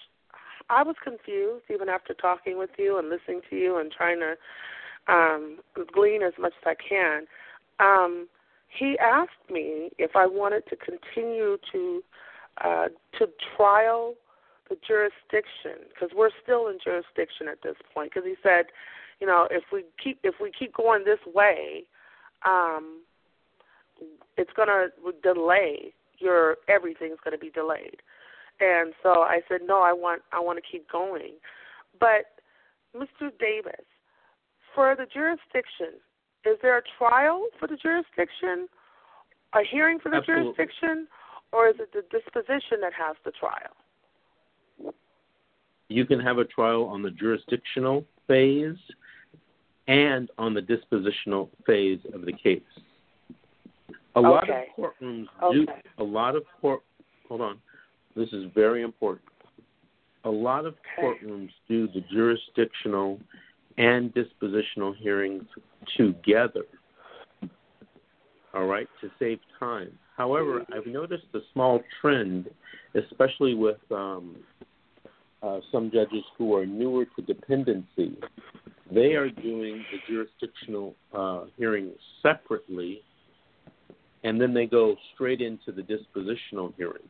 I 0.70 0.84
was 0.84 0.96
confused 1.04 1.66
even 1.74 1.90
after 1.90 2.14
talking 2.14 2.58
with 2.58 2.72
you 2.78 2.98
and 2.98 3.10
listening 3.10 3.42
to 3.50 3.56
you 3.56 3.78
and 3.78 3.92
trying 3.92 4.20
to 4.20 4.36
um, 5.12 5.60
glean 5.94 6.22
as 6.24 6.34
much 6.40 6.54
as 6.66 6.76
I 6.78 6.90
can. 6.90 7.26
Um, 7.80 8.28
he 8.68 8.98
asked 9.00 9.50
me 9.50 9.92
if 9.98 10.16
I 10.16 10.26
wanted 10.26 10.64
to 10.70 10.76
continue 10.76 11.58
to 11.72 12.04
uh, 12.64 12.88
to 13.20 13.28
trial 13.56 14.16
the 14.70 14.76
jurisdiction 14.86 15.88
because 15.90 16.10
we're 16.16 16.32
still 16.44 16.68
in 16.68 16.78
jurisdiction 16.84 17.48
at 17.50 17.62
this 17.64 17.76
point. 17.94 18.12
Because 18.14 18.28
he 18.28 18.36
said, 18.44 18.66
you 19.20 19.28
know, 19.28 19.48
if 19.50 19.64
we 19.72 19.86
keep 20.04 20.20
if 20.24 20.36
we 20.42 20.52
keep 20.58 20.74
going 20.74 21.06
this 21.06 21.20
way, 21.34 21.84
um, 22.46 23.02
it's 24.38 24.52
going 24.56 24.68
to 24.68 24.90
delay 25.24 25.94
your 26.20 26.58
everything's 26.68 27.18
going 27.24 27.38
to 27.38 27.38
be 27.38 27.52
delayed. 27.52 28.02
And 28.60 28.94
so 29.04 29.22
I 29.22 29.42
said, 29.48 29.62
no, 29.66 29.82
I 29.82 29.94
want 29.94 30.22
I 30.32 30.40
want 30.40 30.58
to 30.58 30.64
keep 30.70 30.90
going. 30.92 31.34
But 32.00 32.26
Mr. 32.96 33.30
Davis, 33.40 33.86
for 34.74 34.96
the 34.96 35.06
jurisdiction, 35.06 36.00
is 36.46 36.58
there 36.62 36.78
a 36.78 36.82
trial 36.98 37.48
for 37.60 37.68
the 37.68 37.76
jurisdiction, 37.76 38.68
a 39.54 39.60
hearing 39.70 40.00
for 40.00 40.10
the 40.10 40.18
Absolutely. 40.18 40.54
jurisdiction, 40.56 41.08
or 41.52 41.70
is 41.70 41.76
it 41.80 41.92
the 41.94 42.04
disposition 42.12 42.80
that 42.82 42.94
has 42.94 43.16
the 43.26 43.32
trial? 43.32 44.94
You 45.90 46.06
can 46.06 46.20
have 46.20 46.38
a 46.38 46.46
trial 46.46 46.86
on 46.86 47.02
the 47.02 47.12
jurisdictional 47.12 48.06
phase 48.28 48.76
and 49.88 50.30
on 50.38 50.54
the 50.54 50.62
dispositional 50.62 51.50
phase 51.66 52.00
of 52.14 52.26
the 52.26 52.34
case. 52.34 52.62
A 54.16 54.22
lot 54.22 54.50
of 54.50 54.56
courtrooms 54.78 55.28
Okay. 55.42 55.66
do 55.66 55.68
a 56.00 56.04
lot 56.04 56.36
of 56.36 56.44
court 56.60 56.82
hold 57.28 57.42
on. 57.42 57.60
This 58.18 58.30
is 58.34 58.46
very 58.56 58.82
important. 58.82 59.30
A 60.24 60.30
lot 60.30 60.66
of 60.66 60.74
courtrooms 61.00 61.52
do 61.70 61.88
the 61.88 62.02
jurisdictional 62.12 63.20
and 63.78 64.12
dispositional 64.12 64.98
hearings 64.98 65.44
together. 65.96 66.64
All 68.56 68.66
right, 68.66 68.88
to 69.02 69.12
save 69.20 69.38
time. 69.60 69.92
However, 70.18 70.66
I've 70.76 70.88
noticed 70.88 71.26
a 71.36 71.40
small 71.54 71.80
trend, 72.02 72.50
especially 72.96 73.54
with 73.54 73.78
um, 73.92 74.38
uh, 75.44 75.60
some 75.72 75.92
judges 75.92 76.24
who 76.40 76.56
are 76.56 76.66
newer 76.66 77.06
to 77.16 77.22
dependency. 77.22 78.18
They 78.92 79.14
are 79.14 79.30
doing 79.30 79.86
the 79.92 80.00
jurisdictional 80.12 80.96
uh, 81.14 81.46
hearing 81.56 81.92
separately, 82.24 83.02
and 84.24 84.42
then 84.42 84.56
they 84.56 84.66
go 84.66 84.96
straight 85.14 85.42
into 85.42 85.72
the 85.72 85.84
dispositional 85.84 86.74
hearing. 86.78 87.04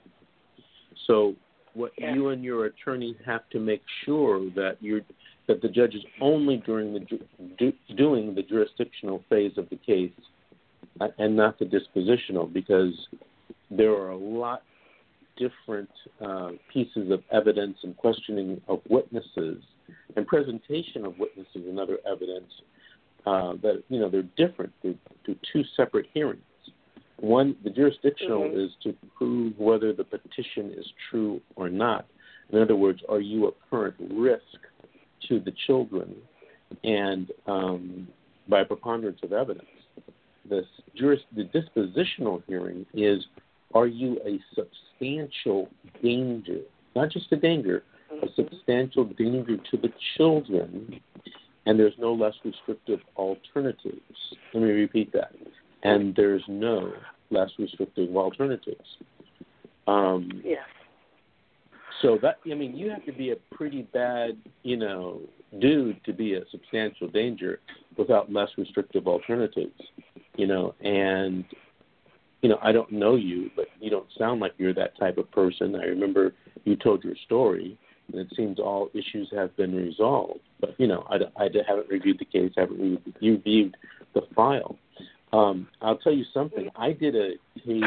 So, 1.06 1.36
what 1.74 1.92
Yes. 1.98 2.16
you 2.16 2.30
and 2.30 2.44
your 2.44 2.66
attorney 2.66 3.16
have 3.26 3.48
to 3.52 3.60
make 3.60 3.84
sure 4.04 4.50
that 4.52 4.78
you're 4.82 5.02
that 5.48 5.62
the 5.62 5.70
judge 5.70 5.96
is 5.96 6.04
only 6.20 6.58
during 6.58 6.94
the 6.94 7.00
do, 7.58 7.74
doing 7.96 8.36
the 8.36 8.44
jurisdictional 8.44 9.24
phase 9.30 9.58
of 9.58 9.70
the 9.70 9.78
case 9.78 10.12
and 11.18 11.36
not 11.36 11.58
the 11.60 11.66
dispositional 11.66 12.52
because 12.52 12.94
there 13.72 13.92
are 13.92 14.10
a 14.10 14.18
lot 14.18 14.64
different 15.38 15.90
uh, 16.20 16.50
pieces 16.72 17.12
of 17.12 17.22
evidence 17.32 17.78
and 17.84 17.96
questioning 17.96 18.60
of 18.68 18.82
witnesses 18.90 19.64
and 20.16 20.26
presentation 20.28 21.06
of 21.06 21.18
witnesses 21.20 21.64
and 21.68 21.80
other 21.80 22.00
evidence 22.10 22.52
uh, 23.26 23.54
that 23.62 23.84
you 23.90 24.00
know 24.00 24.10
they're 24.10 24.24
different. 24.38 24.74
They're, 24.84 24.96
they're 25.26 25.36
two 25.54 25.64
separate 25.76 26.08
hearings. 26.14 26.42
One, 27.20 27.56
the 27.64 27.70
jurisdictional 27.70 28.44
Mhm. 28.44 28.66
is 28.66 28.76
to 28.84 28.94
prove 29.16 29.60
whether 29.60 29.92
the 29.92 30.04
petition 30.04 30.72
is 30.72 30.92
true 31.10 31.42
or 31.56 31.70
not. 31.70 32.06
In 32.52 32.60
other 32.60 32.76
words, 32.76 33.04
are 33.10 33.20
you 33.20 33.48
a 33.48 33.52
current 33.70 33.96
risk 34.00 34.58
to 35.28 35.40
the 35.40 35.52
children? 35.52 36.16
And 36.84 37.32
um, 37.48 38.08
by 38.48 38.64
preponderance 38.64 39.22
of 39.24 39.34
evidence, 39.34 39.68
the, 40.48 40.66
juris, 40.96 41.22
the 41.36 41.46
dispositional 41.46 42.44
hearing 42.48 42.86
is 42.94 43.26
are 43.74 43.88
you 43.88 44.20
a 44.26 44.40
substantial 44.56 45.70
danger, 46.02 46.62
not 46.96 47.10
just 47.10 47.32
a 47.32 47.36
danger, 47.36 47.84
a 48.24 48.28
substantial 48.36 49.04
danger 49.04 49.58
to 49.58 49.78
the 49.78 49.92
children, 50.16 51.00
and 51.66 51.78
there's 51.78 51.98
no 52.00 52.14
less 52.14 52.34
restrictive 52.46 53.02
alternatives. 53.18 54.36
Let 54.54 54.64
me 54.64 54.70
repeat 54.70 55.12
that. 55.12 55.34
And 55.88 56.16
there's 56.16 56.44
no 56.48 56.94
less 57.30 57.50
restrictive 57.60 58.16
alternatives. 58.16 58.98
Um, 59.88 60.42
Yes. 60.44 60.66
so 62.02 62.18
that 62.22 62.40
I 62.50 62.54
mean, 62.54 62.76
you 62.76 62.90
have 62.90 63.06
to 63.06 63.12
be 63.14 63.32
a 63.32 63.36
pretty 63.56 63.84
bad, 63.94 64.38
you 64.64 64.78
know, 64.78 65.22
dude 65.60 66.04
to 66.06 66.14
be 66.14 66.36
a 66.36 66.42
substantial 66.52 67.08
danger 67.08 67.60
without 67.98 68.32
less 68.32 68.50
restrictive 68.58 69.08
alternatives, 69.08 69.82
you 70.36 70.48
know. 70.48 70.76
And 70.82 71.46
you 72.42 72.50
know, 72.50 72.60
I 72.62 72.72
don't 72.72 72.92
know 72.92 73.16
you, 73.16 73.50
but 73.56 73.66
you 73.80 73.90
don't 73.90 74.08
sound 74.18 74.42
like 74.42 74.54
you're 74.58 74.74
that 74.74 74.98
type 75.00 75.18
of 75.18 75.30
person. 75.32 75.76
I 75.76 75.86
remember 75.86 76.34
you 76.66 76.76
told 76.76 77.04
your 77.04 77.16
story, 77.26 77.78
and 78.12 78.22
it 78.22 78.28
seems 78.36 78.60
all 78.60 78.90
issues 78.94 79.30
have 79.34 79.56
been 79.58 79.76
resolved. 79.76 80.42
But 80.60 80.76
you 80.78 80.88
know, 80.88 81.06
I, 81.10 81.16
I 81.42 81.50
haven't 81.68 81.90
reviewed 81.90 82.20
the 82.20 82.26
case, 82.26 82.52
haven't 82.56 82.80
reviewed, 82.80 83.16
reviewed 83.22 83.78
the 84.14 84.22
file. 84.36 84.78
Um, 85.34 85.68
I'll 85.82 85.98
tell 85.98 86.14
you 86.14 86.26
something. 86.34 86.70
I 86.76 86.94
did 86.94 87.16
a 87.16 87.32
case 87.60 87.84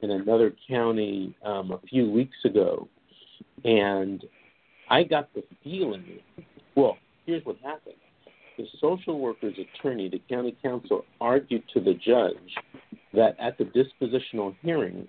in 0.00 0.10
another 0.10 0.52
county 0.68 1.36
um, 1.44 1.72
a 1.72 1.78
few 1.88 2.10
weeks 2.10 2.36
ago, 2.44 2.88
and 3.64 4.24
I 4.90 5.02
got 5.04 5.32
the 5.34 5.42
feeling. 5.62 6.04
Well, 6.74 6.96
here's 7.26 7.44
what 7.44 7.56
happened. 7.62 7.94
The 8.56 8.66
social 8.80 9.20
worker's 9.20 9.54
attorney, 9.56 10.08
the 10.08 10.20
county 10.28 10.56
counsel, 10.62 11.04
argued 11.20 11.62
to 11.74 11.80
the 11.80 11.94
judge 11.94 12.36
that 13.14 13.36
at 13.38 13.56
the 13.56 13.64
dispositional 13.64 14.56
hearing, 14.62 15.06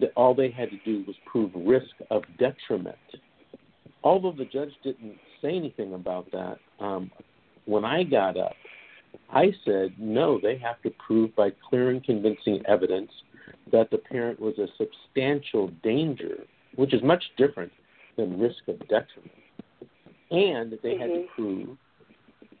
that 0.00 0.12
all 0.16 0.34
they 0.34 0.50
had 0.50 0.70
to 0.70 0.78
do 0.84 1.04
was 1.06 1.14
prove 1.26 1.50
risk 1.54 1.94
of 2.10 2.22
detriment. 2.38 2.96
Although 4.02 4.32
the 4.32 4.46
judge 4.46 4.72
didn't 4.82 5.16
say 5.40 5.54
anything 5.56 5.94
about 5.94 6.30
that, 6.32 6.56
um, 6.80 7.10
when 7.66 7.84
I 7.84 8.02
got 8.02 8.36
up, 8.36 8.54
I 9.30 9.52
said, 9.64 9.92
no, 9.98 10.38
they 10.38 10.56
have 10.58 10.80
to 10.82 10.90
prove 10.90 11.34
by 11.34 11.50
clear 11.68 11.90
and 11.90 12.02
convincing 12.02 12.62
evidence 12.66 13.10
that 13.72 13.90
the 13.90 13.98
parent 13.98 14.38
was 14.40 14.58
a 14.58 14.68
substantial 14.78 15.68
danger, 15.82 16.44
which 16.76 16.94
is 16.94 17.02
much 17.02 17.24
different 17.36 17.72
than 18.16 18.38
risk 18.38 18.68
of 18.68 18.78
detriment. 18.88 19.32
And 20.30 20.70
that 20.70 20.82
they 20.82 20.96
had 20.96 21.08
to 21.12 21.20
Mhm. 21.20 21.28
prove 21.28 21.78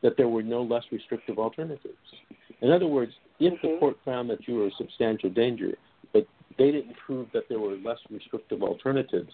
that 0.00 0.16
there 0.16 0.28
were 0.28 0.42
no 0.42 0.62
less 0.62 0.84
restrictive 0.90 1.38
alternatives. 1.38 2.14
In 2.60 2.70
other 2.70 2.86
words, 2.86 3.14
if 3.40 3.60
the 3.62 3.68
Mhm. 3.68 3.78
court 3.78 3.98
found 4.04 4.30
that 4.30 4.46
you 4.46 4.56
were 4.56 4.66
a 4.66 4.70
substantial 4.72 5.30
danger, 5.30 5.76
but 6.12 6.26
they 6.56 6.70
didn't 6.70 6.94
prove 6.94 7.30
that 7.32 7.48
there 7.48 7.58
were 7.58 7.76
less 7.76 7.98
restrictive 8.10 8.62
alternatives, 8.62 9.32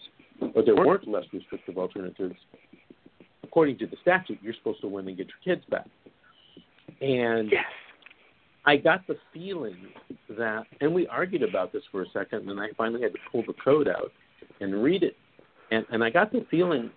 or 0.53 0.61
there 0.61 0.75
weren't 0.75 1.07
less 1.07 1.31
restrictive 1.33 1.77
alternatives, 1.77 2.35
according 3.43 3.77
to 3.77 3.87
the 3.87 3.97
statute, 3.97 4.39
you're 4.41 4.53
supposed 4.53 4.81
to 4.81 4.87
win 4.87 5.07
and 5.07 5.17
get 5.17 5.27
your 5.27 5.37
kids 5.43 5.65
back. 5.65 5.87
And 7.01 7.51
Yes. 7.51 7.65
I 8.65 8.77
got 8.77 9.05
the 9.07 9.17
feeling 9.33 9.75
that, 10.29 10.65
and 10.81 10.93
we 10.93 11.07
argued 11.07 11.41
about 11.41 11.73
this 11.73 11.83
for 11.91 12.03
a 12.03 12.09
second, 12.09 12.41
and 12.41 12.49
then 12.49 12.59
I 12.59 12.69
finally 12.77 13.01
had 13.01 13.13
to 13.13 13.19
pull 13.31 13.43
the 13.45 13.53
code 13.53 13.87
out 13.87 14.11
and 14.59 14.83
read 14.83 15.03
it, 15.03 15.17
and 15.71 15.85
and 15.89 16.03
I 16.03 16.11
got 16.11 16.31
the 16.31 16.45
feeling, 16.51 16.91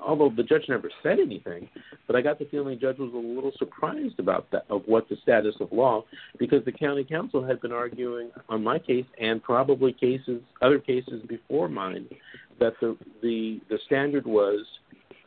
although 0.00 0.30
the 0.34 0.42
judge 0.42 0.64
never 0.70 0.90
said 1.02 1.20
anything, 1.20 1.68
but 2.06 2.16
I 2.16 2.22
got 2.22 2.38
the 2.38 2.46
feeling 2.46 2.76
the 2.76 2.80
judge 2.80 2.98
was 2.98 3.12
a 3.12 3.16
little 3.16 3.52
surprised 3.58 4.18
about 4.18 4.50
that 4.52 4.64
of 4.70 4.82
what 4.86 5.06
the 5.10 5.16
status 5.22 5.54
of 5.60 5.70
law, 5.70 6.04
because 6.38 6.64
the 6.64 6.72
county 6.72 7.04
counsel 7.04 7.44
had 7.44 7.60
been 7.60 7.72
arguing 7.72 8.30
on 8.48 8.64
my 8.64 8.78
case 8.78 9.06
and 9.20 9.42
probably 9.42 9.92
cases 9.92 10.40
other 10.62 10.78
cases 10.78 11.22
before 11.28 11.68
mine 11.68 12.06
that 12.58 12.72
the 12.80 12.96
the 13.22 13.60
the 13.68 13.78
standard 13.84 14.26
was 14.26 14.64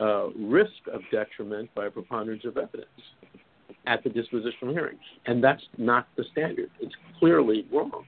uh, 0.00 0.30
risk 0.30 0.72
of 0.92 1.00
detriment 1.12 1.72
by 1.76 1.88
preponderance 1.88 2.44
of 2.44 2.56
evidence 2.56 2.90
at 3.86 4.02
the 4.02 4.10
dispositional 4.10 4.72
hearing, 4.72 4.98
and 5.26 5.42
that's 5.42 5.62
not 5.78 6.08
the 6.16 6.24
standard. 6.32 6.70
It's 6.80 6.94
clearly 7.18 7.66
wrong. 7.72 8.04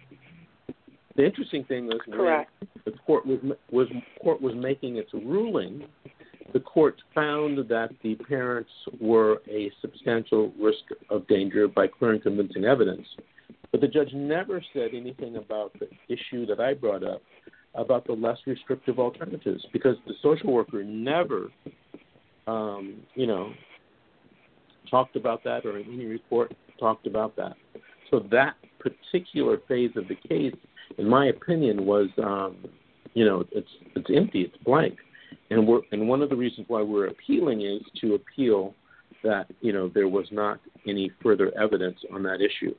The 1.16 1.24
interesting 1.24 1.64
thing 1.64 1.86
was 1.86 1.98
when 2.06 2.18
Correct. 2.18 2.50
the 2.84 2.92
court 3.06 3.26
was 3.26 3.38
was 3.70 3.88
court 4.22 4.40
was 4.40 4.54
making 4.54 4.96
its 4.96 5.12
ruling, 5.12 5.84
the 6.52 6.60
court 6.60 7.00
found 7.14 7.58
that 7.58 7.90
the 8.02 8.14
parents 8.14 8.70
were 9.00 9.42
a 9.50 9.70
substantial 9.80 10.52
risk 10.60 10.84
of 11.10 11.26
danger 11.26 11.68
by 11.68 11.86
clear 11.86 12.12
and 12.12 12.22
convincing 12.22 12.64
evidence, 12.64 13.06
but 13.70 13.80
the 13.80 13.88
judge 13.88 14.12
never 14.14 14.62
said 14.72 14.90
anything 14.94 15.36
about 15.36 15.72
the 15.78 15.88
issue 16.08 16.46
that 16.46 16.60
I 16.60 16.74
brought 16.74 17.04
up 17.04 17.22
about 17.74 18.06
the 18.06 18.12
less 18.12 18.38
restrictive 18.46 18.98
alternatives 18.98 19.64
because 19.72 19.96
the 20.06 20.14
social 20.22 20.52
worker 20.52 20.82
never, 20.82 21.48
um, 22.46 22.96
you 23.14 23.26
know, 23.26 23.52
talked 24.90 25.16
about 25.16 25.44
that 25.44 25.64
or 25.64 25.78
any 25.78 26.06
report 26.06 26.54
talked 26.78 27.06
about 27.06 27.36
that. 27.36 27.54
So 28.10 28.20
that 28.30 28.54
particular 28.78 29.58
phase 29.68 29.90
of 29.96 30.08
the 30.08 30.14
case, 30.28 30.54
in 30.96 31.08
my 31.08 31.26
opinion, 31.26 31.84
was 31.84 32.08
um, 32.22 32.56
you 33.14 33.24
know 33.24 33.44
it's 33.52 33.68
it's 33.96 34.08
empty, 34.14 34.42
it's 34.42 34.56
blank, 34.64 34.96
and 35.50 35.66
we're 35.66 35.80
and 35.92 36.08
one 36.08 36.22
of 36.22 36.30
the 36.30 36.36
reasons 36.36 36.66
why 36.68 36.82
we're 36.82 37.08
appealing 37.08 37.62
is 37.62 37.82
to 38.00 38.14
appeal 38.14 38.74
that 39.22 39.46
you 39.60 39.72
know 39.72 39.90
there 39.92 40.08
was 40.08 40.26
not 40.30 40.60
any 40.86 41.10
further 41.22 41.52
evidence 41.60 41.98
on 42.12 42.22
that 42.22 42.40
issue. 42.40 42.74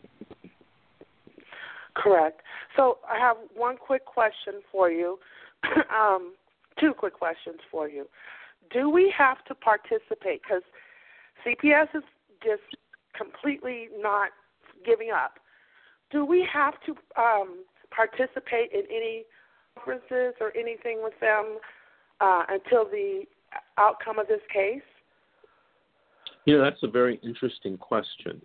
Correct. 1.96 2.42
So 2.76 3.00
I 3.10 3.20
have 3.20 3.36
one 3.56 3.76
quick 3.78 4.06
question 4.06 4.62
for 4.72 4.90
you. 4.90 5.20
um, 5.94 6.34
two 6.80 6.94
quick 6.98 7.14
questions 7.14 7.58
for 7.70 7.90
you. 7.90 8.06
Do 8.72 8.90
we 8.90 9.14
have 9.18 9.44
to 9.46 9.56
participate? 9.56 10.42
Because 10.44 10.62
CPS 11.46 11.96
is 11.96 12.04
just 12.44 12.62
completely 13.16 13.90
not 13.98 14.30
giving 14.86 15.12
up. 15.12 15.34
Do 16.12 16.26
we 16.26 16.48
have 16.52 16.74
to 16.86 16.96
um, 17.22 17.64
participate 17.92 18.72
in 18.74 18.84
any 18.90 19.26
conferences 19.76 20.36
or 20.40 20.56
anything 20.58 21.02
with 21.04 21.14
them 21.22 21.58
uh, 22.22 22.44
until 22.50 22.86
the 22.86 23.24
outcome 23.78 24.20
of 24.20 24.28
this 24.28 24.42
case? 24.52 24.82
You 26.46 26.58
know, 26.58 26.64
that's 26.64 26.82
a 26.84 26.88
very 26.88 27.20
interesting 27.24 27.78
question. 27.78 28.42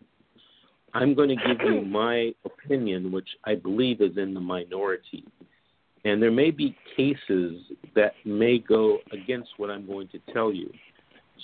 I'm 0.92 1.14
going 1.14 1.28
to 1.30 1.36
give 1.36 1.60
you 1.64 1.80
my 1.86 2.32
opinion, 2.44 3.10
which 3.12 3.28
I 3.44 3.54
believe 3.54 4.00
is 4.00 4.16
in 4.16 4.34
the 4.34 4.40
minority. 4.40 5.24
And 6.04 6.22
there 6.22 6.30
may 6.30 6.50
be 6.50 6.76
cases 6.96 7.62
that 7.94 8.12
may 8.24 8.58
go 8.58 8.98
against 9.12 9.50
what 9.56 9.70
I'm 9.70 9.86
going 9.86 10.08
to 10.08 10.18
tell 10.32 10.52
you. 10.52 10.70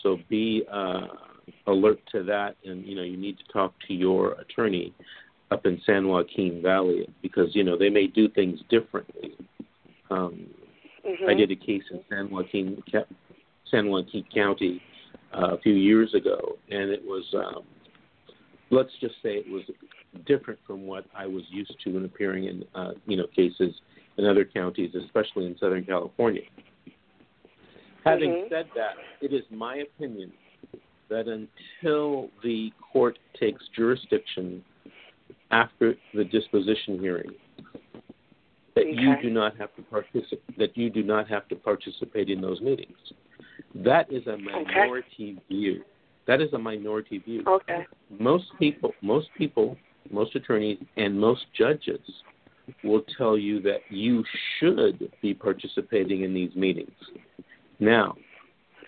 So 0.02 0.18
be 0.28 0.64
uh, 0.70 1.06
alert 1.66 2.00
to 2.12 2.22
that, 2.24 2.56
and 2.64 2.84
you 2.86 2.94
know 2.94 3.02
you 3.02 3.16
need 3.16 3.38
to 3.38 3.52
talk 3.52 3.74
to 3.88 3.94
your 3.94 4.32
attorney 4.32 4.94
up 5.50 5.66
in 5.66 5.80
San 5.84 6.08
Joaquin 6.08 6.62
Valley 6.62 7.08
because 7.22 7.54
you 7.54 7.64
know 7.64 7.76
they 7.76 7.90
may 7.90 8.06
do 8.06 8.28
things 8.28 8.60
differently. 8.68 9.34
Um, 10.10 10.46
mm-hmm. 11.06 11.28
I 11.28 11.34
did 11.34 11.50
a 11.50 11.56
case 11.56 11.82
in 11.90 12.00
San 12.08 12.30
Joaquin, 12.30 12.82
San 13.70 13.90
Joaquin 13.90 14.24
County 14.34 14.82
uh, 15.36 15.54
a 15.54 15.58
few 15.58 15.74
years 15.74 16.14
ago, 16.14 16.56
and 16.70 16.90
it 16.90 17.02
was 17.04 17.24
um, 17.34 17.64
let's 18.70 18.90
just 19.00 19.14
say 19.22 19.34
it 19.34 19.50
was 19.50 19.62
different 20.26 20.58
from 20.66 20.86
what 20.86 21.04
I 21.14 21.26
was 21.26 21.42
used 21.50 21.74
to 21.84 21.96
in 21.96 22.04
appearing 22.04 22.44
in 22.44 22.64
uh, 22.74 22.92
you 23.06 23.16
know 23.16 23.26
cases 23.34 23.74
in 24.18 24.26
other 24.26 24.44
counties, 24.44 24.94
especially 24.94 25.46
in 25.46 25.56
Southern 25.58 25.84
California. 25.84 26.42
Having 28.04 28.30
mm-hmm. 28.30 28.54
said 28.54 28.66
that, 28.74 28.94
it 29.20 29.32
is 29.32 29.42
my 29.50 29.76
opinion 29.76 30.32
that 31.10 31.26
until 31.28 32.30
the 32.42 32.72
court 32.92 33.18
takes 33.38 33.62
jurisdiction 33.76 34.64
after 35.50 35.94
the 36.14 36.24
disposition 36.24 36.98
hearing, 36.98 37.30
that 38.74 38.82
okay. 38.82 38.92
you 38.92 39.14
do 39.20 39.30
not 39.30 39.56
have 39.58 39.74
to 39.76 39.82
participate. 39.82 40.58
That 40.58 40.76
you 40.76 40.88
do 40.88 41.02
not 41.02 41.28
have 41.28 41.46
to 41.48 41.56
participate 41.56 42.30
in 42.30 42.40
those 42.40 42.60
meetings. 42.60 42.96
That 43.74 44.10
is 44.12 44.26
a 44.26 44.36
minority 44.36 45.36
okay. 45.36 45.44
view. 45.48 45.82
That 46.26 46.40
is 46.40 46.52
a 46.52 46.58
minority 46.58 47.18
view. 47.18 47.42
Okay. 47.46 47.86
Most 48.18 48.44
people, 48.58 48.92
most 49.02 49.28
people, 49.36 49.76
most 50.10 50.34
attorneys, 50.36 50.78
and 50.96 51.18
most 51.18 51.42
judges 51.56 52.00
will 52.84 53.02
tell 53.18 53.36
you 53.36 53.60
that 53.62 53.80
you 53.90 54.24
should 54.58 55.10
be 55.20 55.34
participating 55.34 56.22
in 56.22 56.32
these 56.32 56.54
meetings. 56.54 56.92
Now, 57.80 58.14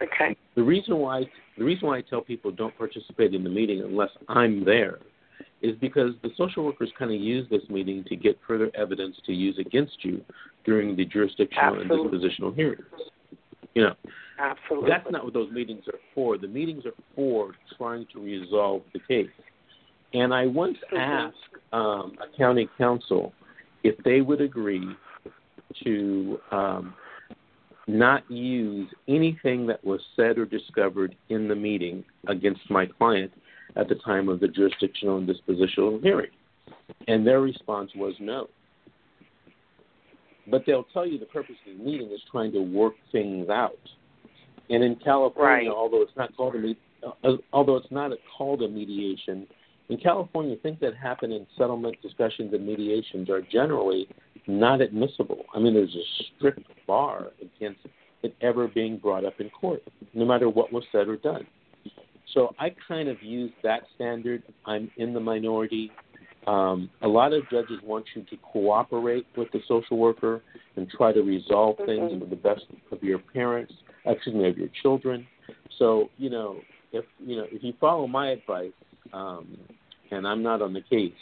okay. 0.00 0.36
The 0.54 0.62
reason 0.62 0.98
why 0.98 1.24
the 1.58 1.64
reason 1.64 1.88
why 1.88 1.98
I 1.98 2.00
tell 2.02 2.20
people 2.20 2.50
don't 2.50 2.76
participate 2.76 3.34
in 3.34 3.44
the 3.44 3.50
meeting 3.50 3.80
unless 3.80 4.10
I'm 4.28 4.64
there 4.64 4.98
is 5.60 5.76
because 5.80 6.10
the 6.22 6.30
social 6.36 6.64
workers 6.64 6.90
kind 6.98 7.12
of 7.12 7.20
use 7.20 7.46
this 7.50 7.62
meeting 7.68 8.04
to 8.08 8.16
get 8.16 8.38
further 8.46 8.70
evidence 8.74 9.16
to 9.26 9.32
use 9.32 9.56
against 9.58 10.04
you 10.04 10.24
during 10.64 10.96
the 10.96 11.04
jurisdictional 11.04 11.80
Absolutely. 11.80 12.18
and 12.18 12.32
dispositional 12.32 12.54
hearings. 12.54 12.84
You 13.74 13.82
know, 13.82 13.94
Absolutely. 14.38 14.90
that's 14.90 15.10
not 15.10 15.24
what 15.24 15.34
those 15.34 15.50
meetings 15.50 15.84
are 15.86 15.98
for. 16.14 16.36
The 16.36 16.48
meetings 16.48 16.84
are 16.84 16.92
for 17.14 17.52
trying 17.78 18.06
to 18.12 18.20
resolve 18.20 18.82
the 18.92 19.00
case. 19.00 19.30
And 20.14 20.34
I 20.34 20.46
once 20.46 20.76
asked 20.96 21.36
um, 21.72 22.16
a 22.20 22.36
county 22.36 22.68
counsel 22.76 23.32
if 23.82 23.96
they 24.04 24.20
would 24.20 24.40
agree 24.40 24.86
to 25.84 26.38
um, 26.50 26.94
not 27.86 28.28
use 28.30 28.88
anything 29.08 29.66
that 29.66 29.84
was 29.84 30.00
said 30.16 30.38
or 30.38 30.46
discovered 30.46 31.16
in 31.28 31.48
the 31.48 31.54
meeting 31.54 32.04
against 32.28 32.60
my 32.70 32.86
client 32.86 33.32
at 33.76 33.88
the 33.88 33.96
time 33.96 34.28
of 34.28 34.40
the 34.40 34.48
jurisdictional 34.48 35.18
and 35.18 35.28
dispositional 35.28 36.00
hearing. 36.02 36.30
And 37.08 37.26
their 37.26 37.40
response 37.40 37.90
was 37.96 38.14
no. 38.20 38.48
But 40.50 40.64
they'll 40.66 40.86
tell 40.92 41.06
you 41.06 41.18
the 41.18 41.26
purpose 41.26 41.56
of 41.68 41.78
the 41.78 41.84
meeting 41.84 42.08
is 42.08 42.20
trying 42.30 42.52
to 42.52 42.60
work 42.60 42.94
things 43.10 43.48
out. 43.48 43.78
And 44.70 44.82
in 44.82 44.96
California, 44.96 45.68
right. 45.70 45.76
although 45.76 46.02
it's 46.02 46.16
not 46.16 46.36
called 46.36 46.56
a 46.56 46.74
uh, 47.24 47.36
although 47.52 47.76
it's 47.76 47.90
not 47.90 48.12
a, 48.12 48.16
called 48.36 48.62
a 48.62 48.68
mediation, 48.68 49.46
in 49.88 49.96
California, 49.98 50.56
things 50.62 50.78
that 50.80 50.96
happen 50.96 51.32
in 51.32 51.46
settlement 51.58 52.00
discussions 52.00 52.54
and 52.54 52.64
mediations 52.64 53.28
are 53.28 53.42
generally 53.42 54.08
not 54.46 54.80
admissible. 54.80 55.44
I 55.54 55.58
mean, 55.58 55.74
there's 55.74 55.94
a 55.94 56.34
strict 56.36 56.60
bar 56.86 57.28
against 57.40 57.80
it 58.22 58.34
ever 58.40 58.68
being 58.68 58.98
brought 58.98 59.24
up 59.24 59.40
in 59.40 59.50
court, 59.50 59.82
no 60.14 60.24
matter 60.24 60.48
what 60.48 60.72
was 60.72 60.84
said 60.92 61.08
or 61.08 61.16
done. 61.16 61.46
So 62.34 62.54
I 62.58 62.74
kind 62.88 63.08
of 63.08 63.22
use 63.22 63.52
that 63.62 63.82
standard. 63.94 64.42
I'm 64.64 64.90
in 64.96 65.12
the 65.12 65.20
minority. 65.20 65.90
Um, 66.46 66.90
a 67.02 67.08
lot 67.08 67.32
of 67.32 67.48
judges 67.50 67.78
want 67.84 68.04
you 68.14 68.22
to 68.22 68.36
cooperate 68.52 69.26
with 69.36 69.50
the 69.52 69.60
social 69.68 69.98
worker 69.98 70.42
and 70.76 70.88
try 70.90 71.12
to 71.12 71.20
resolve 71.20 71.76
things 71.78 72.12
mm-hmm. 72.12 72.30
the 72.30 72.36
best 72.36 72.62
of 72.90 73.02
your 73.02 73.18
parents, 73.18 73.72
excuse 74.06 74.34
me, 74.34 74.48
of 74.48 74.56
your 74.58 74.70
children. 74.82 75.26
So 75.78 76.10
you 76.16 76.30
know, 76.30 76.56
if 76.92 77.04
you 77.24 77.36
know, 77.36 77.46
if 77.50 77.62
you 77.62 77.74
follow 77.80 78.06
my 78.06 78.30
advice, 78.30 78.72
um, 79.12 79.56
and 80.10 80.26
I'm 80.26 80.42
not 80.42 80.62
on 80.62 80.72
the 80.72 80.80
case, 80.80 81.12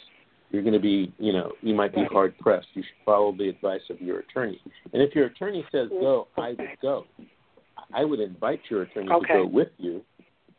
you're 0.51 0.63
going 0.63 0.73
to 0.73 0.79
be, 0.79 1.13
you 1.17 1.33
know, 1.33 1.53
you 1.61 1.73
might 1.73 1.93
be 1.95 2.03
hard 2.11 2.37
pressed. 2.39 2.67
You 2.73 2.83
should 2.83 3.05
follow 3.05 3.33
the 3.35 3.49
advice 3.49 3.81
of 3.89 4.01
your 4.01 4.19
attorney. 4.19 4.61
And 4.93 5.01
if 5.01 5.15
your 5.15 5.27
attorney 5.27 5.65
says 5.71 5.89
go, 5.89 6.27
I 6.37 6.49
would 6.49 6.77
go. 6.81 7.05
I 7.93 8.03
would 8.03 8.19
invite 8.19 8.61
your 8.69 8.83
attorney 8.83 9.11
okay. 9.11 9.33
to 9.33 9.43
go 9.43 9.47
with 9.47 9.69
you. 9.77 10.01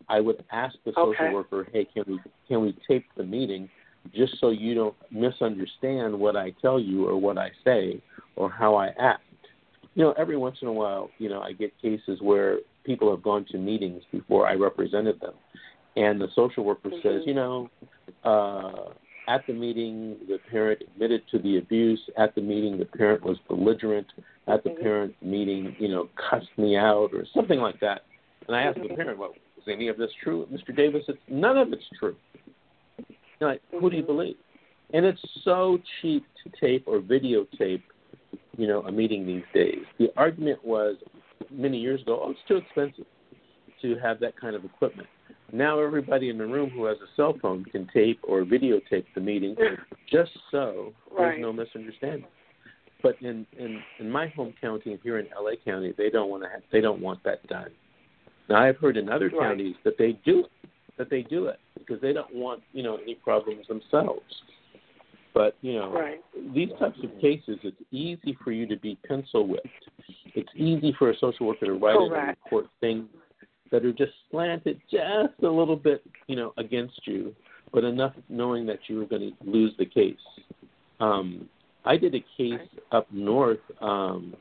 I 0.08 0.20
would 0.20 0.44
ask 0.52 0.74
the 0.84 0.92
social 0.92 1.12
okay. 1.12 1.32
worker, 1.32 1.66
hey, 1.72 1.86
can 1.92 2.04
we 2.06 2.18
can 2.48 2.60
we 2.60 2.76
tape 2.88 3.06
the 3.16 3.24
meeting 3.24 3.68
just 4.14 4.34
so 4.40 4.50
you 4.50 4.74
don't 4.74 4.94
misunderstand 5.10 6.18
what 6.18 6.36
I 6.36 6.52
tell 6.60 6.80
you 6.80 7.06
or 7.06 7.16
what 7.16 7.38
I 7.38 7.50
say 7.64 8.02
or 8.36 8.50
how 8.50 8.74
I 8.74 8.88
act. 8.98 9.22
You 9.94 10.04
know, 10.04 10.14
every 10.18 10.36
once 10.36 10.56
in 10.62 10.68
a 10.68 10.72
while, 10.72 11.10
you 11.18 11.28
know, 11.28 11.40
I 11.40 11.52
get 11.52 11.72
cases 11.80 12.18
where 12.20 12.58
people 12.84 13.10
have 13.10 13.22
gone 13.22 13.46
to 13.52 13.58
meetings 13.58 14.02
before 14.10 14.48
I 14.48 14.54
represented 14.54 15.20
them, 15.20 15.34
and 15.96 16.20
the 16.20 16.28
social 16.34 16.64
worker 16.64 16.88
mm-hmm. 16.88 17.06
says, 17.06 17.22
you 17.26 17.34
know, 17.34 17.70
uh, 18.24 18.92
at 19.28 19.46
the 19.46 19.52
meeting, 19.52 20.16
the 20.28 20.38
parent 20.50 20.82
admitted 20.82 21.22
to 21.30 21.38
the 21.38 21.58
abuse. 21.58 22.00
At 22.16 22.34
the 22.34 22.40
meeting, 22.40 22.78
the 22.78 22.84
parent 22.84 23.22
was 23.22 23.38
belligerent. 23.48 24.06
At 24.48 24.64
the 24.64 24.70
mm-hmm. 24.70 24.82
parent 24.82 25.14
meeting, 25.22 25.76
you 25.78 25.88
know, 25.88 26.08
cussed 26.30 26.56
me 26.56 26.76
out 26.76 27.10
or 27.12 27.24
something 27.34 27.60
like 27.60 27.78
that. 27.80 28.02
And 28.46 28.56
I 28.56 28.62
asked 28.62 28.78
mm-hmm. 28.78 28.88
the 28.88 28.94
parent, 28.96 29.18
well, 29.18 29.32
is 29.56 29.64
any 29.68 29.88
of 29.88 29.96
this 29.96 30.10
true, 30.22 30.46
Mr. 30.52 30.74
Davis? 30.74 31.02
It's, 31.08 31.18
none 31.28 31.56
of 31.56 31.72
it's 31.72 31.84
true. 31.98 32.16
Like, 33.40 33.60
mm-hmm. 33.68 33.78
who 33.78 33.90
do 33.90 33.96
you 33.96 34.02
believe? 34.02 34.36
And 34.92 35.06
it's 35.06 35.20
so 35.44 35.78
cheap 36.00 36.24
to 36.44 36.50
tape 36.60 36.84
or 36.86 37.00
videotape, 37.00 37.82
you 38.56 38.66
know, 38.66 38.82
a 38.82 38.92
meeting 38.92 39.26
these 39.26 39.44
days. 39.54 39.84
The 39.98 40.12
argument 40.16 40.64
was 40.64 40.96
many 41.50 41.78
years 41.78 42.02
ago, 42.02 42.20
oh, 42.24 42.30
it's 42.32 42.40
too 42.46 42.56
expensive 42.56 43.06
to 43.82 43.96
have 43.96 44.20
that 44.20 44.38
kind 44.38 44.54
of 44.54 44.64
equipment. 44.64 45.08
Now 45.52 45.78
everybody 45.80 46.30
in 46.30 46.38
the 46.38 46.46
room 46.46 46.70
who 46.70 46.86
has 46.86 46.96
a 46.98 47.14
cell 47.14 47.36
phone 47.40 47.64
can 47.66 47.86
tape 47.92 48.20
or 48.22 48.42
videotape 48.42 49.04
the 49.14 49.20
meeting 49.20 49.54
just 50.10 50.30
so 50.50 50.94
right. 51.10 51.32
there's 51.32 51.42
no 51.42 51.52
misunderstanding. 51.52 52.26
But 53.02 53.16
in, 53.20 53.46
in 53.58 53.80
in 53.98 54.10
my 54.10 54.28
home 54.28 54.54
county 54.60 54.98
here 55.02 55.18
in 55.18 55.26
LA 55.38 55.52
County, 55.62 55.92
they 55.98 56.08
don't 56.08 56.30
want 56.30 56.42
to 56.44 56.48
have, 56.48 56.62
they 56.72 56.80
don't 56.80 57.02
want 57.02 57.22
that 57.24 57.46
done. 57.48 57.70
Now 58.48 58.62
I've 58.62 58.78
heard 58.78 58.96
in 58.96 59.10
other 59.10 59.26
right. 59.28 59.50
counties 59.50 59.76
that 59.84 59.98
they 59.98 60.18
do 60.24 60.46
it, 60.46 60.70
that 60.96 61.10
they 61.10 61.22
do 61.22 61.46
it 61.46 61.58
because 61.76 62.00
they 62.00 62.14
don't 62.14 62.34
want 62.34 62.62
you 62.72 62.82
know 62.82 62.96
any 62.96 63.16
problems 63.16 63.66
themselves. 63.68 64.22
But 65.34 65.56
you 65.60 65.74
know 65.74 65.92
right. 65.92 66.20
these 66.54 66.70
types 66.78 66.98
of 67.02 67.10
cases, 67.20 67.58
it's 67.62 67.76
easy 67.90 68.38
for 68.42 68.52
you 68.52 68.66
to 68.68 68.76
be 68.76 68.96
pencil 69.06 69.46
whipped. 69.46 69.66
It's 70.34 70.50
easy 70.54 70.94
for 70.98 71.10
a 71.10 71.14
social 71.18 71.46
worker 71.46 71.66
to 71.66 71.72
write 71.72 71.96
in 71.96 72.12
a 72.12 72.26
report 72.26 72.66
things 72.80 73.06
that 73.72 73.84
are 73.84 73.92
just 73.92 74.12
slanted 74.30 74.80
just 74.90 75.42
a 75.42 75.48
little 75.48 75.74
bit, 75.74 76.04
you 76.28 76.36
know, 76.36 76.52
against 76.58 77.00
you, 77.06 77.34
but 77.72 77.82
enough 77.82 78.12
knowing 78.28 78.66
that 78.66 78.78
you 78.86 78.98
were 78.98 79.06
going 79.06 79.32
to 79.32 79.50
lose 79.50 79.72
the 79.78 79.86
case. 79.86 80.14
Um, 81.00 81.48
I 81.84 81.96
did 81.96 82.14
a 82.14 82.24
case 82.36 82.68
up 82.92 83.10
north 83.10 83.58
um, 83.80 84.36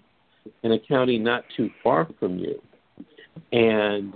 in 0.63 0.73
a 0.73 0.79
county 0.79 1.17
not 1.17 1.43
too 1.55 1.69
far 1.81 2.07
from 2.19 2.37
you, 2.37 2.61
and 3.51 4.13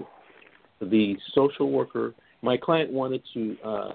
the 0.82 1.15
social 1.34 1.71
worker, 1.71 2.13
my 2.41 2.58
client 2.58 2.91
wanted 2.91 3.23
to 3.34 3.58
uh, 3.65 3.91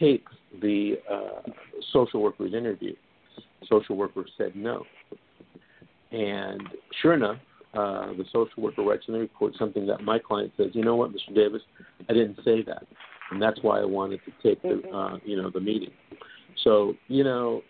tape 0.00 0.26
the 0.62 0.94
uh, 1.12 1.50
social 1.92 2.22
worker's 2.22 2.54
interview. 2.54 2.94
Social 3.68 3.96
worker 3.96 4.24
said 4.36 4.56
no, 4.56 4.84
and 6.10 6.62
sure 7.00 7.14
enough, 7.14 7.38
uh, 7.74 8.12
the 8.12 8.24
social 8.32 8.62
worker 8.62 8.82
writes 8.82 9.04
in 9.08 9.14
the 9.14 9.20
report 9.20 9.54
something 9.58 9.86
that 9.86 10.02
my 10.02 10.18
client 10.18 10.52
says, 10.56 10.68
you 10.72 10.84
know 10.84 10.96
what, 10.96 11.10
Mr. 11.10 11.34
Davis, 11.34 11.62
I 12.08 12.12
didn't 12.12 12.38
say 12.44 12.62
that, 12.62 12.84
and 13.30 13.40
that's 13.40 13.58
why 13.62 13.80
I 13.80 13.84
wanted 13.84 14.20
to 14.24 14.32
take 14.42 14.62
the, 14.62 14.68
Mm-hmm. 14.68 14.94
uh, 14.94 15.18
you 15.24 15.40
know, 15.40 15.50
the 15.50 15.60
meeting. 15.60 15.90
So, 16.62 16.94
you 17.08 17.24
know, 17.24 17.62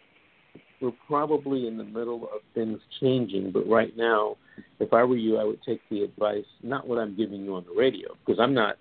we're 0.80 0.92
probably 1.06 1.66
in 1.66 1.78
the 1.78 1.84
middle 1.84 2.24
of 2.24 2.40
things 2.54 2.78
changing, 3.00 3.52
but 3.52 3.66
right 3.68 3.96
now, 3.96 4.36
if 4.78 4.92
I 4.92 5.02
were 5.04 5.16
you, 5.16 5.38
I 5.38 5.44
would 5.44 5.62
take 5.62 5.80
the 5.90 6.02
advice, 6.02 6.44
not 6.62 6.86
what 6.86 6.98
I'm 6.98 7.16
giving 7.16 7.42
you 7.44 7.54
on 7.54 7.64
the 7.64 7.78
radio, 7.78 8.10
because 8.24 8.38
I'm 8.40 8.54
not, 8.54 8.76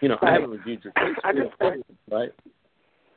you 0.00 0.08
know. 0.08 0.18
I 0.22 0.32
haven't 0.32 0.50
reviewed 0.50 0.82
your 0.82 0.92
case, 0.94 1.16
I 1.22 1.32
right? 2.10 2.30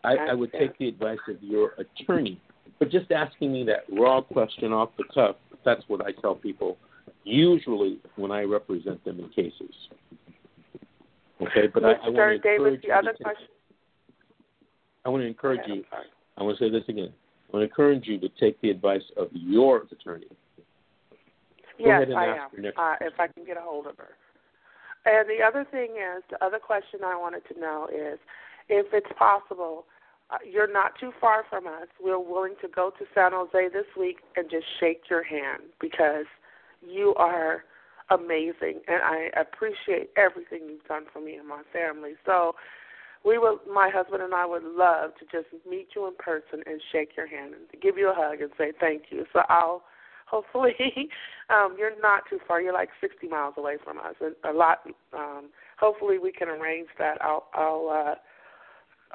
I, 0.03 0.15
I 0.31 0.33
would 0.33 0.51
take 0.51 0.77
the 0.77 0.87
advice 0.87 1.19
of 1.29 1.41
your 1.41 1.71
attorney, 1.77 2.39
but 2.77 2.91
just 2.91 3.11
asking 3.11 3.53
me 3.53 3.65
that 3.65 3.85
raw 3.97 4.21
question 4.21 4.73
off 4.73 4.89
the 4.97 5.05
cuff, 5.13 5.37
that's 5.65 5.81
what 5.87 6.05
I 6.05 6.11
tell 6.21 6.35
people 6.35 6.77
usually 7.23 7.99
when 8.15 8.31
I 8.31 8.43
represent 8.43 9.03
them 9.05 9.19
in 9.19 9.29
cases. 9.29 9.73
Okay, 11.41 11.67
but 11.73 11.83
I, 11.83 11.93
I 11.93 12.09
want 12.09 12.15
to 12.15 12.37
Davis, 12.37 12.41
encourage 12.45 12.81
the 12.81 12.87
you. 12.87 12.93
Other 12.93 13.13
to, 13.13 13.23
question. 13.23 13.47
I 15.05 15.09
want 15.09 15.23
to 15.23 15.27
encourage 15.27 15.59
Okay, 15.61 15.73
you. 15.73 15.79
I'm 15.79 15.85
sorry. 15.89 16.05
I 16.37 16.43
want 16.43 16.57
to 16.57 16.65
say 16.65 16.71
this 16.71 16.83
again. 16.87 17.11
I 17.11 17.57
want 17.57 17.61
to 17.61 17.69
encourage 17.69 18.07
you 18.07 18.19
to 18.19 18.29
take 18.39 18.59
the 18.61 18.69
advice 18.69 19.03
of 19.17 19.27
your 19.33 19.83
attorney. 19.91 20.27
Go 20.29 21.85
Yes, 21.85 22.07
I 22.15 22.25
am. 22.25 22.65
Uh, 22.77 22.95
if 23.01 23.19
I 23.19 23.27
can 23.27 23.45
get 23.45 23.57
a 23.57 23.61
hold 23.61 23.87
of 23.87 23.97
her. 23.97 24.15
And 25.05 25.27
the 25.27 25.43
other 25.43 25.65
thing 25.69 25.95
is, 25.97 26.23
the 26.29 26.43
other 26.43 26.59
question 26.59 27.01
I 27.05 27.15
wanted 27.15 27.43
to 27.53 27.59
know 27.59 27.87
is, 27.93 28.19
if 28.69 28.87
it's 28.93 29.11
possible, 29.17 29.85
uh, 30.29 30.37
you're 30.49 30.71
not 30.71 30.93
too 30.99 31.11
far 31.19 31.43
from 31.49 31.67
us. 31.67 31.87
We're 32.01 32.19
willing 32.19 32.55
to 32.61 32.67
go 32.69 32.91
to 32.97 33.05
San 33.13 33.31
Jose 33.33 33.69
this 33.73 33.85
week 33.99 34.17
and 34.37 34.49
just 34.49 34.65
shake 34.79 35.01
your 35.09 35.23
hand 35.23 35.63
because 35.81 36.25
you 36.87 37.13
are 37.15 37.63
amazing, 38.09 38.81
and 38.87 39.01
I 39.03 39.29
appreciate 39.39 40.09
everything 40.17 40.67
you've 40.69 40.83
done 40.85 41.05
for 41.11 41.21
me 41.21 41.35
and 41.35 41.47
my 41.47 41.61
family. 41.73 42.13
So, 42.25 42.55
we 43.25 43.37
would, 43.37 43.59
my 43.71 43.89
husband 43.89 44.21
and 44.21 44.33
I 44.33 44.45
would 44.45 44.63
love 44.63 45.11
to 45.19 45.25
just 45.31 45.47
meet 45.69 45.89
you 45.95 46.07
in 46.07 46.13
person 46.15 46.61
and 46.65 46.81
shake 46.91 47.15
your 47.15 47.27
hand 47.27 47.53
and 47.53 47.81
give 47.81 47.97
you 47.97 48.09
a 48.09 48.13
hug 48.13 48.41
and 48.41 48.51
say 48.57 48.71
thank 48.79 49.03
you. 49.09 49.25
So 49.33 49.41
I'll 49.49 49.83
hopefully 50.33 50.73
um 51.49 51.75
you're 51.77 51.99
not 52.01 52.23
too 52.29 52.39
far. 52.47 52.61
You're 52.61 52.73
like 52.73 52.89
60 52.99 53.27
miles 53.27 53.53
away 53.57 53.77
from 53.83 53.97
us, 53.99 54.15
and 54.19 54.35
a 54.43 54.51
lot. 54.51 54.79
Um, 55.13 55.49
hopefully 55.79 56.17
we 56.17 56.31
can 56.31 56.49
arrange 56.49 56.87
that. 56.97 57.21
I'll 57.21 57.45
I'll 57.53 57.89
uh, 57.89 58.15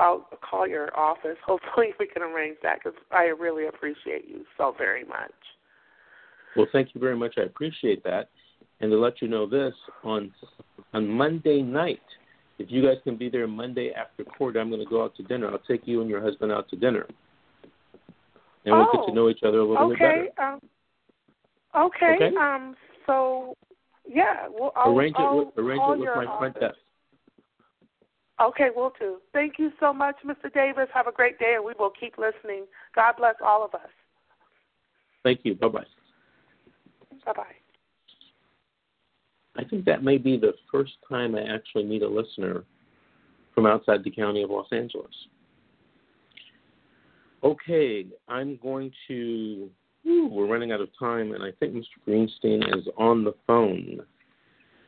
I'll 0.01 0.29
call 0.49 0.67
your 0.67 0.97
office. 0.99 1.37
Hopefully 1.45 1.89
we 1.99 2.07
can 2.07 2.23
arrange 2.23 2.59
that 2.63 2.79
because 2.83 2.99
I 3.11 3.25
really 3.25 3.67
appreciate 3.67 4.29
you 4.29 4.45
so 4.57 4.75
very 4.79 5.05
much. 5.05 5.33
Well, 6.59 6.67
thank 6.73 6.93
you 6.93 7.01
very 7.01 7.17
much. 7.17 7.35
I 7.39 7.43
appreciate 7.43 8.03
that. 8.03 8.31
And 8.81 8.91
to 8.91 8.99
let 8.99 9.23
you 9.23 9.29
know 9.29 9.47
this, 9.47 9.73
on 10.03 10.33
on 10.93 11.09
Monday 11.09 11.63
night, 11.63 12.03
if 12.59 12.69
you 12.69 12.83
guys 12.83 12.97
can 13.05 13.17
be 13.17 13.29
there 13.29 13.47
Monday 13.47 13.93
after 13.93 14.25
court, 14.25 14.57
I'm 14.57 14.69
going 14.69 14.83
to 14.83 14.91
go 14.91 15.05
out 15.05 15.15
to 15.17 15.23
dinner. 15.23 15.49
I'll 15.49 15.61
take 15.61 15.83
you 15.87 16.01
and 16.01 16.11
your 16.11 16.21
husband 16.21 16.51
out 16.51 16.69
to 16.71 16.77
dinner, 16.77 17.07
and 18.65 18.75
we'll 18.75 18.87
get 18.87 19.03
Oh, 19.03 19.07
to 19.07 19.15
know 19.15 19.29
each 19.29 19.45
other 19.45 19.59
a 19.59 19.65
little 19.65 19.89
bit 19.89 19.99
better. 20.01 20.29
Um, 20.39 20.61
okay. 21.77 22.17
Okay. 22.17 22.37
Um. 22.37 22.75
So 23.07 23.55
yeah. 24.05 24.49
Well, 24.51 24.73
I'll, 24.75 24.97
arrange 24.97 25.15
it 25.17 25.23
I'll 25.23 25.37
with 25.39 25.49
arrange 25.59 25.83
it 25.87 25.99
with 26.01 26.09
my 26.09 26.27
office. 26.27 26.39
front 26.39 26.61
desk. 26.61 26.79
Okay, 28.41 28.69
we'll 28.75 28.93
do. 28.99 29.19
Thank 29.33 29.55
you 29.59 29.71
so 29.79 29.93
much, 29.93 30.17
Mr. 30.25 30.53
Davis. 30.53 30.89
Have 30.95 31.09
a 31.09 31.13
great 31.13 31.39
day, 31.39 31.55
and 31.57 31.65
we 31.65 31.73
will 31.79 31.91
keep 31.91 32.19
listening. 32.19 32.67
God 32.95 33.15
bless 33.17 33.35
all 33.45 33.65
of 33.65 33.75
us. 33.75 33.91
Thank 35.25 35.41
you. 35.45 35.55
Bye 35.55 35.69
bye. 35.69 35.98
Bye 37.25 37.33
bye. 37.35 37.45
I 39.57 39.65
think 39.65 39.85
that 39.87 40.05
may 40.05 40.19
be 40.19 40.37
the 40.37 40.55
first 40.71 40.93
time 41.09 41.35
I 41.35 41.43
actually 41.43 41.85
meet 41.85 42.03
a 42.03 42.09
listener 42.09 42.65
from 43.55 43.67
outside 43.67 44.05
the 44.05 44.11
county 44.11 44.43
of 44.43 44.51
Los 44.51 44.69
Angeles. 44.71 45.11
Okay, 47.43 48.07
I'm 48.29 48.59
going 48.63 48.93
to. 49.09 49.69
Ooh, 50.07 50.29
we're 50.31 50.47
running 50.47 50.73
out 50.73 50.81
of 50.81 50.89
time, 50.99 51.33
and 51.33 51.43
I 51.43 51.51
think 51.59 51.75
Mr. 51.75 51.85
Greenstein 52.07 52.79
is 52.79 52.87
on 52.97 53.25
the 53.25 53.35
phone. 53.47 54.01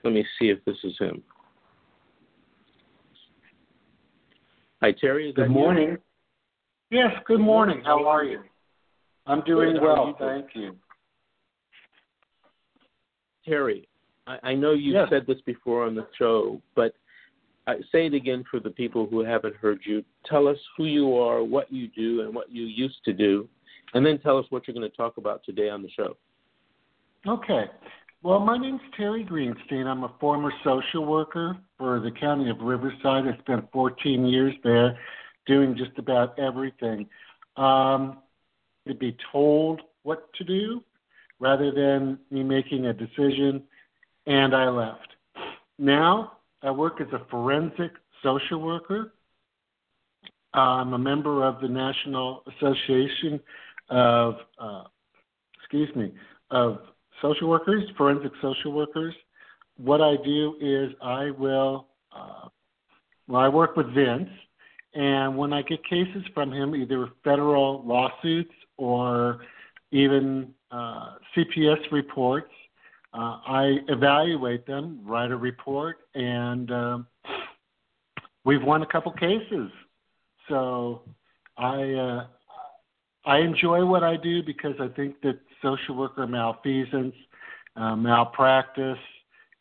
Let 0.04 0.14
me 0.14 0.24
see 0.38 0.48
if 0.48 0.64
this 0.64 0.76
is 0.82 0.96
him. 0.98 1.22
Hi, 4.80 4.92
Terry. 4.92 5.28
Is 5.28 5.34
that 5.34 5.42
Good 5.42 5.48
you? 5.48 5.54
morning. 5.54 5.96
Yes, 6.90 7.12
good 7.26 7.40
morning. 7.40 7.82
How 7.84 8.06
are 8.06 8.24
you? 8.24 8.40
I'm 9.26 9.42
doing 9.42 9.74
Good. 9.74 9.82
Well, 9.82 10.06
you 10.06 10.14
thank 10.18 10.46
you. 10.54 10.76
Terry, 13.44 13.88
I, 14.26 14.38
I 14.42 14.54
know 14.54 14.72
you've 14.72 14.94
Yes. 14.94 15.08
said 15.10 15.26
this 15.26 15.40
before 15.46 15.84
on 15.86 15.94
the 15.94 16.06
show, 16.18 16.60
but 16.74 16.94
I, 17.66 17.76
say 17.92 18.06
it 18.06 18.14
again 18.14 18.44
for 18.50 18.60
the 18.60 18.70
people 18.70 19.06
who 19.06 19.20
haven't 19.20 19.56
heard 19.56 19.80
you. 19.84 20.04
Tell 20.24 20.48
us 20.48 20.58
who 20.76 20.86
you 20.86 21.16
are, 21.16 21.42
what 21.42 21.72
you 21.72 21.88
do, 21.88 22.22
and 22.22 22.34
what 22.34 22.50
you 22.50 22.64
used 22.64 23.04
to 23.04 23.12
do, 23.12 23.48
and 23.94 24.04
then 24.04 24.18
tell 24.18 24.38
us 24.38 24.46
what 24.50 24.66
you're 24.66 24.74
going 24.74 24.90
to 24.90 24.96
talk 24.96 25.16
about 25.16 25.44
today 25.44 25.68
on 25.68 25.82
the 25.82 25.90
show. 25.90 26.16
Okay. 27.26 27.64
Well, 28.22 28.40
my 28.40 28.58
name's 28.58 28.80
Terry 28.96 29.24
Greenstein. 29.24 29.86
I'm 29.86 30.04
a 30.04 30.12
former 30.20 30.52
social 30.62 31.06
worker 31.06 31.56
for 31.78 32.00
the 32.00 32.10
county 32.10 32.50
of 32.50 32.60
Riverside. 32.60 33.24
I 33.26 33.38
spent 33.40 33.70
14 33.72 34.26
years 34.26 34.54
there 34.62 34.98
doing 35.46 35.74
just 35.76 35.98
about 35.98 36.38
everything. 36.38 37.06
Um, 37.56 38.18
to 38.86 38.94
be 38.94 39.16
told 39.32 39.82
what 40.02 40.32
to 40.34 40.44
do 40.44 40.82
rather 41.40 41.72
than 41.72 42.18
me 42.30 42.44
making 42.44 42.86
a 42.86 42.92
decision, 42.92 43.62
and 44.26 44.54
I 44.54 44.68
left. 44.68 45.08
Now 45.78 46.32
I 46.62 46.70
work 46.70 47.00
as 47.00 47.08
a 47.12 47.24
forensic 47.30 47.92
social 48.22 48.60
worker. 48.60 49.14
I'm 50.52 50.92
a 50.92 50.98
member 50.98 51.44
of 51.44 51.60
the 51.60 51.68
National 51.68 52.42
Association 52.46 53.40
of, 53.88 54.34
uh, 54.58 54.84
excuse 55.58 55.94
me, 55.96 56.12
of 56.50 56.78
social 57.22 57.48
workers, 57.48 57.84
forensic 57.96 58.32
social 58.42 58.72
workers. 58.72 59.14
What 59.76 60.02
I 60.02 60.16
do 60.24 60.56
is 60.60 60.92
I 61.02 61.30
will, 61.30 61.86
uh, 62.14 62.48
well, 63.28 63.40
I 63.40 63.48
work 63.48 63.76
with 63.76 63.94
Vince, 63.94 64.28
and 64.94 65.36
when 65.38 65.52
I 65.52 65.62
get 65.62 65.82
cases 65.84 66.22
from 66.34 66.52
him, 66.52 66.74
either 66.74 67.08
federal 67.24 67.82
lawsuits 67.86 68.52
or 68.76 69.38
even 69.92 70.52
CPS 70.72 71.90
reports, 71.90 72.52
uh, 73.12 73.38
I 73.46 73.78
evaluate 73.88 74.66
them, 74.66 75.00
write 75.04 75.32
a 75.32 75.36
report, 75.36 75.98
and 76.14 76.70
um, 76.70 77.06
we've 78.44 78.62
won 78.62 78.82
a 78.82 78.86
couple 78.86 79.10
cases. 79.12 79.70
So 80.48 81.02
I 81.56 81.92
uh, 81.92 82.26
I 83.24 83.38
enjoy 83.38 83.84
what 83.84 84.04
I 84.04 84.16
do 84.16 84.42
because 84.42 84.74
I 84.80 84.88
think 84.88 85.20
that 85.22 85.38
social 85.60 85.96
worker 85.96 86.26
malfeasance, 86.26 87.14
uh, 87.76 87.96
malpractice 87.96 88.98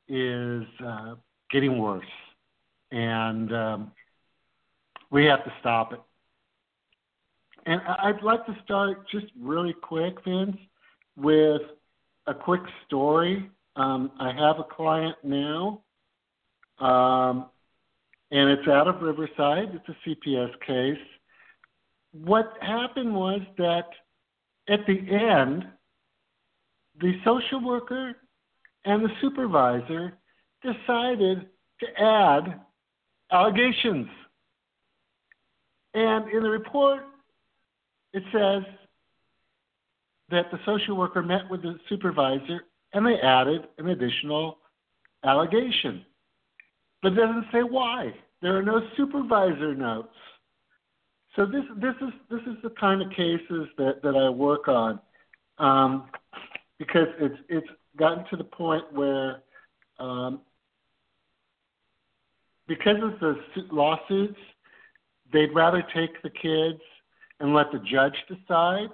is 0.08 0.64
uh, 0.86 1.16
getting 1.52 1.80
worse, 1.80 2.06
and 2.92 3.54
um, 3.54 3.92
we 5.10 5.26
have 5.26 5.44
to 5.44 5.54
stop 5.60 5.94
it. 5.94 6.02
And 7.66 7.82
I'd 7.82 8.24
like 8.24 8.46
to 8.46 8.56
start 8.64 9.10
just 9.10 9.28
really 9.40 9.74
quick, 9.74 10.16
Vince, 10.24 10.58
with 11.20 11.62
a 12.28 12.34
quick 12.34 12.62
story. 12.86 13.50
Um, 13.76 14.12
I 14.20 14.32
have 14.32 14.60
a 14.60 14.64
client 14.64 15.16
now, 15.24 15.82
um, 16.80 17.46
and 18.32 18.50
it's 18.50 18.68
out 18.68 18.88
of 18.88 19.02
Riverside. 19.02 19.70
It's 19.74 19.90
a 19.90 20.10
CPS 20.10 20.52
case. 20.66 21.06
What 22.12 22.54
happened 22.62 23.14
was 23.14 23.42
that 23.58 23.88
at 24.68 24.86
the 24.86 25.00
end, 25.12 25.66
the 27.00 27.14
social 27.24 27.64
worker 27.64 28.16
and 28.86 29.04
the 29.04 29.10
supervisor 29.22 30.18
decided 30.62 31.48
to 31.80 32.02
add 32.02 32.62
allegations. 33.32 34.08
And 35.94 36.30
in 36.30 36.44
the 36.44 36.50
report, 36.50 37.04
it 38.14 38.24
says 38.32 38.64
that 40.32 40.52
the 40.52 40.60
social 40.66 40.96
worker 40.96 41.22
met 41.22 41.50
with 41.50 41.62
the 41.62 41.80
supervisor 41.88 42.66
and 42.94 43.06
they 43.06 43.20
added 43.22 43.68
an 43.78 43.90
additional 43.90 44.58
allegation. 45.24 46.06
But 47.02 47.14
it 47.14 47.16
doesn't 47.16 47.46
say 47.52 47.60
why. 47.60 48.14
There 48.42 48.58
are 48.58 48.64
no 48.64 48.82
supervisor 48.96 49.76
notes. 49.76 50.16
So 51.36 51.46
this 51.46 51.64
this 51.78 51.96
is 52.02 52.14
this 52.30 52.42
is 52.42 52.62
the 52.64 52.72
kind 52.72 53.02
of 53.02 53.10
cases 53.12 53.68
that, 53.78 54.02
that 54.04 54.16
I 54.16 54.30
work 54.30 54.68
on. 54.68 55.00
Um, 55.58 56.10
because 56.78 57.08
it's 57.20 57.38
it's 57.50 57.68
gotten 57.98 58.26
to 58.30 58.38
the 58.38 58.44
point 58.44 58.84
where 58.94 59.42
um, 60.00 60.42
because 62.68 62.98
of 63.02 63.20
the 63.20 63.38
su- 63.54 63.68
lawsuits, 63.72 64.40
they'd 65.32 65.54
rather 65.54 65.84
take 65.94 66.22
the 66.24 66.30
kids 66.30 66.82
and 67.40 67.54
let 67.54 67.72
the 67.72 67.80
judge 67.80 68.16
decide 68.28 68.90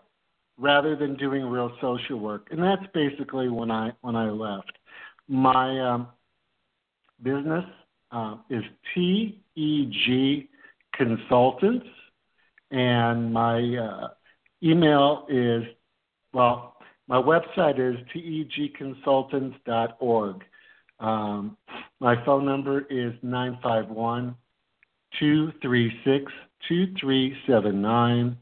rather 0.57 0.95
than 0.95 1.15
doing 1.15 1.45
real 1.45 1.71
social 1.81 2.19
work. 2.19 2.47
And 2.51 2.61
that's 2.61 2.85
basically 2.93 3.49
when 3.49 3.71
I 3.71 3.91
when 4.01 4.15
I 4.15 4.29
left. 4.29 4.71
My 5.27 5.79
um, 5.79 6.07
business 7.21 7.65
uh, 8.11 8.35
is 8.49 8.63
TEG 8.93 10.47
Consultants, 10.93 11.87
and 12.71 13.33
my 13.33 13.75
uh, 13.75 14.07
email 14.63 15.25
is 15.29 15.63
well 16.33 16.75
My 17.07 17.21
website 17.21 17.77
is 17.79 17.95
tegconsultants.org. 18.13 20.43
Um, 20.99 21.57
my 21.99 22.25
phone 22.25 22.45
number 22.45 22.81
is 22.89 23.13
951 23.21 24.35
236 25.19 26.31
2379, 26.67 28.37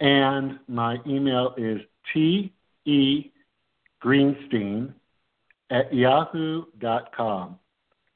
and 0.00 0.58
my 0.66 0.96
email 1.06 1.54
is 1.56 1.80
te 2.12 2.52
greenstein 4.02 4.92
at 5.70 5.92
yahoo.com. 5.94 7.56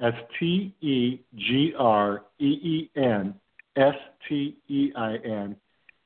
That's 0.00 0.16
T 0.40 0.74
E 0.80 1.20
G 1.36 1.72
R 1.78 2.24
E 2.40 2.44
E 2.44 2.90
N 2.96 3.34
S 3.76 3.94
T 4.28 4.56
E 4.68 4.92
I 4.96 5.16
N 5.16 5.56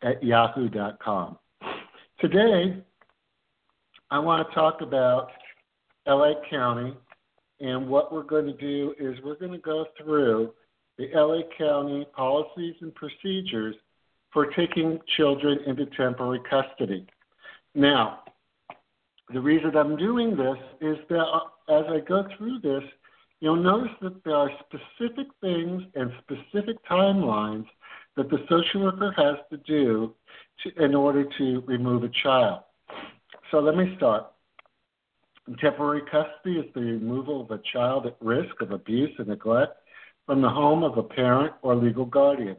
at 0.03 0.23
yahoo.com. 0.23 1.39
Today, 2.21 2.83
I 4.11 4.19
want 4.19 4.47
to 4.47 4.55
talk 4.55 4.81
about 4.81 5.29
LA 6.07 6.33
County, 6.51 6.95
and 7.61 7.89
what 7.89 8.13
we're 8.13 8.23
going 8.23 8.47
to 8.47 8.53
do 8.53 8.95
is 8.99 9.17
we're 9.25 9.39
going 9.39 9.53
to 9.53 9.59
go 9.59 9.87
through 10.03 10.53
the 10.99 11.09
LA 11.15 11.43
County 11.57 12.07
policies 12.15 12.75
and 12.81 12.95
procedures 12.95 13.77
for 14.33 14.47
taking 14.47 14.99
children 15.17 15.59
into 15.67 15.87
temporary 15.87 16.41
custody. 16.49 17.07
Now, 17.75 18.21
the 19.33 19.41
reason 19.41 19.77
I'm 19.77 19.97
doing 19.97 20.37
this 20.37 20.57
is 20.81 20.97
that 21.11 21.21
uh, 21.21 21.41
as 21.69 21.85
I 21.89 22.01
go 22.01 22.27
through 22.37 22.61
this, 22.61 22.83
you'll 23.41 23.57
notice 23.57 23.93
that 24.01 24.25
there 24.25 24.35
are 24.35 24.51
specific 24.67 25.27
things 25.41 25.83
and 25.95 26.11
specific 26.23 26.77
timelines 26.91 27.67
that 28.17 28.31
the 28.31 28.39
social 28.49 28.83
worker 28.83 29.13
has 29.17 29.37
to 29.51 29.59
do 29.59 30.15
to, 30.63 30.85
in 30.85 30.95
order 30.95 31.25
to 31.39 31.63
remove 31.67 32.05
a 32.05 32.11
child. 32.23 32.63
So 33.51 33.61
let 33.61 33.77
me 33.77 33.95
start. 33.97 34.27
Temporary 35.61 36.03
custody 36.11 36.57
is 36.59 36.67
the 36.75 36.81
removal 36.81 37.41
of 37.43 37.51
a 37.51 37.61
child 37.73 38.07
at 38.07 38.17
risk 38.21 38.61
of 38.61 38.73
abuse 38.73 39.13
and 39.19 39.29
neglect 39.29 39.73
from 40.27 40.43
the 40.43 40.49
home 40.49 40.83
of 40.83 40.99
a 40.99 41.03
parent 41.03 41.55
or 41.63 41.75
legal 41.75 42.05
guardian. 42.05 42.57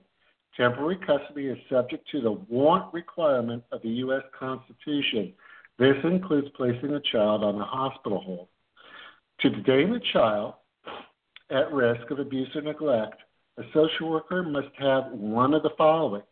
Temporary 0.60 0.98
custody 0.98 1.48
is 1.48 1.58
subject 1.70 2.06
to 2.12 2.22
the 2.22 2.32
warrant 2.32 2.94
requirement 2.94 3.64
of 3.72 3.82
the 3.82 3.90
U.S. 3.90 4.24
Constitution 4.38 5.34
this 5.80 5.96
includes 6.04 6.50
placing 6.58 6.94
a 6.94 7.00
child 7.00 7.42
on 7.42 7.56
a 7.56 7.64
hospital 7.64 8.20
hold. 8.20 8.48
To 9.40 9.50
detain 9.50 9.94
a 9.94 10.00
child 10.12 10.56
at 11.50 11.72
risk 11.72 12.12
of 12.12 12.20
abuse 12.20 12.50
or 12.54 12.62
neglect, 12.62 13.16
a 13.58 13.64
social 13.74 14.10
worker 14.10 14.44
must 14.44 14.76
have 14.78 15.06
one 15.14 15.54
of 15.54 15.64
the 15.64 15.72
following. 15.78 16.24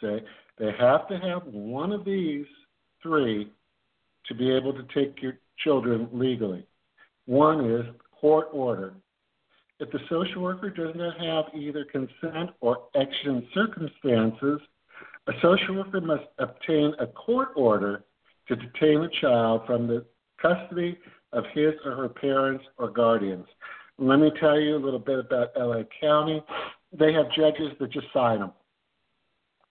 Say, 0.00 0.22
they 0.58 0.70
have 0.78 1.08
to 1.08 1.18
have 1.18 1.42
one 1.46 1.92
of 1.92 2.04
these 2.04 2.46
three 3.02 3.50
to 4.28 4.34
be 4.34 4.54
able 4.54 4.72
to 4.72 4.84
take 4.94 5.20
your 5.20 5.38
children 5.58 6.08
legally. 6.12 6.64
One 7.26 7.68
is 7.68 7.84
court 8.20 8.48
order. 8.52 8.94
If 9.82 9.90
the 9.90 9.98
social 10.08 10.42
worker 10.42 10.70
does 10.70 10.94
not 10.94 11.18
have 11.18 11.46
either 11.60 11.84
consent 11.84 12.50
or 12.60 12.84
exigent 12.94 13.46
circumstances, 13.52 14.60
a 15.26 15.32
social 15.42 15.74
worker 15.74 16.00
must 16.00 16.22
obtain 16.38 16.94
a 17.00 17.08
court 17.08 17.48
order 17.56 18.04
to 18.46 18.54
detain 18.54 19.02
a 19.02 19.08
child 19.20 19.62
from 19.66 19.88
the 19.88 20.04
custody 20.40 20.96
of 21.32 21.42
his 21.52 21.72
or 21.84 21.96
her 21.96 22.08
parents 22.08 22.64
or 22.78 22.90
guardians. 22.90 23.44
Let 23.98 24.20
me 24.20 24.30
tell 24.38 24.60
you 24.60 24.76
a 24.76 24.78
little 24.78 25.00
bit 25.00 25.18
about 25.18 25.48
LA 25.56 25.82
County. 26.00 26.40
They 26.96 27.12
have 27.12 27.32
judges 27.32 27.72
that 27.80 27.90
just 27.90 28.06
sign 28.14 28.38
them. 28.38 28.52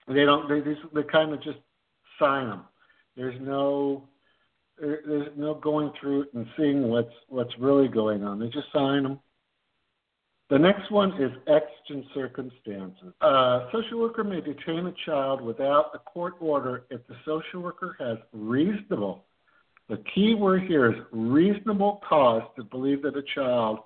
They 0.09 0.25
don't. 0.25 0.49
They 0.49 0.59
just, 0.59 0.93
they 0.93 1.03
kind 1.03 1.31
of 1.31 1.41
just 1.41 1.59
sign 2.19 2.49
them. 2.49 2.63
There's 3.15 3.39
no 3.39 4.09
there's 4.77 5.29
no 5.37 5.53
going 5.53 5.93
through 6.01 6.23
it 6.23 6.33
and 6.33 6.45
seeing 6.57 6.89
what's 6.89 7.13
what's 7.29 7.57
really 7.57 7.87
going 7.87 8.25
on. 8.25 8.39
They 8.39 8.47
just 8.47 8.67
sign 8.73 9.03
them. 9.03 9.19
The 10.51 10.59
next 10.59 10.91
one 10.91 11.13
is 11.13 11.31
exigent 11.47 12.07
circumstances. 12.13 13.13
A 13.21 13.69
social 13.71 14.01
worker 14.01 14.25
may 14.25 14.41
detain 14.41 14.85
a 14.85 14.93
child 15.05 15.39
without 15.39 15.91
a 15.93 15.99
court 15.99 16.33
order 16.41 16.83
if 16.89 16.99
the 17.07 17.15
social 17.23 17.61
worker 17.61 17.95
has 17.99 18.17
reasonable, 18.33 19.23
the 19.87 20.03
key 20.13 20.35
word 20.35 20.63
here 20.63 20.91
is 20.91 20.99
reasonable 21.13 22.01
cause 22.07 22.43
to 22.57 22.65
believe 22.65 23.01
that 23.03 23.15
a 23.15 23.23
child 23.33 23.79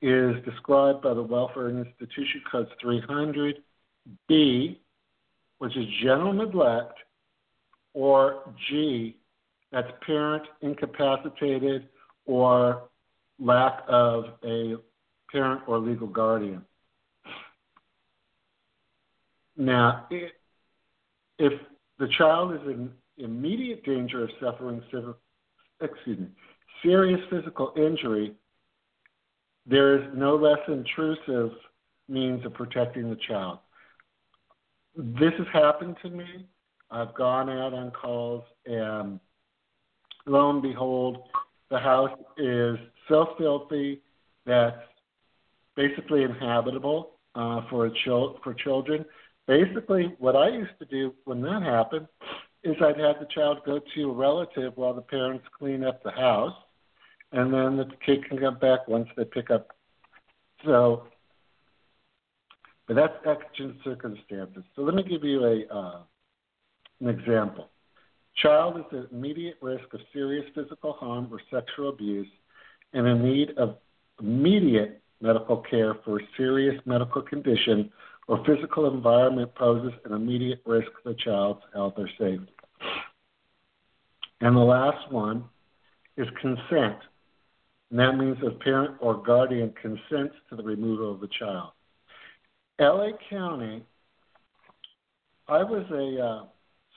is 0.00 0.36
described 0.44 1.02
by 1.02 1.12
the 1.12 1.22
Welfare 1.22 1.70
Institution 1.70 2.40
Code 2.52 2.68
300B, 2.84 4.76
which 5.58 5.76
is 5.76 5.86
general 6.04 6.32
neglect, 6.32 6.98
or 7.94 8.54
G, 8.68 9.16
that's 9.72 9.90
parent 10.06 10.44
incapacitated 10.62 11.88
or 12.26 12.84
lack 13.40 13.82
of 13.88 14.26
a 14.44 14.76
parent 15.30 15.62
or 15.66 15.78
legal 15.78 16.06
guardian. 16.06 16.62
Now, 19.56 20.06
if 21.38 21.52
the 21.98 22.08
child 22.18 22.54
is 22.54 22.60
in 22.66 22.90
immediate 23.18 23.84
danger 23.84 24.24
of 24.24 24.30
suffering 24.40 24.82
excuse 25.80 26.18
me, 26.18 26.26
serious 26.82 27.20
physical 27.30 27.72
injury, 27.76 28.34
there 29.66 29.96
is 29.98 30.08
no 30.14 30.36
less 30.36 30.58
intrusive 30.68 31.50
means 32.08 32.44
of 32.44 32.54
protecting 32.54 33.10
the 33.10 33.18
child. 33.28 33.58
This 34.96 35.32
has 35.38 35.46
happened 35.52 35.96
to 36.02 36.10
me. 36.10 36.46
I've 36.90 37.14
gone 37.14 37.50
out 37.50 37.74
on 37.74 37.90
calls, 37.90 38.44
and 38.64 39.18
lo 40.26 40.50
and 40.50 40.62
behold, 40.62 41.18
the 41.70 41.78
house 41.78 42.16
is 42.38 42.76
so 43.08 43.34
filthy 43.36 44.02
that 44.44 44.84
basically 45.76 46.22
inhabitable 46.22 47.12
uh, 47.34 47.60
for 47.70 47.88
chil- 48.04 48.40
for 48.42 48.54
children. 48.54 49.04
Basically, 49.46 50.14
what 50.18 50.34
I 50.34 50.48
used 50.48 50.76
to 50.80 50.86
do 50.86 51.14
when 51.24 51.40
that 51.42 51.62
happened 51.62 52.08
is 52.64 52.74
I'd 52.80 52.98
have 52.98 53.20
the 53.20 53.28
child 53.32 53.58
go 53.64 53.80
to 53.94 54.10
a 54.10 54.12
relative 54.12 54.72
while 54.76 54.94
the 54.94 55.02
parents 55.02 55.44
clean 55.56 55.84
up 55.84 56.02
the 56.02 56.10
house, 56.10 56.54
and 57.32 57.52
then 57.52 57.76
the 57.76 57.88
kid 58.04 58.24
can 58.28 58.38
come 58.38 58.58
back 58.58 58.88
once 58.88 59.08
they 59.16 59.24
pick 59.24 59.50
up. 59.50 59.68
So, 60.64 61.04
but 62.88 62.96
that's 62.96 63.14
exigent 63.24 63.76
circumstances. 63.84 64.64
So 64.74 64.82
let 64.82 64.94
me 64.94 65.04
give 65.04 65.22
you 65.22 65.44
a 65.44 65.72
uh, 65.72 65.98
an 67.00 67.08
example. 67.08 67.68
Child 68.36 68.78
is 68.78 68.98
at 68.98 69.12
immediate 69.12 69.56
risk 69.62 69.92
of 69.94 70.00
serious 70.12 70.44
physical 70.54 70.92
harm 70.94 71.28
or 71.30 71.40
sexual 71.50 71.88
abuse 71.88 72.28
and 72.92 73.06
in 73.06 73.22
need 73.22 73.50
of 73.56 73.76
immediate 74.20 75.02
medical 75.20 75.58
care 75.58 75.94
for 76.04 76.18
a 76.18 76.22
serious 76.36 76.80
medical 76.84 77.22
condition 77.22 77.90
or 78.28 78.44
physical 78.44 78.92
environment 78.92 79.54
poses 79.54 79.92
an 80.04 80.12
immediate 80.12 80.60
risk 80.66 80.86
to 80.86 81.10
the 81.10 81.14
child's 81.14 81.60
health 81.72 81.94
or 81.96 82.08
safety. 82.18 82.52
And 84.40 84.56
the 84.56 84.60
last 84.60 85.10
one 85.10 85.44
is 86.16 86.26
consent. 86.40 86.98
And 87.90 88.00
that 88.00 88.12
means 88.16 88.36
a 88.44 88.50
parent 88.50 88.96
or 89.00 89.22
guardian 89.22 89.72
consents 89.80 90.34
to 90.50 90.56
the 90.56 90.62
removal 90.62 91.12
of 91.12 91.20
the 91.20 91.28
child. 91.38 91.70
LA 92.80 93.10
County, 93.30 93.82
I 95.48 95.62
was 95.62 95.86
a 95.90 96.22
uh, 96.22 96.44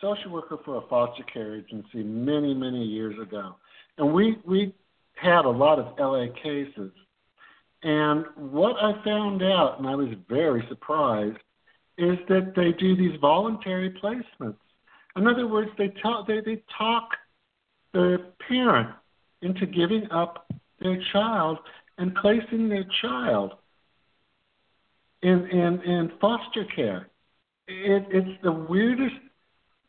social 0.01 0.31
worker 0.31 0.57
for 0.65 0.77
a 0.77 0.87
foster 0.89 1.23
care 1.31 1.55
agency 1.55 2.03
many, 2.03 2.53
many 2.53 2.83
years 2.83 3.15
ago. 3.21 3.55
And 3.97 4.13
we, 4.13 4.37
we 4.45 4.73
had 5.13 5.45
a 5.45 5.49
lot 5.49 5.79
of 5.79 5.97
LA 5.99 6.33
cases 6.41 6.91
and 7.83 8.25
what 8.35 8.75
I 8.81 9.01
found 9.03 9.41
out, 9.41 9.75
and 9.79 9.87
I 9.87 9.95
was 9.95 10.09
very 10.27 10.65
surprised, 10.67 11.37
is 11.97 12.17
that 12.27 12.53
they 12.55 12.71
do 12.73 12.95
these 12.95 13.17
voluntary 13.19 13.91
placements. 13.91 14.57
In 15.15 15.27
other 15.27 15.47
words, 15.47 15.69
they 15.77 15.89
talk, 16.01 16.27
they, 16.27 16.41
they 16.41 16.61
talk 16.77 17.09
the 17.93 18.31
parent 18.47 18.89
into 19.41 19.65
giving 19.65 20.09
up 20.11 20.51
their 20.79 21.01
child 21.11 21.59
and 21.97 22.15
placing 22.15 22.69
their 22.69 22.85
child 23.01 23.53
in 25.21 25.47
in, 25.47 25.81
in 25.81 26.11
foster 26.21 26.65
care. 26.75 27.09
It, 27.67 28.05
it's 28.09 28.43
the 28.43 28.51
weirdest 28.51 29.15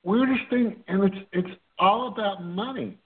weirdest 0.03 0.43
thing, 0.51 0.82
and 0.88 1.05
it's 1.05 1.26
it's 1.32 1.61
all 1.78 2.09
about 2.09 2.45
money. 2.45 2.99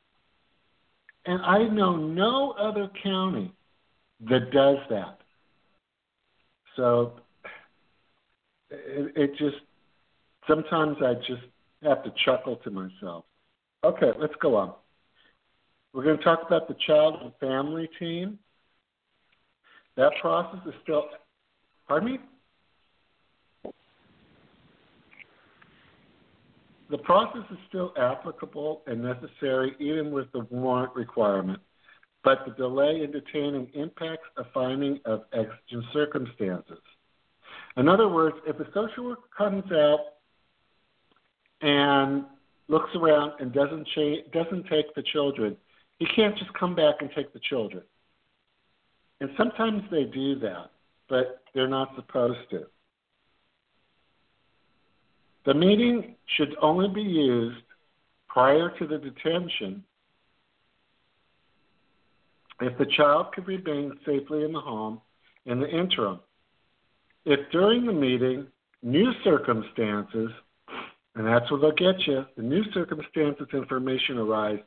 And 1.27 1.41
I 1.43 1.65
know 1.69 1.97
no 1.97 2.53
other 2.53 2.91
county 3.03 3.53
that 4.21 4.51
does 4.53 4.79
that. 4.91 5.19
So 6.77 7.15
it, 8.71 9.13
it 9.17 9.31
just 9.39 9.57
sometimes 10.49 10.97
I 11.03 11.15
just 11.15 11.43
have 11.83 12.03
to 12.05 12.13
chuckle 12.25 12.57
to 12.57 12.71
myself. 12.71 13.25
Okay, 13.85 14.11
let's 14.19 14.35
go 14.41 14.57
on. 14.57 14.73
We're 15.93 16.05
going 16.05 16.19
to 16.19 16.25
talk 16.25 16.41
about 16.47 16.67
the 16.67 16.75
child 16.87 17.19
and 17.23 17.33
family 17.39 17.89
team. 17.99 18.39
That 19.97 20.13
process 20.21 20.61
is 20.67 20.75
still. 20.83 21.05
Pardon 21.87 22.13
me. 22.13 22.19
The 26.91 26.99
process 26.99 27.43
is 27.51 27.59
still 27.69 27.93
applicable 27.97 28.83
and 28.87 29.03
necessary 29.03 29.75
even 29.79 30.11
with 30.11 30.31
the 30.33 30.47
warrant 30.51 30.95
requirement, 30.95 31.61
but 32.25 32.39
the 32.47 32.53
delay 32.53 33.03
in 33.03 33.13
detaining 33.13 33.69
impacts 33.75 34.27
a 34.39 34.45
finding 34.55 34.99
of 35.05 35.25
exigent 35.33 35.85
circumstances. 35.93 36.79
In 37.77 37.89
other 37.89 38.09
words, 38.09 38.37
if 38.47 38.59
a 38.59 38.67
social 38.73 39.05
worker 39.05 39.29
comes 39.37 39.71
out 39.71 39.99
and 41.61 42.25
looks 42.69 42.91
around 42.97 43.33
and 43.41 43.53
doesn't 43.53 43.87
cha- 43.95 44.23
doesn't 44.33 44.67
take 44.69 44.95
the 44.95 45.03
children, 45.13 45.57
he 45.99 46.07
can't 46.17 46.37
just 46.39 46.53
come 46.55 46.75
back 46.75 46.97
and 47.01 47.11
take 47.15 47.33
the 47.33 47.41
children. 47.41 47.83
And 49.21 49.31
sometimes 49.37 49.83
they 49.91 50.05
do 50.05 50.39
that, 50.41 50.71
but 51.09 51.43
they're 51.55 51.69
not 51.69 51.95
supposed 51.95 52.51
to. 52.51 52.65
The 55.45 55.55
meeting 55.55 56.17
should 56.37 56.57
only 56.63 56.89
be 56.89 57.03
used 57.03 57.63
prior 58.29 58.71
to 58.79 58.87
the 58.87 58.99
detention 58.99 59.85
if 62.61 62.77
the 62.79 62.87
child 62.97 63.33
could 63.35 63.47
remain 63.47 63.93
safely 64.07 64.45
in 64.45 64.53
the 64.53 64.61
home 64.61 65.01
in 65.47 65.61
the 65.61 65.69
interim. 65.69 66.21
If 67.25 67.41
during 67.51 67.87
the 67.87 67.93
meeting 67.93 68.47
new 68.83 69.13
circumstances, 69.23 70.31
and 71.15 71.27
that's 71.27 71.51
what 71.51 71.61
they'll 71.61 71.73
get 71.73 72.07
you, 72.07 72.25
the 72.37 72.43
new 72.43 72.65
circumstances 72.73 73.47
information 73.53 74.19
arise, 74.19 74.59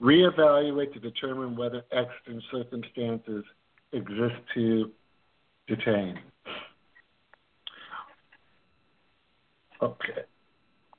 reevaluate 0.00 0.92
to 0.92 1.00
determine 1.00 1.56
whether 1.56 1.82
exigent 1.92 2.42
circumstances 2.50 3.44
exist 3.92 4.34
to 4.54 4.90
detain. 5.68 6.18
Okay. 9.80 10.22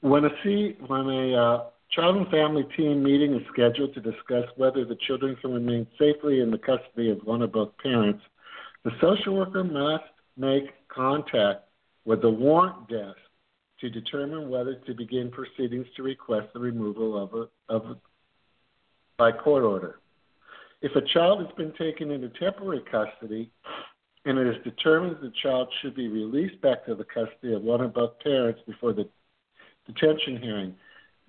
When 0.01 0.25
a, 0.25 0.29
C, 0.43 0.75
when 0.87 1.07
a 1.07 1.33
uh, 1.33 1.63
child 1.95 2.17
and 2.17 2.27
family 2.29 2.65
team 2.75 3.03
meeting 3.03 3.35
is 3.35 3.41
scheduled 3.51 3.93
to 3.93 4.01
discuss 4.01 4.45
whether 4.55 4.85
the 4.85 4.97
children 5.07 5.35
can 5.41 5.53
remain 5.53 5.87
safely 5.99 6.39
in 6.39 6.51
the 6.51 6.57
custody 6.57 7.09
of 7.09 7.19
one 7.23 7.41
or 7.41 7.47
both 7.47 7.69
parents, 7.81 8.21
the 8.83 8.91
social 9.01 9.35
worker 9.35 9.63
must 9.63 10.03
make 10.37 10.63
contact 10.87 11.65
with 12.05 12.21
the 12.21 12.29
warrant 12.29 12.87
desk 12.89 13.17
to 13.79 13.89
determine 13.89 14.49
whether 14.49 14.75
to 14.75 14.93
begin 14.93 15.29
proceedings 15.31 15.85
to 15.95 16.03
request 16.03 16.47
the 16.53 16.59
removal 16.59 17.21
of 17.21 17.33
a, 17.33 17.73
of 17.73 17.97
by 19.17 19.31
court 19.31 19.63
order. 19.63 19.99
If 20.81 20.95
a 20.95 21.13
child 21.13 21.45
has 21.45 21.55
been 21.55 21.73
taken 21.73 22.11
into 22.11 22.29
temporary 22.39 22.81
custody 22.91 23.51
and 24.25 24.37
it 24.37 24.47
is 24.47 24.63
determined 24.63 25.17
the 25.21 25.31
child 25.41 25.67
should 25.81 25.95
be 25.95 26.07
released 26.07 26.59
back 26.61 26.85
to 26.85 26.95
the 26.95 27.05
custody 27.05 27.53
of 27.53 27.61
one 27.61 27.81
or 27.81 27.87
both 27.87 28.19
parents 28.19 28.61
before 28.65 28.93
the 28.93 29.07
detention 29.85 30.41
hearing, 30.41 30.75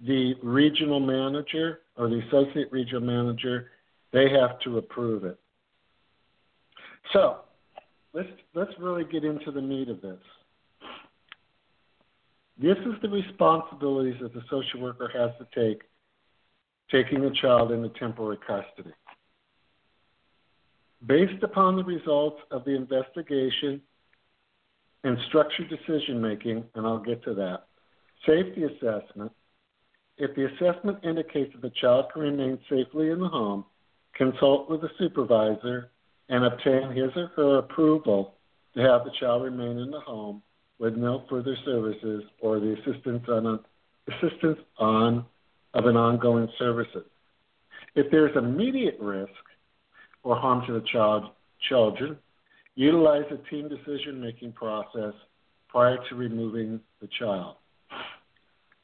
the 0.00 0.34
regional 0.42 1.00
manager 1.00 1.80
or 1.96 2.08
the 2.08 2.20
associate 2.26 2.70
regional 2.70 3.02
manager, 3.02 3.70
they 4.12 4.30
have 4.30 4.58
to 4.60 4.78
approve 4.78 5.24
it. 5.24 5.38
So 7.12 7.40
let's 8.12 8.28
let's 8.54 8.72
really 8.78 9.04
get 9.04 9.24
into 9.24 9.50
the 9.50 9.62
meat 9.62 9.88
of 9.88 10.00
this. 10.00 10.18
This 12.56 12.78
is 12.78 12.94
the 13.02 13.08
responsibilities 13.08 14.14
that 14.22 14.32
the 14.32 14.42
social 14.50 14.80
worker 14.80 15.10
has 15.12 15.30
to 15.38 15.46
take 15.54 15.82
taking 16.90 17.24
a 17.24 17.30
child 17.40 17.72
into 17.72 17.88
temporary 17.98 18.38
custody 18.46 18.92
based 21.06 21.42
upon 21.42 21.76
the 21.76 21.84
results 21.84 22.40
of 22.50 22.64
the 22.64 22.74
investigation 22.74 23.80
and 25.02 25.18
structured 25.28 25.68
decision 25.68 26.20
making, 26.20 26.64
and 26.74 26.86
I'll 26.86 26.98
get 26.98 27.22
to 27.24 27.34
that, 27.34 27.64
safety 28.26 28.64
assessment, 28.64 29.32
if 30.16 30.34
the 30.34 30.46
assessment 30.46 30.98
indicates 31.04 31.52
that 31.52 31.62
the 31.62 31.72
child 31.80 32.06
can 32.12 32.22
remain 32.22 32.58
safely 32.70 33.10
in 33.10 33.20
the 33.20 33.28
home, 33.28 33.64
consult 34.14 34.70
with 34.70 34.80
the 34.80 34.90
supervisor 34.98 35.90
and 36.28 36.44
obtain 36.44 36.90
his 36.90 37.10
or 37.16 37.30
her 37.36 37.58
approval 37.58 38.34
to 38.74 38.80
have 38.80 39.04
the 39.04 39.10
child 39.20 39.42
remain 39.42 39.78
in 39.78 39.90
the 39.90 40.00
home 40.00 40.42
with 40.78 40.94
no 40.96 41.24
further 41.28 41.56
services 41.64 42.22
or 42.40 42.60
the 42.60 42.74
assistance 42.74 43.24
on 43.28 43.46
a, 43.46 43.60
assistance 44.12 44.58
on 44.78 45.24
of 45.74 45.86
an 45.86 45.96
ongoing 45.96 46.48
services. 46.58 47.04
If 47.94 48.10
there 48.10 48.28
is 48.28 48.36
immediate 48.36 48.98
risk, 49.00 49.30
or 50.24 50.36
harm 50.36 50.66
to 50.66 50.72
the 50.72 50.84
child, 50.92 51.30
children, 51.68 52.16
utilize 52.74 53.24
the 53.30 53.38
team 53.50 53.68
decision 53.68 54.20
making 54.20 54.52
process 54.52 55.12
prior 55.68 55.98
to 56.08 56.14
removing 56.14 56.80
the 57.00 57.08
child. 57.18 57.56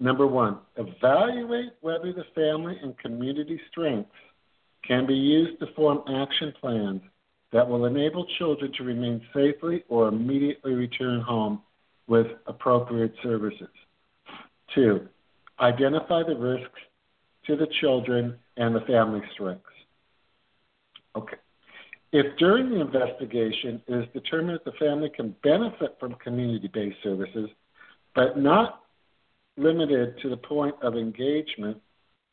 Number 0.00 0.26
one, 0.26 0.58
evaluate 0.76 1.72
whether 1.82 2.12
the 2.12 2.24
family 2.34 2.76
and 2.82 2.98
community 2.98 3.60
strengths 3.70 4.10
can 4.86 5.06
be 5.06 5.14
used 5.14 5.60
to 5.60 5.66
form 5.76 6.02
action 6.08 6.54
plans 6.58 7.02
that 7.52 7.68
will 7.68 7.84
enable 7.84 8.24
children 8.38 8.72
to 8.78 8.84
remain 8.84 9.20
safely 9.34 9.84
or 9.88 10.08
immediately 10.08 10.72
return 10.72 11.20
home 11.20 11.60
with 12.06 12.26
appropriate 12.46 13.12
services. 13.22 13.68
Two, 14.74 15.06
identify 15.60 16.22
the 16.22 16.36
risks 16.36 16.80
to 17.46 17.56
the 17.56 17.66
children 17.80 18.36
and 18.56 18.74
the 18.74 18.80
family 18.82 19.20
strengths. 19.34 19.64
Okay. 21.14 21.36
If 22.12 22.38
during 22.38 22.70
the 22.70 22.80
investigation 22.80 23.82
it 23.86 23.94
is 23.94 24.04
determined 24.14 24.60
that 24.60 24.64
the 24.64 24.78
family 24.78 25.10
can 25.14 25.34
benefit 25.42 25.96
from 26.00 26.14
community 26.14 26.68
based 26.72 26.96
services, 27.02 27.50
but 28.14 28.38
not 28.38 28.79
limited 29.56 30.14
to 30.22 30.28
the 30.28 30.36
point 30.36 30.74
of 30.82 30.96
engagement 30.96 31.78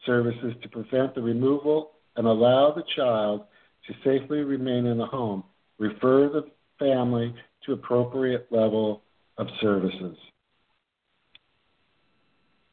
services 0.05 0.53
to 0.61 0.70
prevent 0.70 1.15
the 1.15 1.22
removal 1.22 1.91
and 2.15 2.28
allow 2.28 2.74
the 2.74 2.84
child 2.95 3.45
to 3.88 3.93
safely 4.03 4.39
remain 4.39 4.86
in 4.86 4.97
the 4.97 5.05
home, 5.05 5.43
refer 5.78 6.30
the 6.30 6.43
family 6.80 7.34
to 7.65 7.74
appropriate 7.74 8.47
level 8.51 9.03
of 9.38 9.47
services. 9.61 10.18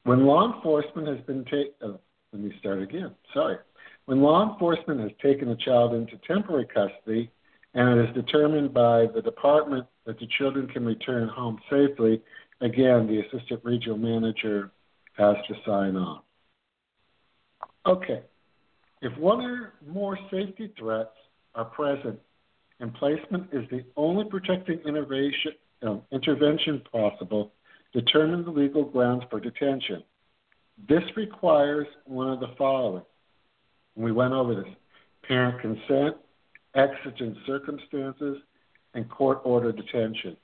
When 0.05 0.27
law 0.27 0.55
enforcement 0.55 1.09
has 1.09 1.25
been 1.27 1.45
taken, 1.45 1.73
oh, 1.83 1.91
uh, 1.95 1.97
let 2.33 2.43
me 2.43 2.53
start 2.59 2.83
again. 2.83 3.13
Sorry. 3.33 3.57
When 4.07 4.21
law 4.21 4.51
enforcement 4.53 5.01
has 5.01 5.11
taken 5.23 5.49
a 5.49 5.57
child 5.57 5.95
into 5.95 6.19
temporary 6.27 6.67
custody 6.67 7.31
and 7.75 7.99
it 7.99 8.11
is 8.11 8.15
determined 8.15 8.75
by 8.75 9.07
the 9.15 9.23
department 9.23 9.87
that 10.05 10.19
the 10.19 10.29
children 10.39 10.69
can 10.69 10.85
return 10.85 11.29
home 11.29 11.59
safely, 11.71 12.23
again, 12.61 13.07
the 13.07 13.21
assistant 13.21 13.61
regional 13.65 13.99
manager 13.99 14.71
has 15.17 15.37
to 15.49 15.55
sign 15.67 15.97
on. 15.97 16.21
Okay. 17.87 18.23
If 19.03 19.17
one 19.19 19.41
or 19.41 19.75
more 19.87 20.19
safety 20.31 20.73
threats 20.79 21.11
are 21.55 21.67
present 21.67 22.19
and 22.81 22.93
placement 22.95 23.49
is 23.53 23.69
the 23.71 23.85
only 23.97 24.25
protecting 24.25 24.81
uh, 24.87 25.97
intervention 26.11 26.83
possible, 26.91 27.53
determine 27.93 28.45
the 28.45 28.51
legal 28.51 28.85
grounds 28.85 29.25
for 29.31 29.39
detention. 29.39 30.03
This 30.89 31.03
requires 31.17 31.87
one 32.07 32.31
of 32.31 32.41
the 32.41 32.55
following 32.59 33.05
we 33.97 34.13
went 34.13 34.33
over 34.33 34.55
this 34.55 34.75
parent 35.27 35.61
consent, 35.61 36.17
exigent 36.75 37.37
circumstances, 37.47 38.39
and 38.95 39.09
court 39.09 39.41
order 39.45 39.73
detention. 39.73 40.37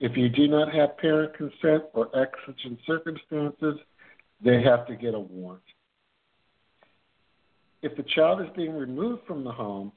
If 0.00 0.16
you 0.16 0.30
do 0.30 0.48
not 0.48 0.72
have 0.74 0.96
parent 0.96 1.34
consent 1.36 1.84
or 1.92 2.08
exigent 2.18 2.78
circumstances, 2.86 3.78
they 4.42 4.62
have 4.62 4.86
to 4.86 4.96
get 4.96 5.14
a 5.14 5.20
warrant. 5.20 5.62
If 7.82 7.96
the 7.96 8.02
child 8.14 8.40
is 8.40 8.48
being 8.56 8.74
removed 8.74 9.22
from 9.26 9.44
the 9.44 9.52
home, 9.52 9.92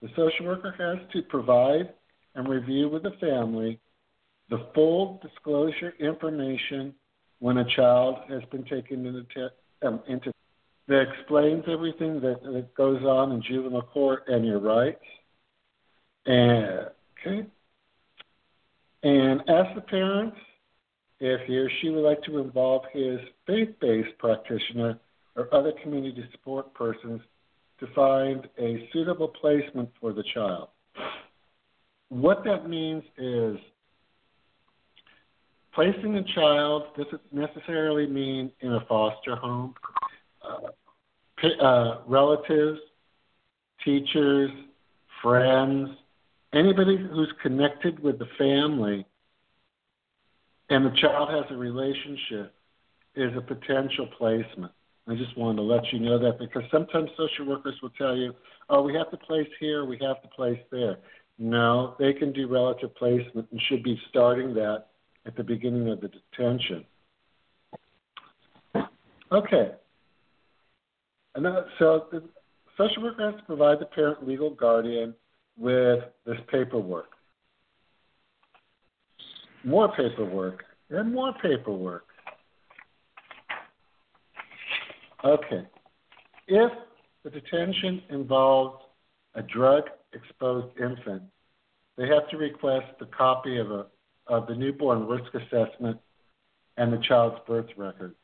the 0.00 0.08
social 0.16 0.46
worker 0.46 0.74
has 0.78 0.98
to 1.12 1.22
provide 1.28 1.92
and 2.34 2.48
review 2.48 2.88
with 2.88 3.02
the 3.02 3.12
family 3.20 3.78
the 4.48 4.66
full 4.74 5.20
disclosure 5.22 5.94
information 5.98 6.94
when 7.38 7.58
a 7.58 7.64
child 7.76 8.16
has 8.28 8.42
been 8.50 8.64
taken 8.64 9.06
into, 9.06 9.50
um, 9.82 10.00
into 10.08 10.32
that 10.88 11.00
explains 11.00 11.64
everything 11.68 12.20
that, 12.20 12.42
that 12.42 12.74
goes 12.74 13.02
on 13.02 13.32
in 13.32 13.42
juvenile 13.42 13.82
court 13.82 14.24
and 14.28 14.44
your 14.44 14.58
rights. 14.58 15.04
And 16.26 16.90
okay. 17.26 17.46
And 19.02 19.40
ask 19.48 19.74
the 19.74 19.80
parents 19.80 20.36
if 21.18 21.40
he 21.46 21.56
or 21.56 21.70
she 21.80 21.90
would 21.90 22.02
like 22.02 22.22
to 22.24 22.38
involve 22.38 22.82
his 22.92 23.18
faith-based 23.46 24.16
practitioner 24.18 24.98
or 25.36 25.52
other 25.54 25.72
community 25.82 26.24
support 26.32 26.72
persons 26.74 27.20
to 27.80 27.86
find 27.94 28.48
a 28.58 28.88
suitable 28.92 29.28
placement 29.28 29.88
for 30.00 30.12
the 30.12 30.22
child. 30.34 30.68
What 32.08 32.44
that 32.44 32.68
means 32.68 33.02
is 33.16 33.56
placing 35.74 36.16
a 36.16 36.24
child 36.34 36.84
doesn't 36.96 37.22
necessarily 37.32 38.06
mean 38.06 38.52
in 38.60 38.74
a 38.74 38.84
foster 38.86 39.34
home 39.34 39.74
uh, 40.44 40.68
uh, 41.64 42.00
relatives, 42.06 42.78
teachers, 43.84 44.50
friends, 45.22 45.88
anybody 46.52 46.96
who's 46.96 47.32
connected 47.42 48.00
with 48.00 48.18
the 48.18 48.28
family 48.38 49.06
and 50.70 50.86
the 50.86 50.96
child 51.00 51.30
has 51.30 51.44
a 51.50 51.56
relationship 51.56 52.54
is 53.14 53.30
a 53.36 53.40
potential 53.40 54.08
placement. 54.18 54.72
I 55.08 55.14
just 55.14 55.36
wanted 55.36 55.56
to 55.56 55.62
let 55.62 55.92
you 55.92 55.98
know 55.98 56.18
that 56.18 56.38
because 56.38 56.62
sometimes 56.70 57.10
social 57.16 57.46
workers 57.46 57.74
will 57.82 57.90
tell 57.90 58.16
you, 58.16 58.34
oh, 58.70 58.82
we 58.82 58.94
have 58.94 59.10
to 59.10 59.16
place 59.16 59.48
here, 59.58 59.84
we 59.84 59.98
have 60.00 60.22
to 60.22 60.28
place 60.28 60.60
there. 60.70 60.98
No, 61.38 61.96
they 61.98 62.12
can 62.12 62.32
do 62.32 62.46
relative 62.46 62.94
placement 62.94 63.48
and 63.50 63.60
should 63.68 63.82
be 63.82 64.00
starting 64.08 64.54
that 64.54 64.86
at 65.26 65.36
the 65.36 65.42
beginning 65.42 65.88
of 65.88 66.00
the 66.00 66.08
detention. 66.08 66.84
Okay. 69.32 69.72
And 71.34 71.46
so 71.78 72.06
the 72.12 72.22
social 72.76 73.02
worker 73.02 73.30
has 73.30 73.40
to 73.40 73.46
provide 73.46 73.80
the 73.80 73.86
parent 73.86 74.26
legal 74.26 74.50
guardian 74.50 75.14
with 75.58 76.00
this 76.26 76.38
paperwork. 76.50 77.10
More 79.64 79.92
paperwork 79.94 80.64
and 80.90 81.14
more 81.14 81.32
paperwork. 81.42 82.04
Okay. 85.24 85.66
If 86.48 86.72
the 87.22 87.30
detention 87.30 88.02
involves 88.10 88.82
a 89.34 89.42
drug 89.42 89.84
exposed 90.12 90.76
infant, 90.78 91.22
they 91.96 92.08
have 92.08 92.28
to 92.30 92.36
request 92.36 92.86
a 93.00 93.06
copy 93.06 93.58
of, 93.58 93.70
a, 93.70 93.86
of 94.26 94.46
the 94.46 94.54
newborn 94.54 95.06
risk 95.06 95.32
assessment 95.34 95.98
and 96.76 96.92
the 96.92 96.98
child's 97.08 97.38
birth 97.46 97.68
records. 97.76 98.16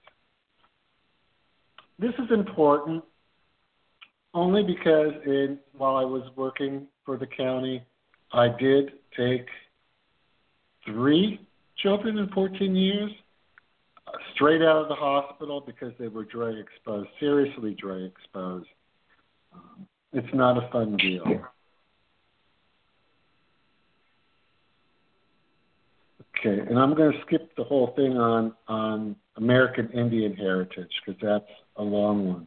This 1.99 2.13
is 2.19 2.31
important 2.31 3.05
only 4.35 4.63
because 4.63 5.13
in, 5.27 5.59
while 5.77 5.97
I 5.97 6.05
was 6.05 6.23
working 6.37 6.87
for 7.09 7.17
the 7.17 7.27
county, 7.27 7.83
I 8.35 8.49
did 8.61 8.93
take 9.17 9.47
three 10.85 11.41
children 11.79 12.19
in 12.19 12.29
14 12.29 12.77
years 12.77 13.11
straight 14.35 14.61
out 14.61 14.83
of 14.83 14.89
the 14.89 14.95
hospital 14.95 15.63
because 15.67 15.95
they 15.99 16.09
were 16.09 16.25
drug 16.25 16.57
exposed, 16.57 17.09
seriously 17.19 17.75
drug 17.81 18.03
exposed. 18.03 18.69
Um, 19.55 19.87
it's 20.13 20.35
not 20.35 20.63
a 20.63 20.69
fun 20.71 20.99
deal. 20.99 21.25
Okay, 26.39 26.61
and 26.61 26.79
I'm 26.79 26.95
going 26.95 27.13
to 27.13 27.19
skip 27.27 27.57
the 27.57 27.65
whole 27.65 27.95
thing 27.97 28.19
on 28.19 28.53
on 28.69 29.17
American 29.37 29.89
Indian 29.93 30.37
heritage 30.37 30.93
because 31.07 31.19
that's 31.23 31.51
a 31.77 31.83
long 31.83 32.29
one. 32.29 32.47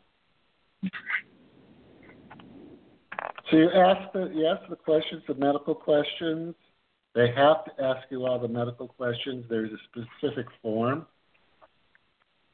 So 3.51 3.57
you 3.57 3.69
ask 3.69 4.13
the 4.13 4.31
you 4.33 4.47
ask 4.47 4.67
the 4.69 4.77
questions, 4.77 5.23
the 5.27 5.35
medical 5.35 5.75
questions. 5.75 6.55
They 7.13 7.27
have 7.35 7.65
to 7.65 7.83
ask 7.83 8.07
you 8.09 8.25
all 8.25 8.39
the 8.39 8.47
medical 8.47 8.87
questions. 8.87 9.45
There's 9.49 9.71
a 9.71 9.77
specific 9.91 10.47
form. 10.61 11.05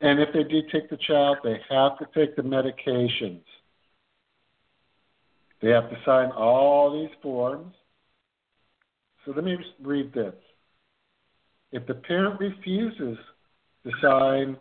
And 0.01 0.19
if 0.19 0.29
they 0.33 0.43
do 0.43 0.61
take 0.71 0.89
the 0.89 0.97
child, 0.97 1.37
they 1.43 1.59
have 1.69 1.99
to 1.99 2.07
take 2.15 2.35
the 2.35 2.41
medications. 2.41 3.43
They 5.61 5.69
have 5.69 5.89
to 5.89 5.97
sign 6.05 6.31
all 6.31 6.99
these 6.99 7.15
forms. 7.21 7.73
So 9.25 9.31
let 9.31 9.43
me 9.43 9.57
read 9.81 10.13
this. 10.13 10.35
If 11.71 11.85
the 11.85 11.95
parent 11.95 12.39
refuses 12.39 13.17
to 13.83 13.91
sign 14.01 14.57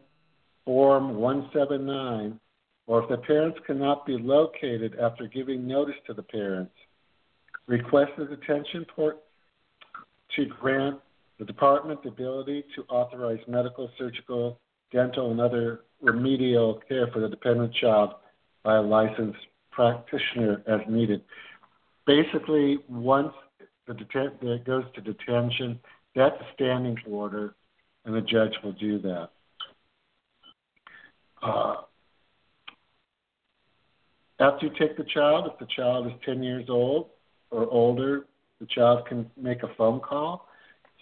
Form 0.65 1.17
179, 1.17 2.41
or 2.87 3.03
if 3.03 3.09
the 3.09 3.17
parents 3.19 3.59
cannot 3.67 4.07
be 4.07 4.17
located 4.19 4.97
after 5.01 5.27
giving 5.27 5.67
notice 5.67 5.97
to 6.07 6.15
the 6.15 6.23
parents, 6.23 6.73
request 7.67 8.13
the 8.17 8.25
detention 8.25 8.87
port 8.95 9.19
to 10.37 10.47
grant 10.61 10.99
the 11.39 11.45
department 11.45 12.03
the 12.03 12.09
ability 12.09 12.65
to 12.75 12.83
authorize 12.85 13.41
medical, 13.47 13.91
surgical, 13.99 14.59
dental, 14.93 15.31
and 15.31 15.41
other 15.41 15.81
remedial 16.01 16.81
care 16.89 17.09
for 17.13 17.21
the 17.21 17.29
dependent 17.29 17.75
child 17.75 18.15
by 18.63 18.77
a 18.77 18.83
licensed 18.83 19.39
practitioner 19.71 20.63
as 20.67 20.81
needed. 20.89 21.23
Basically, 22.07 22.79
once 22.89 23.33
the 23.87 23.95
deten- 23.95 24.43
it 24.43 24.65
goes 24.65 24.85
to 24.95 25.01
detention, 25.01 25.79
that's 26.15 26.41
a 26.41 26.47
standing 26.55 26.97
order, 27.07 27.55
and 28.05 28.15
the 28.15 28.21
judge 28.21 28.55
will 28.65 28.73
do 28.73 28.99
that. 29.01 29.31
Uh, 31.43 31.75
after 34.39 34.67
you 34.67 34.73
take 34.79 34.97
the 34.97 35.05
child, 35.05 35.51
if 35.53 35.59
the 35.59 35.67
child 35.75 36.07
is 36.07 36.13
10 36.25 36.43
years 36.43 36.67
old 36.69 37.09
or 37.51 37.67
older, 37.71 38.27
the 38.61 38.67
child 38.67 39.07
can 39.07 39.31
make 39.37 39.63
a 39.63 39.75
phone 39.77 40.01
call. 40.01 40.49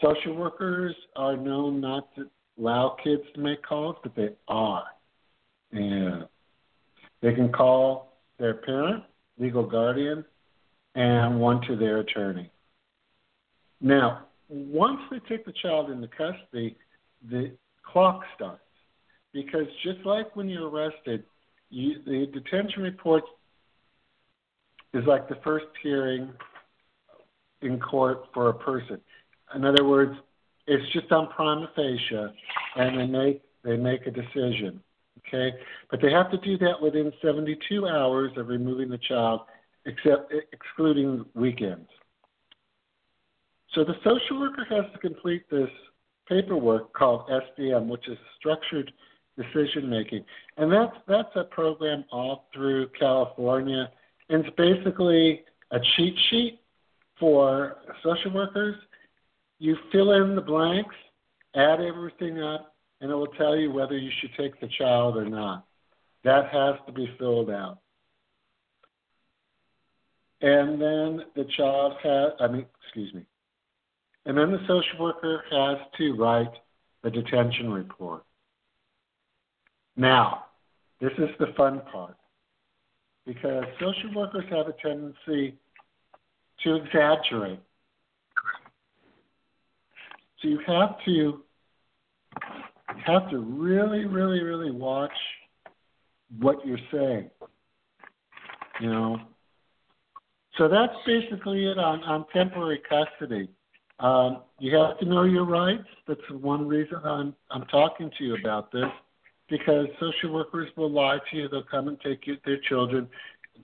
Social 0.02 0.34
workers 0.34 0.94
are 1.16 1.36
known 1.36 1.80
not 1.80 2.14
to 2.16 2.28
allow 2.58 2.96
kids 3.02 3.22
to 3.34 3.40
make 3.40 3.62
calls, 3.62 3.96
but 4.02 4.14
they 4.14 4.30
are. 4.48 4.84
And 5.72 6.26
they 7.22 7.32
can 7.32 7.50
call 7.50 8.18
their 8.38 8.54
parent, 8.54 9.04
legal 9.38 9.64
guardian, 9.64 10.24
and 10.94 11.40
one 11.40 11.60
to 11.66 11.76
their 11.76 11.98
attorney. 11.98 12.50
Now, 13.80 14.26
once 14.48 15.00
they 15.10 15.18
take 15.28 15.44
the 15.44 15.54
child 15.62 15.90
into 15.90 16.08
custody, 16.08 16.76
the 17.28 17.52
clock 17.82 18.22
starts. 18.36 18.60
Because 19.32 19.66
just 19.82 20.04
like 20.04 20.36
when 20.36 20.48
you're 20.48 20.68
arrested, 20.68 21.24
you, 21.74 21.96
the 22.06 22.26
detention 22.32 22.82
report 22.82 23.24
is 24.92 25.04
like 25.06 25.28
the 25.28 25.38
first 25.42 25.66
hearing 25.82 26.32
in 27.62 27.80
court 27.80 28.26
for 28.32 28.48
a 28.48 28.54
person. 28.54 29.00
In 29.54 29.64
other 29.64 29.84
words, 29.84 30.12
it's 30.66 30.92
just 30.92 31.10
on 31.10 31.28
prima 31.28 31.68
facie, 31.74 32.32
and 32.76 32.98
they 32.98 33.06
make 33.06 33.42
they 33.64 33.76
make 33.76 34.06
a 34.06 34.10
decision. 34.10 34.80
Okay, 35.26 35.56
but 35.90 36.00
they 36.00 36.10
have 36.10 36.30
to 36.30 36.38
do 36.38 36.58
that 36.58 36.80
within 36.80 37.12
72 37.22 37.86
hours 37.86 38.30
of 38.36 38.48
removing 38.48 38.90
the 38.90 38.98
child, 38.98 39.40
except 39.86 40.32
excluding 40.52 41.24
weekends. 41.34 41.88
So 43.74 43.84
the 43.84 43.94
social 44.04 44.40
worker 44.40 44.66
has 44.68 44.84
to 44.92 44.98
complete 44.98 45.48
this 45.50 45.70
paperwork 46.28 46.92
called 46.92 47.28
SDM, 47.28 47.86
which 47.86 48.06
is 48.08 48.18
structured 48.38 48.92
decision 49.36 49.88
making, 49.90 50.24
and 50.56 50.72
that's 50.72 50.96
that's 51.08 51.34
a 51.34 51.44
program 51.44 52.04
all 52.12 52.48
through 52.54 52.88
California. 52.98 53.90
And 54.28 54.44
it's 54.44 54.56
basically 54.56 55.44
a 55.70 55.78
cheat 55.96 56.14
sheet 56.30 56.60
for 57.18 57.76
social 58.02 58.32
workers 58.32 58.76
you 59.58 59.76
fill 59.92 60.12
in 60.12 60.34
the 60.34 60.42
blanks, 60.42 60.94
add 61.54 61.80
everything 61.80 62.40
up, 62.40 62.74
and 63.00 63.10
it 63.10 63.14
will 63.14 63.28
tell 63.28 63.56
you 63.56 63.70
whether 63.70 63.96
you 63.96 64.10
should 64.20 64.30
take 64.36 64.60
the 64.60 64.68
child 64.78 65.16
or 65.16 65.24
not. 65.24 65.64
That 66.24 66.50
has 66.50 66.74
to 66.86 66.92
be 66.92 67.14
filled 67.18 67.50
out. 67.50 67.78
And 70.40 70.80
then 70.80 71.24
the 71.34 71.46
child 71.56 71.94
has, 72.02 72.32
I 72.40 72.48
mean, 72.48 72.66
excuse 72.82 73.14
me. 73.14 73.24
And 74.26 74.36
then 74.36 74.52
the 74.52 74.60
social 74.66 75.00
worker 75.00 75.42
has 75.50 75.78
to 75.98 76.14
write 76.14 76.52
the 77.02 77.10
detention 77.10 77.70
report. 77.72 78.24
Now, 79.96 80.46
this 81.00 81.12
is 81.18 81.28
the 81.38 81.48
fun 81.56 81.82
part 81.92 82.16
because 83.26 83.64
social 83.80 84.14
workers 84.14 84.44
have 84.50 84.66
a 84.68 84.74
tendency 84.82 85.56
to 86.62 86.74
exaggerate 86.76 87.60
so 90.44 90.50
you 90.50 90.60
have 90.66 90.96
to 91.06 91.10
you 91.10 91.42
have 93.06 93.30
to 93.30 93.38
really, 93.38 94.04
really, 94.04 94.42
really 94.42 94.70
watch 94.70 95.10
what 96.38 96.64
you're 96.66 96.78
saying. 96.92 97.30
You 98.80 98.90
know. 98.92 99.20
So 100.58 100.68
that's 100.68 100.92
basically 101.06 101.66
it 101.66 101.78
on, 101.78 102.02
on 102.04 102.26
temporary 102.32 102.80
custody. 102.88 103.48
Um, 103.98 104.42
you 104.60 104.76
have 104.76 104.98
to 104.98 105.06
know 105.06 105.24
your 105.24 105.44
rights. 105.44 105.88
That's 106.06 106.20
one 106.30 106.68
reason 106.68 106.98
I'm 107.04 107.34
I'm 107.50 107.64
talking 107.66 108.10
to 108.18 108.24
you 108.24 108.36
about 108.36 108.70
this, 108.70 108.90
because 109.48 109.86
social 110.00 110.32
workers 110.32 110.68
will 110.76 110.90
lie 110.90 111.18
to 111.30 111.36
you. 111.36 111.48
They'll 111.48 111.62
come 111.62 111.88
and 111.88 112.00
take 112.00 112.26
you, 112.26 112.36
their 112.44 112.58
children. 112.68 113.08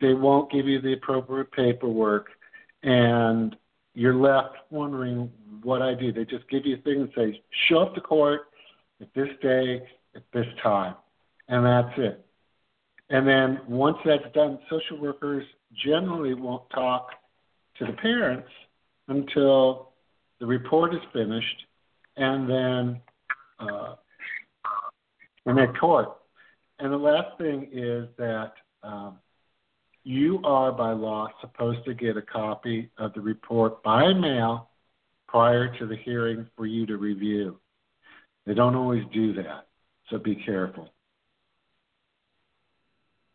They 0.00 0.14
won't 0.14 0.50
give 0.50 0.66
you 0.66 0.80
the 0.80 0.92
appropriate 0.92 1.50
paperwork, 1.52 2.28
and 2.82 3.56
you're 3.94 4.14
left 4.14 4.56
wondering 4.70 5.30
what 5.62 5.82
I 5.82 5.94
do. 5.94 6.12
They 6.12 6.24
just 6.24 6.48
give 6.48 6.64
you 6.64 6.76
a 6.76 6.80
thing 6.80 7.00
and 7.00 7.10
say, 7.14 7.42
show 7.68 7.78
up 7.78 7.94
to 7.94 8.00
court 8.00 8.42
at 9.00 9.08
this 9.14 9.28
day, 9.42 9.82
at 10.14 10.22
this 10.32 10.46
time. 10.62 10.94
And 11.48 11.66
that's 11.66 11.98
it. 11.98 12.24
And 13.10 13.26
then 13.26 13.60
once 13.66 13.96
that's 14.04 14.32
done, 14.34 14.60
social 14.70 15.00
workers 15.00 15.44
generally 15.84 16.34
won't 16.34 16.68
talk 16.70 17.08
to 17.78 17.86
the 17.86 17.92
parents 17.94 18.48
until 19.08 19.90
the 20.38 20.46
report 20.46 20.94
is 20.94 21.00
finished 21.12 21.66
and 22.16 22.48
then 22.48 23.00
uh, 23.58 23.94
in 25.46 25.58
at 25.58 25.78
court. 25.78 26.08
And 26.78 26.92
the 26.92 26.96
last 26.96 27.36
thing 27.38 27.68
is 27.72 28.08
that 28.18 28.52
um, 28.82 29.18
you 30.04 30.40
are 30.44 30.72
by 30.72 30.92
law 30.92 31.28
supposed 31.40 31.84
to 31.84 31.94
get 31.94 32.16
a 32.16 32.22
copy 32.22 32.90
of 32.98 33.12
the 33.12 33.20
report 33.20 33.82
by 33.82 34.12
mail 34.12 34.70
prior 35.28 35.76
to 35.78 35.86
the 35.86 35.96
hearing 35.96 36.46
for 36.56 36.66
you 36.66 36.86
to 36.86 36.96
review. 36.96 37.58
They 38.46 38.54
don't 38.54 38.74
always 38.74 39.04
do 39.12 39.34
that. 39.34 39.66
So 40.08 40.18
be 40.18 40.34
careful. 40.34 40.88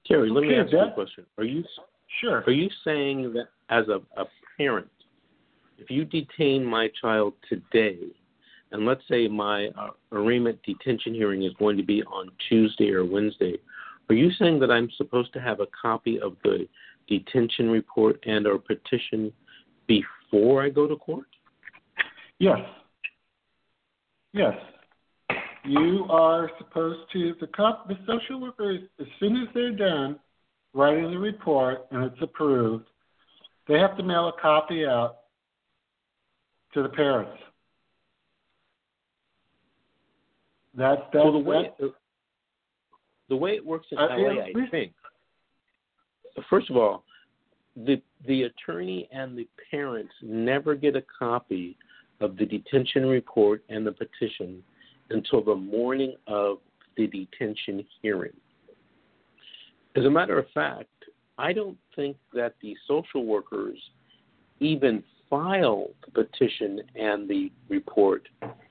Terry, 0.07 0.29
let 0.29 0.41
me 0.41 0.49
Okay, 0.49 0.59
ask 0.59 0.71
you 0.71 0.79
a 0.79 0.91
question. 0.91 1.25
Are 1.37 1.43
you 1.43 1.63
Sure. 2.21 2.43
are 2.45 2.51
you 2.51 2.69
saying 2.83 3.33
that 3.33 3.49
as 3.69 3.87
a, 3.87 3.99
a 4.19 4.25
parent, 4.57 4.87
if 5.77 5.89
you 5.89 6.05
detain 6.05 6.63
my 6.63 6.89
child 7.01 7.33
today, 7.49 7.99
and 8.71 8.85
let's 8.85 9.01
say 9.09 9.27
my 9.27 9.67
uh, 9.77 9.91
arraignment 10.11 10.59
detention 10.63 11.13
hearing 11.13 11.43
is 11.43 11.53
going 11.59 11.77
to 11.77 11.83
be 11.83 12.03
on 12.03 12.29
Tuesday 12.49 12.91
or 12.91 13.05
Wednesday, 13.05 13.57
are 14.09 14.15
you 14.15 14.31
saying 14.37 14.59
that 14.59 14.71
I'm 14.71 14.89
supposed 14.97 15.33
to 15.33 15.41
have 15.41 15.59
a 15.59 15.67
copy 15.79 16.19
of 16.19 16.35
the 16.43 16.67
detention 17.07 17.69
report 17.69 18.23
and 18.25 18.45
or 18.45 18.57
petition 18.57 19.31
before 19.87 20.63
I 20.63 20.69
go 20.69 20.87
to 20.87 20.95
court? 20.95 21.27
Yes. 22.39 22.59
Yes. 24.33 24.53
You 25.63 26.05
are 26.09 26.51
supposed 26.59 27.11
to 27.13 27.33
the 27.39 27.47
cop 27.47 27.87
the 27.87 27.97
social 28.05 28.39
worker 28.39 28.71
is, 28.71 28.81
as 28.99 29.07
soon 29.19 29.37
as 29.37 29.47
they're 29.53 29.75
done 29.75 30.19
writing 30.73 31.09
the 31.09 31.17
report 31.17 31.87
and 31.91 32.03
it's 32.03 32.21
approved, 32.21 32.85
they 33.67 33.79
have 33.79 33.97
to 33.97 34.03
mail 34.03 34.27
a 34.27 34.41
copy 34.41 34.85
out 34.85 35.21
to 36.73 36.83
the 36.83 36.89
parents. 36.89 37.39
That's 40.77 41.01
that's 41.13 41.23
Well, 41.23 41.31
the 41.31 41.39
way 41.39 41.71
that's, 41.79 41.93
the 43.29 43.35
way 43.35 43.51
it 43.55 43.65
works 43.65 43.87
in 43.91 43.97
Uh, 43.97 44.07
LA, 44.17 44.41
I 44.43 44.69
think. 44.69 44.93
First 46.49 46.69
of 46.69 46.77
all, 46.77 47.03
the 47.75 48.01
the 48.27 48.43
attorney 48.43 49.07
and 49.11 49.37
the 49.37 49.47
parents 49.71 50.13
never 50.21 50.75
get 50.75 50.95
a 50.95 51.03
copy 51.17 51.77
of 52.21 52.37
the 52.37 52.45
detention 52.45 53.05
report 53.05 53.63
and 53.69 53.85
the 53.85 53.91
petition 53.91 54.63
until 55.09 55.43
the 55.43 55.55
morning 55.55 56.15
of 56.27 56.57
the 56.97 57.07
detention 57.07 57.85
hearing. 58.01 58.33
As 59.95 60.05
a 60.05 60.09
matter 60.09 60.37
of 60.39 60.49
fact, 60.53 60.89
I 61.37 61.53
don't 61.53 61.77
think 61.95 62.17
that 62.33 62.55
the 62.61 62.75
social 62.87 63.25
workers 63.25 63.77
even 64.59 65.03
file 65.29 65.89
the 66.05 66.23
petition 66.23 66.81
and 66.95 67.29
the 67.29 67.51
report 67.69 68.27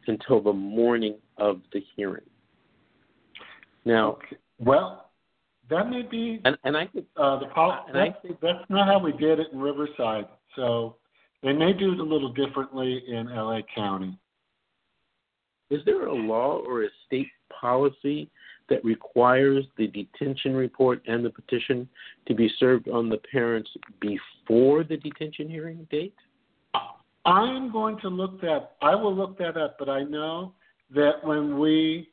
until 0.06 0.40
the 0.40 0.52
morning 0.52 1.16
of 1.38 1.60
the 1.72 1.80
hearing. 1.96 2.24
Now, 3.84 4.12
okay. 4.12 4.36
well, 4.58 5.10
that 5.70 5.88
may 5.88 6.02
be 6.02 6.40
and, 6.44 6.56
and 6.64 6.76
I 6.76 6.86
could 6.86 7.06
uh, 7.16 7.38
the 7.38 7.46
pol- 7.46 7.84
And 7.88 7.98
I 7.98 8.08
that's, 8.08 8.22
think- 8.22 8.40
that's 8.40 8.64
not 8.68 8.86
how 8.86 8.98
we 8.98 9.12
did 9.12 9.40
it 9.40 9.48
in 9.52 9.60
Riverside. 9.60 10.26
So 10.56 10.96
they 11.42 11.52
may 11.52 11.72
do 11.72 11.92
it 11.92 11.98
a 12.00 12.02
little 12.02 12.32
differently 12.32 13.02
in 13.08 13.26
LA 13.34 13.60
County. 13.74 14.18
Is 15.70 15.80
there 15.86 16.06
a 16.06 16.14
law 16.14 16.58
or 16.66 16.84
a 16.84 16.88
state 17.06 17.28
policy 17.60 18.30
that 18.68 18.84
requires 18.84 19.64
the 19.76 19.86
detention 19.88 20.54
report 20.54 21.02
and 21.06 21.24
the 21.24 21.30
petition 21.30 21.88
to 22.26 22.34
be 22.34 22.50
served 22.58 22.88
on 22.88 23.08
the 23.08 23.18
parents 23.30 23.70
before 24.00 24.84
the 24.84 24.96
detention 24.96 25.48
hearing 25.48 25.86
date? 25.90 26.14
I'm 27.24 27.72
going 27.72 27.98
to 28.00 28.08
look 28.08 28.40
that. 28.42 28.72
I 28.82 28.94
will 28.94 29.14
look 29.14 29.38
that 29.38 29.56
up, 29.56 29.76
but 29.78 29.88
I 29.88 30.02
know 30.02 30.52
that 30.94 31.24
when 31.24 31.58
we 31.58 32.08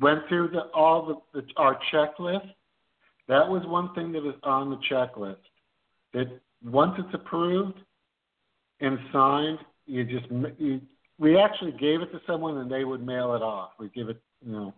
went 0.00 0.28
through 0.28 0.48
the, 0.48 0.64
all 0.74 1.24
the, 1.32 1.40
the 1.40 1.46
our 1.56 1.78
checklist, 1.92 2.48
that 3.28 3.48
was 3.48 3.62
one 3.66 3.94
thing 3.94 4.12
that 4.12 4.22
was 4.22 4.34
on 4.42 4.70
the 4.70 4.78
checklist. 4.90 5.36
That 6.12 6.40
once 6.64 6.94
it's 6.98 7.14
approved 7.14 7.78
and 8.80 8.98
signed, 9.12 9.58
you 9.86 10.04
just 10.04 10.26
you, 10.58 10.80
we 11.18 11.38
actually 11.38 11.72
gave 11.72 12.02
it 12.02 12.12
to 12.12 12.20
someone 12.26 12.58
and 12.58 12.70
they 12.70 12.84
would 12.84 13.04
mail 13.04 13.34
it 13.34 13.42
off. 13.42 13.70
We 13.78 13.88
give 13.88 14.08
it, 14.08 14.20
you 14.44 14.52
know, 14.52 14.74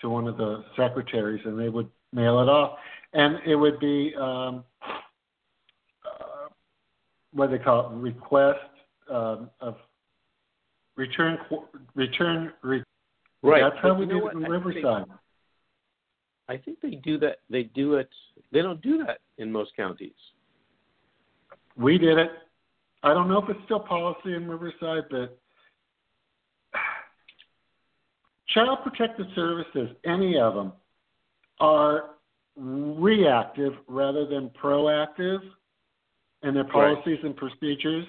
to 0.00 0.08
one 0.08 0.26
of 0.26 0.36
the 0.36 0.64
secretaries 0.76 1.42
and 1.44 1.58
they 1.58 1.68
would 1.68 1.88
mail 2.12 2.40
it 2.40 2.48
off, 2.48 2.78
and 3.12 3.38
it 3.46 3.54
would 3.54 3.78
be. 3.78 4.14
Um, 4.18 4.64
what 7.32 7.50
they 7.50 7.58
call 7.58 7.90
it, 7.90 7.94
request 7.96 8.58
um, 9.10 9.50
of 9.60 9.76
return 10.96 11.38
return. 11.94 12.52
Re- 12.62 12.82
Right. 13.44 13.60
That's 13.62 13.74
how 13.82 13.88
but 13.88 13.98
we 13.98 14.06
you 14.06 14.12
know 14.12 14.14
did 14.14 14.22
what? 14.22 14.32
it 14.34 14.36
in 14.36 14.44
I 14.44 14.48
think 14.48 14.64
they- 14.64 14.70
Riverside. 14.82 15.06
I 16.48 16.56
think 16.58 16.80
they 16.80 16.90
do 16.96 17.18
that. 17.18 17.38
They 17.50 17.64
do 17.64 17.94
it. 17.94 18.08
They 18.52 18.62
don't 18.62 18.80
do 18.82 18.98
that 19.04 19.18
in 19.38 19.50
most 19.50 19.74
counties. 19.74 20.12
We 21.76 21.98
did 21.98 22.18
it. 22.18 22.30
I 23.02 23.12
don't 23.14 23.28
know 23.28 23.42
if 23.42 23.48
it's 23.48 23.58
still 23.64 23.80
policy 23.80 24.34
in 24.34 24.48
Riverside, 24.48 25.04
but 25.10 25.38
Child 28.48 28.78
Protective 28.84 29.26
Services, 29.34 29.88
any 30.04 30.38
of 30.38 30.54
them, 30.54 30.72
are 31.58 32.10
reactive 32.56 33.72
rather 33.88 34.26
than 34.26 34.50
proactive 34.50 35.38
in 36.42 36.54
their 36.54 36.64
Right. 36.64 36.72
policies 36.72 37.22
and 37.24 37.36
procedures. 37.36 38.06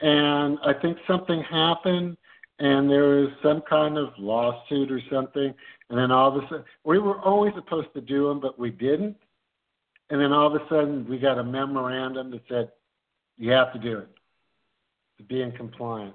And 0.00 0.58
I 0.62 0.72
think 0.72 0.98
something 1.06 1.42
happened 1.42 2.16
and 2.58 2.88
there 2.88 3.08
was 3.08 3.30
some 3.42 3.60
kind 3.62 3.98
of 3.98 4.16
lawsuit 4.18 4.90
or 4.90 5.00
something. 5.10 5.54
And 5.88 5.98
then 5.98 6.10
all 6.10 6.36
of 6.36 6.42
a 6.42 6.48
sudden, 6.48 6.64
we 6.84 6.98
were 6.98 7.20
always 7.20 7.54
supposed 7.54 7.92
to 7.94 8.00
do 8.00 8.28
them, 8.28 8.40
but 8.40 8.58
we 8.58 8.70
didn't. 8.70 9.16
And 10.10 10.20
then 10.20 10.32
all 10.32 10.54
of 10.54 10.60
a 10.60 10.68
sudden, 10.68 11.06
we 11.08 11.18
got 11.18 11.38
a 11.38 11.44
memorandum 11.44 12.30
that 12.30 12.42
said, 12.48 12.70
you 13.38 13.50
have 13.50 13.72
to 13.72 13.78
do 13.78 13.98
it 13.98 14.08
to 15.18 15.24
be 15.24 15.42
in 15.42 15.52
compliance. 15.52 16.14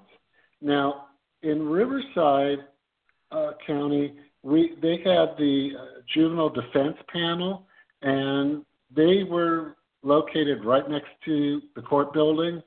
Now, 0.61 1.07
in 1.41 1.67
Riverside 1.67 2.59
uh, 3.31 3.51
County, 3.65 4.13
we 4.43 4.75
they 4.81 4.97
had 4.97 5.37
the 5.37 5.71
uh, 5.77 5.85
juvenile 6.13 6.49
defense 6.49 6.97
panel, 7.11 7.67
and 8.01 8.63
they 8.95 9.23
were 9.23 9.76
located 10.07 10.63
right 10.63 10.89
next 10.89 11.09
to 11.25 11.61
the 11.75 11.81
court 11.81 12.13
building. 12.13 12.61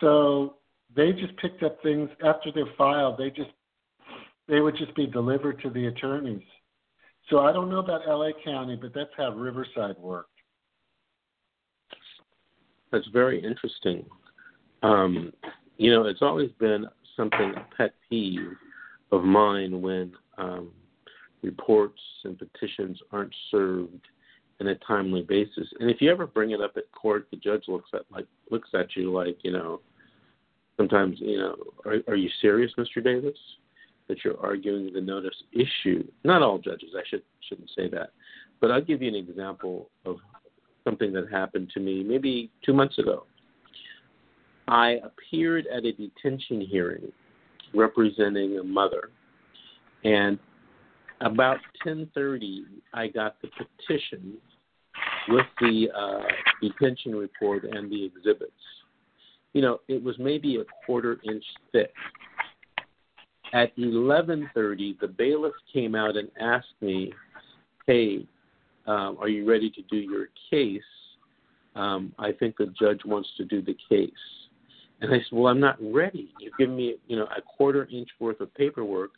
So 0.00 0.56
they 0.94 1.12
just 1.12 1.36
picked 1.36 1.62
up 1.62 1.80
things 1.82 2.10
after 2.24 2.50
they're 2.52 2.74
filed. 2.76 3.18
They 3.18 3.30
just 3.30 3.50
they 4.48 4.60
would 4.60 4.76
just 4.76 4.94
be 4.96 5.06
delivered 5.06 5.62
to 5.62 5.70
the 5.70 5.86
attorneys. 5.86 6.42
So 7.28 7.38
I 7.40 7.52
don't 7.52 7.70
know 7.70 7.78
about 7.78 8.00
LA 8.08 8.30
County, 8.44 8.76
but 8.80 8.92
that's 8.92 9.10
how 9.16 9.30
Riverside 9.30 9.96
worked. 9.98 10.30
That's 12.90 13.06
very 13.12 13.40
interesting. 13.42 14.04
Um, 14.82 15.32
you 15.76 15.92
know, 15.92 16.06
it's 16.06 16.22
always 16.22 16.50
been 16.58 16.86
something 17.16 17.52
a 17.54 17.76
pet 17.76 17.94
peeve 18.08 18.56
of 19.12 19.22
mine 19.22 19.80
when 19.80 20.12
um, 20.38 20.72
reports 21.42 22.00
and 22.24 22.36
petitions 22.36 22.98
aren't 23.12 23.34
served 23.52 24.04
in 24.60 24.68
a 24.68 24.74
timely 24.76 25.22
basis. 25.22 25.66
And 25.80 25.90
if 25.90 26.00
you 26.00 26.10
ever 26.10 26.26
bring 26.26 26.50
it 26.50 26.60
up 26.60 26.76
at 26.76 26.90
court, 26.92 27.26
the 27.30 27.38
judge 27.38 27.64
looks 27.66 27.90
at 27.94 28.02
like 28.10 28.26
looks 28.50 28.68
at 28.74 28.94
you 28.94 29.12
like 29.12 29.38
you 29.42 29.52
know. 29.52 29.80
Sometimes 30.76 31.18
you 31.20 31.38
know, 31.38 31.56
are, 31.84 31.96
are 32.08 32.16
you 32.16 32.30
serious, 32.40 32.72
Mr. 32.78 33.02
Davis? 33.02 33.36
That 34.08 34.24
you're 34.24 34.40
arguing 34.40 34.92
the 34.92 35.00
notice 35.00 35.36
issue. 35.52 36.04
Not 36.24 36.42
all 36.42 36.58
judges. 36.58 36.90
I 36.96 37.02
should 37.08 37.22
shouldn't 37.48 37.70
say 37.76 37.88
that, 37.88 38.10
but 38.60 38.70
I'll 38.70 38.84
give 38.84 39.02
you 39.02 39.08
an 39.08 39.14
example 39.14 39.88
of 40.04 40.16
something 40.84 41.12
that 41.12 41.30
happened 41.30 41.70
to 41.74 41.80
me 41.80 42.02
maybe 42.02 42.50
two 42.64 42.72
months 42.72 42.98
ago. 42.98 43.24
I 44.68 44.98
appeared 45.02 45.66
at 45.66 45.84
a 45.84 45.92
detention 45.92 46.60
hearing 46.60 47.12
representing 47.74 48.58
a 48.58 48.64
mother, 48.64 49.10
and 50.04 50.38
about 51.20 51.58
10:30, 51.84 52.64
I 52.94 53.08
got 53.08 53.36
the 53.42 53.48
petition 53.48 54.38
with 55.28 55.46
the 55.60 55.88
uh, 55.96 56.22
detention 56.60 57.14
report 57.14 57.64
and 57.64 57.90
the 57.90 58.04
exhibits. 58.04 58.52
You 59.52 59.62
know, 59.62 59.80
it 59.88 60.02
was 60.02 60.16
maybe 60.18 60.56
a 60.56 60.64
quarter 60.86 61.18
inch 61.24 61.44
thick. 61.72 61.92
At 63.52 63.76
11:30, 63.76 64.98
the 65.00 65.08
bailiff 65.08 65.54
came 65.72 65.94
out 65.94 66.16
and 66.16 66.30
asked 66.40 66.74
me, 66.80 67.12
"Hey, 67.86 68.26
um, 68.86 69.16
are 69.20 69.28
you 69.28 69.48
ready 69.48 69.70
to 69.70 69.82
do 69.82 69.96
your 69.96 70.28
case? 70.50 70.82
Um, 71.74 72.14
I 72.18 72.32
think 72.32 72.56
the 72.56 72.66
judge 72.78 73.04
wants 73.04 73.28
to 73.36 73.44
do 73.44 73.60
the 73.60 73.76
case." 73.88 74.10
And 75.00 75.12
I 75.12 75.18
said, 75.18 75.32
"Well, 75.32 75.48
I'm 75.48 75.60
not 75.60 75.78
ready. 75.80 76.32
You've 76.38 76.56
given 76.58 76.76
me, 76.76 76.96
you 77.08 77.16
know, 77.16 77.26
a 77.36 77.42
quarter 77.42 77.88
inch 77.90 78.08
worth 78.20 78.40
of 78.40 78.54
paperwork. 78.54 79.12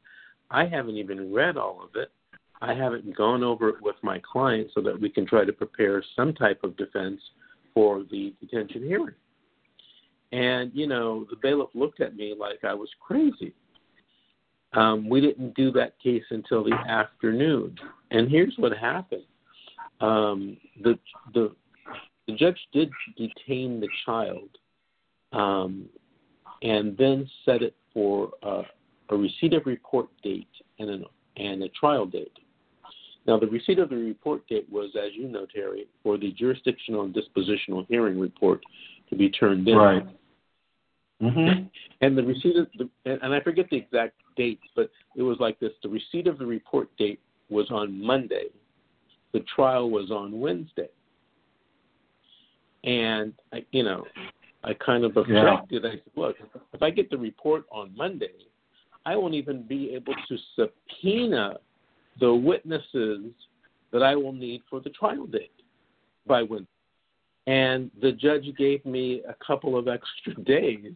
I 0.53 0.67
haven't 0.67 0.97
even 0.97 1.33
read 1.33 1.57
all 1.57 1.83
of 1.83 1.91
it. 1.97 2.11
I 2.61 2.75
haven't 2.75 3.17
gone 3.17 3.43
over 3.43 3.71
it 3.71 3.83
with 3.83 3.97
my 4.03 4.21
client 4.21 4.69
so 4.75 4.81
that 4.83 5.01
we 5.01 5.09
can 5.09 5.27
try 5.27 5.45
to 5.45 5.53
prepare 5.53 6.05
some 6.15 6.33
type 6.33 6.63
of 6.63 6.77
defense 6.77 7.21
for 7.75 8.05
the 8.11 8.35
detention 8.41 8.83
hearing." 8.85 9.15
And 10.33 10.71
you 10.75 10.87
know, 10.87 11.27
the 11.31 11.37
bailiff 11.37 11.71
looked 11.75 12.01
at 12.01 12.17
me 12.17 12.35
like 12.39 12.65
I 12.65 12.75
was 12.75 12.89
crazy. 13.01 13.55
Um, 14.75 15.09
we 15.09 15.21
didn't 15.21 15.55
do 15.55 15.71
that 15.73 15.99
case 15.99 16.25
until 16.31 16.65
the 16.65 16.75
afternoon. 16.89 17.77
And 18.11 18.31
here's 18.31 18.55
what 18.57 18.77
happened: 18.77 19.25
um, 20.01 20.57
the 20.83 20.99
the 21.35 21.55
the 22.27 22.35
judge 22.35 22.59
did 22.73 22.91
detain 23.17 23.81
the 23.81 23.89
child, 24.07 24.49
um, 25.33 25.89
and 26.63 26.97
then 26.97 27.29
set 27.45 27.63
it 27.63 27.75
for 27.93 28.31
uh, 28.43 28.63
a 29.13 29.17
receipt 29.17 29.55
of 29.55 29.67
report 29.67 30.09
date 30.23 30.49
and 30.79 30.91
an 30.91 31.05
and 31.37 31.63
a 31.63 31.69
trial 31.71 32.07
date. 32.07 32.33
Now, 33.27 33.39
the 33.39 33.47
receipt 33.47 33.79
of 33.79 33.89
the 33.89 33.97
report 33.97 34.47
date 34.49 34.67
was, 34.71 34.91
as 34.97 35.11
you 35.15 35.29
know, 35.29 35.47
Terry, 35.47 35.87
for 36.03 36.19
the 36.19 36.33
jurisdictional 36.33 37.03
and 37.03 37.15
dispositional 37.15 37.87
hearing 37.89 38.19
report 38.19 38.61
to 39.11 39.17
be 39.17 39.31
turned 39.31 39.69
in. 39.69 39.77
Right. 39.77 40.07
Mm-hmm. 41.23 41.67
And 42.01 42.19
the 42.19 42.23
receipt 42.25 42.57
of 42.57 42.67
the, 42.77 42.91
and 43.05 43.33
I 43.33 43.41
forget 43.41 43.67
the 43.71 43.77
exact 43.77 44.15
date, 44.37 44.59
but 44.75 44.91
it 45.17 45.23
was 45.23 45.39
like 45.39 45.61
this: 45.61 45.71
the 45.83 45.89
receipt 45.89 46.27
of 46.27 46.39
the 46.39 46.47
report 46.47 46.89
date 46.97 47.21
was 47.49 47.71
on 47.71 48.05
Monday, 48.05 48.47
the 49.33 49.45
trial 49.55 49.89
was 49.89 50.11
on 50.11 50.41
Wednesday, 50.41 50.89
and 52.83 53.33
I, 53.53 53.65
you 53.71 53.85
know, 53.85 54.05
I 54.65 54.75
kind 54.75 55.05
of 55.05 55.17
objected. 55.17 55.85
Yeah. 55.85 55.91
I 55.91 55.93
said, 55.93 56.03
look, 56.17 56.37
if 56.73 56.83
I 56.83 56.91
get 56.91 57.09
the 57.09 57.19
report 57.19 57.67
on 57.71 57.95
Monday, 57.97 58.33
I 59.05 59.17
won't 59.17 59.35
even 59.35 59.63
be 59.63 59.95
able 59.95 60.15
to 60.29 60.37
subpoena 60.57 61.59
the 62.21 62.33
witnesses 62.33 63.33
that 63.93 64.03
I 64.03 64.15
will 64.15 64.33
need 64.33 64.63
for 64.69 64.81
the 64.81 64.91
trial 64.91 65.27
date 65.27 65.51
by 66.27 66.43
Wednesday. 66.43 66.69
And 67.47 67.91
the 68.01 68.13
judge 68.13 68.47
gave 68.57 68.85
me 68.87 69.23
a 69.29 69.35
couple 69.45 69.77
of 69.77 69.89
extra 69.89 70.35
days, 70.45 70.93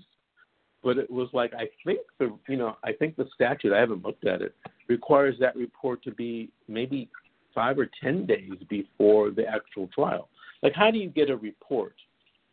but 0.84 0.96
it 0.96 1.10
was 1.10 1.28
like 1.32 1.52
I 1.54 1.68
think 1.84 2.00
the 2.18 2.36
you 2.48 2.56
know 2.56 2.76
I 2.84 2.92
think 2.92 3.16
the 3.16 3.26
statute 3.34 3.72
I 3.72 3.80
haven't 3.80 4.04
looked 4.04 4.26
at 4.26 4.42
it 4.42 4.54
requires 4.86 5.34
that 5.40 5.56
report 5.56 6.04
to 6.04 6.12
be 6.12 6.50
maybe 6.68 7.08
five 7.52 7.78
or 7.78 7.88
ten 8.00 8.26
days 8.26 8.52
before 8.68 9.30
the 9.30 9.44
actual 9.44 9.88
trial. 9.88 10.28
Like 10.62 10.74
how 10.74 10.92
do 10.92 10.98
you 10.98 11.08
get 11.08 11.30
a 11.30 11.36
report 11.36 11.96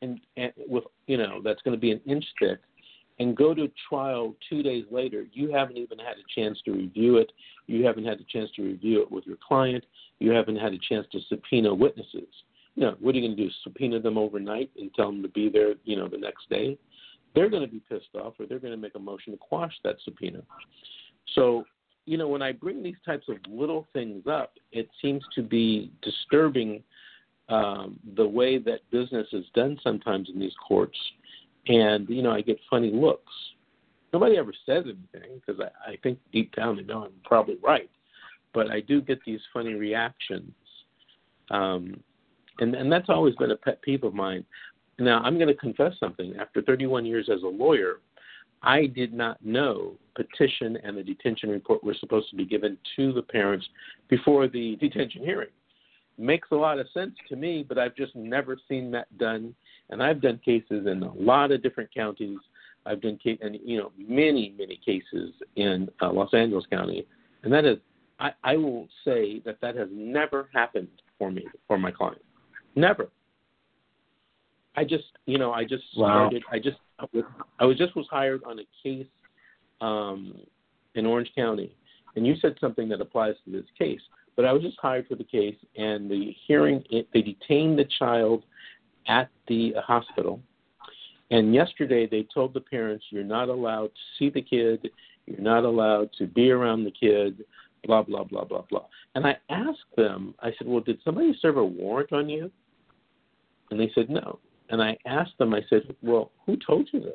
and, 0.02 0.20
and 0.38 0.52
with 0.68 0.86
you 1.06 1.18
know 1.18 1.40
that's 1.44 1.62
going 1.62 1.78
to 1.78 1.82
be 1.82 1.92
an 1.92 2.02
inch 2.08 2.26
thick 2.40 2.60
and 3.24 3.38
go 3.38 3.54
to 3.54 3.72
trial 3.88 4.36
two 4.50 4.62
days 4.62 4.84
later, 4.92 5.26
you 5.32 5.50
haven't 5.50 5.78
even 5.78 5.98
had 5.98 6.18
a 6.18 6.40
chance 6.40 6.60
to 6.66 6.74
review 6.74 7.18
it. 7.18 7.32
You 7.68 7.86
haven't 7.86 8.04
had 8.04 8.20
a 8.20 8.24
chance 8.26 8.50
to 8.58 8.64
review 8.64 9.02
it 9.02 9.10
with 9.10 9.26
your 9.26 9.38
client. 9.48 9.86
You 10.20 10.32
haven't 10.32 10.58
had 10.58 10.74
a 10.74 10.78
chance 10.90 11.08
to 11.14 11.20
subpoena 11.30 11.74
witnesses. 11.74 12.28
You 12.76 12.84
know, 12.84 12.96
what 13.00 13.16
are 13.16 13.20
you 13.20 13.28
going 13.28 13.38
to 13.38 13.44
do? 13.44 13.50
Subpoena 13.64 14.02
them 14.02 14.18
overnight 14.18 14.72
and 14.78 14.94
tell 14.94 15.06
them 15.06 15.22
to 15.22 15.30
be 15.30 15.48
there, 15.48 15.76
you 15.86 15.96
know, 15.96 16.10
the 16.10 16.18
next 16.18 16.50
day? 16.50 16.78
They're 17.34 17.50
going 17.50 17.64
to 17.64 17.72
be 17.72 17.82
pissed 17.90 18.14
off 18.16 18.34
or 18.40 18.46
they're 18.46 18.60
going 18.60 18.74
to 18.74 18.78
make 18.78 18.96
a 18.96 19.00
motion 19.00 19.32
to 19.32 19.38
quash 19.38 19.74
that 19.86 19.96
subpoena. 20.04 20.42
So, 21.34 21.64
you 22.06 22.18
know, 22.18 22.28
when 22.28 22.42
I 22.42 22.52
bring 22.52 22.84
these 22.84 23.00
types 23.06 23.30
of 23.30 23.38
little 23.50 23.88
things 23.94 24.28
up, 24.30 24.56
it 24.74 24.90
seems 25.02 25.24
to 25.36 25.42
be 25.42 25.94
disturbing 26.02 26.84
um, 27.48 28.00
the 28.18 28.28
way 28.28 28.58
that 28.58 28.80
business 28.92 29.28
is 29.32 29.46
done 29.56 29.80
sometimes 29.82 30.30
in 30.34 30.42
these 30.42 30.56
courts 30.68 30.98
and 31.68 32.08
you 32.10 32.22
know 32.22 32.32
I 32.32 32.42
get 32.42 32.60
funny 32.70 32.92
looks. 32.92 33.34
Nobody 34.12 34.38
ever 34.38 34.54
says 34.66 34.84
anything 34.86 35.42
because 35.46 35.62
I, 35.62 35.92
I 35.92 35.96
think 36.04 36.20
deep 36.32 36.56
down 36.56 36.78
they 36.78 36.84
know 36.84 37.06
I'm 37.06 37.12
probably 37.26 37.58
right, 37.64 37.90
but 38.54 38.70
I 38.70 38.82
do 38.82 39.02
get 39.02 39.20
these 39.26 39.40
funny 39.52 39.74
reactions, 39.74 40.54
um, 41.50 42.00
and 42.60 42.76
and 42.76 42.92
that's 42.92 43.10
always 43.10 43.36
been 43.36 43.52
a 43.52 43.58
pet 43.58 43.82
peeve 43.82 44.04
of 44.04 44.14
mine. 44.14 44.46
Now 45.00 45.20
I'm 45.22 45.36
going 45.36 45.48
to 45.48 45.56
confess 45.56 45.94
something. 46.00 46.36
After 46.40 46.62
31 46.62 47.06
years 47.06 47.30
as 47.34 47.42
a 47.44 47.48
lawyer, 47.48 48.00
I 48.64 48.86
did 48.86 49.14
not 49.14 49.44
know 49.44 49.94
petition 50.16 50.78
and 50.84 50.98
the 50.98 51.04
detention 51.04 51.50
report 51.50 51.84
were 51.84 51.96
supposed 52.00 52.30
to 52.30 52.36
be 52.36 52.46
given 52.46 52.78
to 52.96 53.12
the 53.12 53.22
parents 53.22 53.68
before 54.08 54.48
the 54.48 54.78
detention 54.78 55.24
hearing. 55.24 55.50
Makes 56.18 56.50
a 56.52 56.56
lot 56.56 56.80
of 56.80 56.88
sense 56.94 57.14
to 57.30 57.36
me, 57.36 57.66
but 57.68 57.78
I've 57.78 57.96
just 57.96 58.16
never 58.16 58.58
seen 58.70 58.92
that 58.92 59.16
done 59.18 59.54
and 59.94 60.04
I've 60.04 60.22
done 60.22 60.40
cases 60.44 60.88
in 60.88 61.04
a 61.04 61.14
lot 61.14 61.52
of 61.52 61.64
different 61.64 61.94
counties. 61.94 62.40
I've 62.86 63.02
done 63.02 63.18
case, 63.18 63.40
and 63.42 63.58
you 63.64 63.78
know 63.78 63.92
many 63.98 64.54
many 64.58 64.80
cases 64.86 65.34
in 65.56 65.90
uh, 66.02 66.12
Los 66.12 66.34
Angeles 66.34 66.66
County, 66.70 67.08
and 67.44 67.54
that 67.54 67.64
is 67.64 67.78
I, 68.20 68.32
I 68.44 68.58
will 68.58 68.90
say 69.06 69.40
that 69.46 69.62
that 69.62 69.76
has 69.76 69.88
never 69.92 70.50
happened 70.54 70.90
for 71.18 71.32
me 71.32 71.46
for 71.68 71.78
my 71.78 71.92
client, 71.92 72.22
never. 72.76 73.10
I 74.76 74.84
just 74.84 75.06
you 75.26 75.38
know 75.38 75.54
I 75.54 75.64
just 75.64 75.84
wow. 75.96 76.28
started 76.30 76.44
I 76.52 76.60
just 76.60 76.78
I 77.60 77.66
was 77.66 77.78
just 77.78 77.96
was 77.96 78.08
hired 78.12 78.44
on 78.44 78.60
a 78.60 78.64
case 78.82 79.08
um, 79.80 80.40
in 80.96 81.06
Orange 81.06 81.32
County, 81.36 81.74
and 82.16 82.28
you 82.28 82.36
said 82.42 82.56
something 82.60 82.90
that 82.90 83.00
applies 83.00 83.36
to 83.46 83.52
this 83.52 83.66
case. 83.78 84.02
But 84.36 84.46
I 84.46 84.52
was 84.52 84.64
just 84.64 84.78
hired 84.82 85.08
for 85.08 85.16
the 85.16 85.24
case, 85.24 85.56
and 85.78 86.10
the 86.10 86.36
hearing 86.48 86.84
it, 86.90 87.08
they 87.14 87.22
detained 87.22 87.78
the 87.78 87.86
child 88.00 88.44
at 89.08 89.30
the 89.48 89.74
hospital. 89.86 90.40
And 91.32 91.54
yesterday 91.54 92.08
they 92.08 92.28
told 92.34 92.54
the 92.54 92.62
parents, 92.62 93.06
you're 93.10 93.24
not 93.24 93.50
allowed 93.50 93.88
to 93.88 94.02
see 94.20 94.30
the 94.30 94.42
kid, 94.42 94.90
you're 95.26 95.42
not 95.42 95.64
allowed 95.64 96.10
to 96.18 96.28
be 96.28 96.52
around 96.52 96.84
the 96.84 96.92
kid, 96.92 97.44
blah, 97.86 98.04
blah, 98.04 98.24
blah, 98.24 98.44
blah, 98.44 98.64
blah. 98.70 98.86
And 99.16 99.26
I 99.26 99.38
asked 99.50 99.96
them, 99.96 100.36
I 100.42 100.52
said, 100.58 100.68
well, 100.68 100.82
did 100.82 101.00
somebody 101.04 101.38
serve 101.42 101.58
a 101.58 101.66
warrant 101.66 102.14
on 102.14 102.30
you? 102.30 102.52
And 103.72 103.80
they 103.80 103.92
said, 103.96 104.10
no. 104.10 104.40
And 104.70 104.82
I 104.82 104.98
asked 105.06 105.38
them, 105.40 105.54
I 105.54 105.62
said, 105.70 105.96
well, 106.02 106.32
who 106.46 106.58
told 106.58 106.90
you 106.92 107.00
this? 107.00 107.14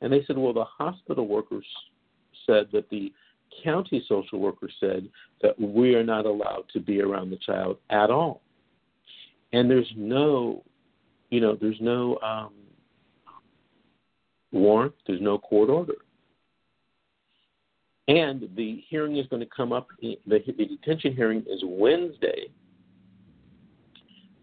And 0.00 0.12
they 0.12 0.24
said, 0.26 0.36
well, 0.36 0.52
the 0.52 0.64
hospital 0.64 1.26
workers 1.26 1.66
said 2.46 2.68
that 2.72 2.90
the 2.90 3.12
county 3.62 4.04
social 4.08 4.40
worker 4.40 4.68
said 4.80 5.08
that 5.42 5.58
we 5.60 5.94
are 5.94 6.04
not 6.04 6.26
allowed 6.26 6.64
to 6.72 6.80
be 6.80 7.00
around 7.00 7.30
the 7.30 7.36
child 7.36 7.78
at 7.90 8.10
all. 8.10 8.42
And 9.52 9.70
there's 9.70 9.92
no 9.96 10.64
you 11.34 11.40
know, 11.40 11.58
there's 11.60 11.80
no 11.80 12.16
um, 12.22 12.52
warrant, 14.52 14.94
there's 15.04 15.20
no 15.20 15.36
court 15.36 15.68
order. 15.68 15.96
And 18.06 18.48
the 18.54 18.84
hearing 18.88 19.16
is 19.16 19.26
going 19.26 19.40
to 19.40 19.48
come 19.54 19.72
up, 19.72 19.88
the, 20.00 20.16
the 20.28 20.38
detention 20.38 21.16
hearing 21.16 21.40
is 21.40 21.60
Wednesday, 21.64 22.44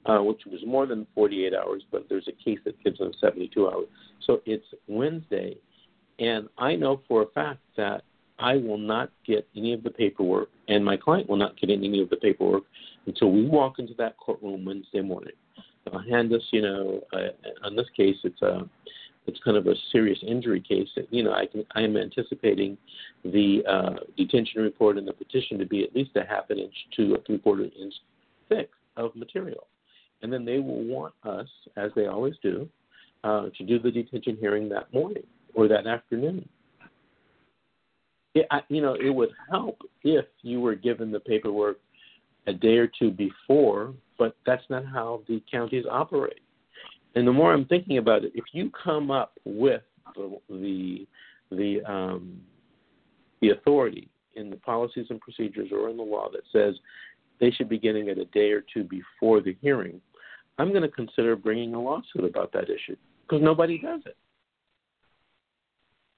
uh, 0.06 0.18
which 0.18 0.42
was 0.46 0.60
more 0.68 0.86
than 0.86 1.08
48 1.16 1.54
hours, 1.54 1.84
but 1.94 2.08
there's 2.10 2.28
a 2.28 2.44
case 2.44 2.60
that 2.66 2.78
gives 2.84 2.98
them 2.98 3.14
72 3.22 3.70
hours. 3.70 3.86
So 4.28 4.42
it's 4.46 4.66
Wednesday. 4.88 5.56
And 6.20 6.50
I 6.58 6.76
know 6.76 7.00
for 7.08 7.22
a 7.22 7.28
fact 7.28 7.62
that 7.78 8.02
I 8.38 8.58
will 8.58 8.78
not 8.78 9.12
get 9.26 9.48
any 9.56 9.72
of 9.72 9.82
the 9.82 9.92
paperwork, 9.92 10.50
and 10.68 10.84
my 10.84 10.98
client 10.98 11.30
will 11.30 11.38
not 11.38 11.58
get 11.58 11.70
any 11.70 12.02
of 12.02 12.10
the 12.10 12.18
paperwork 12.18 12.64
until 13.06 13.32
we 13.32 13.46
walk 13.48 13.80
into 13.80 13.94
that 13.94 14.18
courtroom 14.18 14.66
Wednesday 14.66 15.00
morning 15.00 15.32
hand 16.08 16.34
us, 16.34 16.42
you 16.52 16.62
know, 16.62 17.02
uh, 17.14 17.66
on 17.66 17.76
this 17.76 17.88
case, 17.96 18.18
it's 18.24 18.42
a 18.42 18.70
it's 19.28 19.40
kind 19.46 19.56
of 19.56 19.68
a 19.68 19.76
serious 19.92 20.18
injury 20.26 20.62
case. 20.62 20.88
You 21.10 21.24
know, 21.24 21.34
I 21.34 21.46
can 21.46 21.66
I 21.76 21.82
am 21.82 21.98
anticipating 21.98 22.78
the 23.24 23.64
uh, 23.68 23.96
detention 24.18 24.62
report 24.62 24.98
and 24.98 25.08
the 25.08 25.14
petition 25.14 25.58
to 25.60 25.66
be 25.66 25.84
at 25.84 25.96
least 25.96 26.12
a 26.16 26.26
half 26.26 26.50
an 26.50 26.60
inch 26.60 26.74
to 26.98 27.16
a 27.16 27.22
three 27.22 27.38
quarter 27.38 27.64
inch 27.64 27.94
thick 28.50 28.70
of 28.98 29.16
material, 29.16 29.68
and 30.22 30.32
then 30.32 30.46
they 30.46 30.60
will 30.60 30.84
want 30.84 31.14
us, 31.24 31.48
as 31.78 31.92
they 31.96 32.08
always 32.08 32.36
do, 32.42 32.68
uh, 33.24 33.48
to 33.58 33.64
do 33.64 33.80
the 33.80 33.92
detention 33.92 34.38
hearing 34.40 34.70
that 34.70 34.92
morning 34.94 35.24
or 35.54 35.68
that 35.68 35.88
afternoon. 35.88 36.48
It, 38.34 38.48
I, 38.50 38.62
you 38.70 38.82
know, 38.82 38.96
it 38.96 39.10
would 39.10 39.32
help 39.50 39.78
if 40.04 40.26
you 40.42 40.62
were 40.62 40.76
given 40.76 41.12
the 41.12 41.20
paperwork 41.20 41.80
a 42.48 42.54
day 42.54 42.78
or 42.78 42.88
two 42.88 43.12
before 43.12 43.94
but 44.22 44.36
that's 44.46 44.62
not 44.70 44.86
how 44.86 45.24
the 45.28 45.42
counties 45.52 45.86
operate. 45.90 46.42
And 47.16 47.28
the 47.28 47.34
more 47.34 47.52
I'm 47.52 47.66
thinking 47.66 47.98
about 47.98 48.24
it, 48.24 48.32
if 48.36 48.44
you 48.54 48.70
come 48.70 49.10
up 49.10 49.34
with 49.46 49.82
the 50.16 50.38
the 50.48 51.08
the, 51.50 51.82
um, 51.92 52.40
the 53.42 53.50
authority 53.50 54.10
in 54.36 54.52
the 54.52 54.58
policies 54.58 55.08
and 55.10 55.20
procedures 55.20 55.70
or 55.72 55.90
in 55.90 55.98
the 55.98 56.04
law 56.04 56.30
that 56.32 56.44
says 56.54 56.76
they 57.40 57.50
should 57.50 57.68
be 57.68 57.80
getting 57.80 58.10
it 58.10 58.20
a 58.20 58.26
day 58.26 58.52
or 58.52 58.64
two 58.72 58.84
before 58.84 59.42
the 59.42 59.58
hearing, 59.60 60.00
I'm 60.60 60.70
going 60.70 60.84
to 60.84 60.88
consider 60.88 61.36
bringing 61.36 61.74
a 61.74 61.82
lawsuit 61.82 62.24
about 62.24 62.54
that 62.54 62.66
issue 62.66 62.96
because 63.24 63.42
nobody 63.42 63.80
does 63.80 64.02
it. 64.06 64.18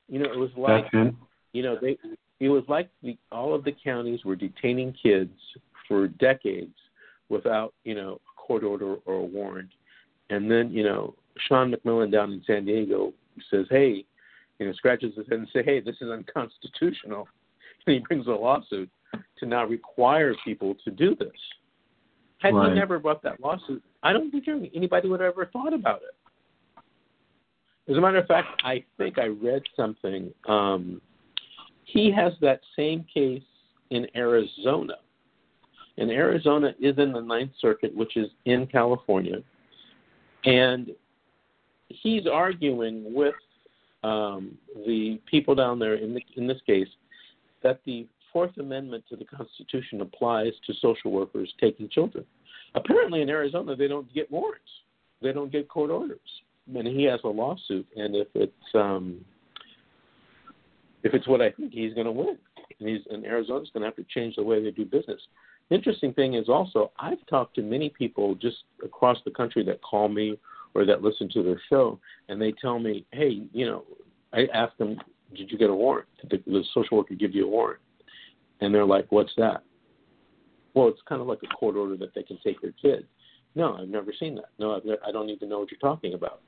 You 0.10 0.20
know, 0.20 0.30
it 0.30 0.38
was 0.38 0.52
like 0.58 0.92
you 1.54 1.64
know 1.64 1.78
they 1.82 1.98
it 2.42 2.50
was 2.50 2.66
like 2.68 2.90
the, 3.02 3.18
all 3.32 3.56
of 3.56 3.64
the 3.64 3.74
counties 3.82 4.26
were 4.26 4.36
detaining 4.36 4.94
kids 5.02 5.32
for 5.88 6.10
decades 6.10 6.76
without, 7.30 7.74
you 7.84 7.96
know, 7.96 8.14
a 8.14 8.42
court 8.42 8.64
order 8.64 8.96
or 9.06 9.16
a 9.16 9.24
warrant. 9.24 9.70
And 10.30 10.50
then, 10.50 10.72
you 10.72 10.84
know, 10.84 11.16
Shawn 11.48 11.74
McMillan 11.74 12.12
down 12.12 12.32
in 12.32 12.44
San 12.46 12.66
Diego 12.66 13.14
says, 13.50 13.66
hey, 13.70 14.06
you 14.60 14.68
know, 14.68 14.74
scratches 14.74 15.16
his 15.16 15.26
head 15.30 15.40
and 15.40 15.48
say, 15.54 15.64
hey, 15.64 15.80
this 15.80 15.96
is 16.02 16.10
unconstitutional. 16.10 17.28
And 17.86 17.96
he 17.96 18.00
brings 18.00 18.28
a 18.28 18.30
lawsuit 18.30 18.90
to 19.40 19.46
now 19.46 19.66
require 19.66 20.34
people 20.46 20.74
to 20.86 20.90
do 20.90 21.18
this. 21.18 21.28
Had 22.38 22.56
right. 22.56 22.70
he 22.70 22.76
never 22.80 22.98
brought 22.98 23.22
that 23.24 23.42
lawsuit, 23.42 23.84
I 24.04 24.14
don't 24.14 24.32
think 24.32 24.46
anybody 24.74 25.10
would 25.10 25.20
have 25.20 25.34
ever 25.34 25.48
thought 25.52 25.74
about 25.74 26.00
it. 26.02 26.82
As 27.92 27.98
a 27.98 28.00
matter 28.00 28.20
of 28.20 28.28
fact, 28.28 28.48
I 28.64 28.86
think 28.98 29.20
I 29.20 29.26
read 29.26 29.64
something. 29.76 30.34
Um, 30.48 31.02
he 31.84 32.10
has 32.12 32.32
that 32.40 32.62
same 32.78 33.06
case 33.14 33.44
in 33.90 34.08
Arizona 34.16 34.96
and 35.98 36.10
Arizona 36.10 36.74
is 36.80 36.98
in 36.98 37.14
the 37.14 37.22
Ninth 37.22 37.52
Circuit, 37.60 37.96
which 37.96 38.18
is 38.18 38.30
in 38.46 38.68
California. 38.68 39.38
And 40.46 40.92
he's 41.88 42.28
arguing 42.28 43.14
with 43.14 43.36
um, 44.04 44.58
the 44.86 45.22
people 45.30 45.56
down 45.56 45.80
there, 45.80 45.96
in, 45.96 46.14
the, 46.14 46.22
in 46.36 46.48
this 46.48 46.60
case, 46.66 46.88
that 47.62 47.80
the 47.86 48.08
Fourth 48.34 48.58
Amendment 48.58 49.04
to 49.10 49.16
the 49.16 49.26
Constitution 49.26 50.02
applies 50.02 50.52
to 50.66 50.74
social 50.82 51.12
workers 51.12 51.54
taking 51.62 51.88
children. 51.88 52.26
Apparently, 52.76 53.22
in 53.22 53.30
Arizona, 53.30 53.76
they 53.76 53.88
don't 53.88 54.12
get 54.14 54.30
warrants. 54.32 54.66
They 55.22 55.32
don't 55.32 55.52
get 55.52 55.70
court 55.70 55.92
orders. 55.92 56.20
And 56.76 56.88
he 56.88 57.04
has 57.04 57.20
a 57.24 57.28
lawsuit, 57.28 57.86
and 57.96 58.16
if 58.16 58.28
it's 58.34 58.54
um, 58.74 59.24
if 61.04 61.14
it's 61.14 61.28
what 61.28 61.42
I 61.42 61.52
think, 61.52 61.74
he's 61.74 61.94
going 61.94 62.06
to 62.06 62.12
win. 62.12 62.38
And 62.80 62.90
he's 62.90 63.02
and 63.10 63.26
Arizona's 63.26 63.70
going 63.74 63.82
to 63.82 63.88
have 63.88 63.96
to 63.98 64.06
change 64.14 64.38
the 64.38 64.44
way 64.44 64.64
they 64.64 64.72
do 64.72 64.86
business. 64.86 65.20
Interesting 65.74 66.14
thing 66.14 66.36
is 66.36 66.50
also 66.50 66.92
I've 67.00 67.26
talked 67.28 67.56
to 67.56 67.64
many 67.64 67.90
people 67.90 68.36
just 68.36 68.58
across 68.84 69.18
the 69.26 69.32
country 69.32 69.64
that 69.66 69.82
call 69.82 70.08
me 70.08 70.38
or 70.76 70.86
that 70.86 71.02
listen 71.02 71.28
to 71.34 71.42
their 71.42 71.60
show, 71.68 72.00
and 72.30 72.40
they 72.40 72.54
tell 72.62 72.78
me, 72.78 73.08
hey, 73.12 73.48
you 73.54 73.66
know, 73.66 73.84
I 74.34 74.46
ask 74.54 74.78
them, 74.78 75.00
did 75.36 75.52
you 75.52 75.58
get 75.58 75.72
a 75.72 75.76
warrant? 75.76 76.08
Did 76.30 76.44
the, 76.46 76.52
the 76.52 76.64
social 76.76 76.98
worker 76.98 77.16
give 77.16 77.34
you 77.34 77.46
a 77.46 77.50
warrant? 77.50 77.80
And 78.62 78.74
they're 78.74 78.86
like, 78.86 79.12
what's 79.12 79.32
that? 79.38 79.64
Well, 80.76 80.90
it's 80.90 81.02
kind 81.10 81.22
of 81.22 81.28
like 81.28 81.40
a 81.44 81.48
court 81.56 81.76
order 81.76 81.98
that 81.98 82.14
they 82.14 82.24
can 82.24 82.38
take 82.44 82.62
their 82.62 82.74
kid. 82.80 83.08
No, 83.56 83.76
I've 83.76 83.90
never 83.90 84.14
seen 84.20 84.36
that. 84.36 84.50
No, 84.60 84.76
I've 84.76 84.84
I 85.08 85.12
don't 85.12 85.30
even 85.30 85.50
know 85.50 85.60
what 85.60 85.72
you're 85.72 85.80
talking 85.80 86.14
about. 86.14 86.42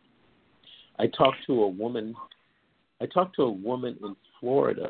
I 0.99 1.07
talked 1.07 1.37
to 1.47 1.63
a 1.63 1.67
woman. 1.67 2.13
I 3.01 3.07
talked 3.07 3.35
to 3.37 3.43
a 3.43 3.51
woman 3.51 3.97
in 4.03 4.15
Florida, 4.39 4.89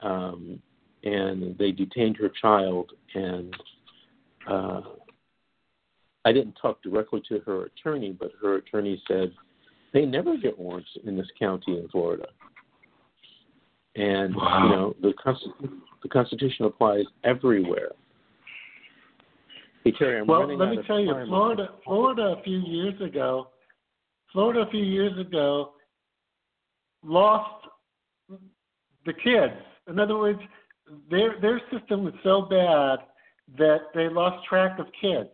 um, 0.00 0.62
and 1.04 1.56
they 1.58 1.72
detained 1.72 2.16
her 2.16 2.30
child, 2.40 2.92
and 3.14 3.54
uh, 4.48 4.80
I 6.24 6.32
didn't 6.32 6.58
talk 6.60 6.82
directly 6.82 7.22
to 7.28 7.40
her 7.40 7.64
attorney, 7.64 8.12
but 8.18 8.32
her 8.42 8.56
attorney 8.56 9.02
said 9.08 9.32
they 9.92 10.04
never 10.04 10.36
get 10.36 10.58
warrants 10.58 10.90
in 11.04 11.16
this 11.16 11.28
county 11.38 11.78
in 11.78 11.88
Florida. 11.88 12.26
And 13.96 14.34
wow. 14.36 14.62
you 14.62 14.70
know 14.70 14.96
the 15.02 15.12
Constitution, 15.22 15.82
the 16.02 16.08
Constitution 16.08 16.66
applies 16.66 17.04
everywhere. 17.24 17.90
Hey 19.84 19.92
Terry, 19.92 20.20
I'm 20.20 20.26
well, 20.26 20.46
let 20.56 20.68
me 20.68 20.78
tell 20.86 21.00
you. 21.00 21.12
Florida, 21.26 21.70
Florida 21.84 22.36
a 22.38 22.42
few 22.42 22.58
years 22.58 23.00
ago, 23.00 23.48
Florida 24.32 24.60
a 24.60 24.70
few 24.70 24.84
years 24.84 25.18
ago 25.18 25.72
lost 27.02 27.66
the 29.06 29.12
kids. 29.12 29.54
In 29.88 29.98
other 29.98 30.18
words, 30.18 30.40
their 31.10 31.40
their 31.40 31.60
system 31.72 32.04
was 32.04 32.14
so 32.22 32.42
bad 32.42 32.98
that 33.58 33.88
they 33.94 34.08
lost 34.08 34.46
track 34.46 34.78
of 34.78 34.86
kids. 35.00 35.30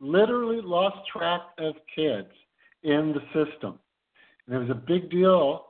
Literally 0.00 0.60
lost 0.62 0.96
track 1.10 1.40
of 1.58 1.74
kids 1.94 2.28
in 2.82 3.14
the 3.14 3.20
system. 3.32 3.78
And 4.46 4.56
it 4.56 4.58
was 4.58 4.70
a 4.70 4.74
big 4.74 5.10
deal 5.10 5.66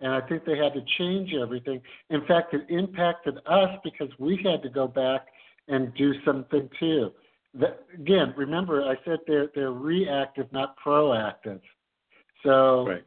and 0.00 0.12
I 0.12 0.20
think 0.20 0.44
they 0.44 0.56
had 0.56 0.74
to 0.74 0.84
change 0.98 1.32
everything. 1.34 1.80
In 2.10 2.26
fact, 2.26 2.52
it 2.52 2.66
impacted 2.68 3.38
us 3.46 3.70
because 3.82 4.08
we 4.18 4.38
had 4.44 4.62
to 4.62 4.68
go 4.68 4.86
back 4.86 5.26
and 5.68 5.94
do 5.94 6.12
something 6.24 6.68
too. 6.78 7.10
Again, 7.94 8.34
remember 8.36 8.82
I 8.82 8.96
said 9.04 9.20
they're 9.26 9.48
they're 9.54 9.72
reactive, 9.72 10.52
not 10.52 10.74
proactive. 10.84 11.60
So 12.42 12.86
right. 12.86 13.04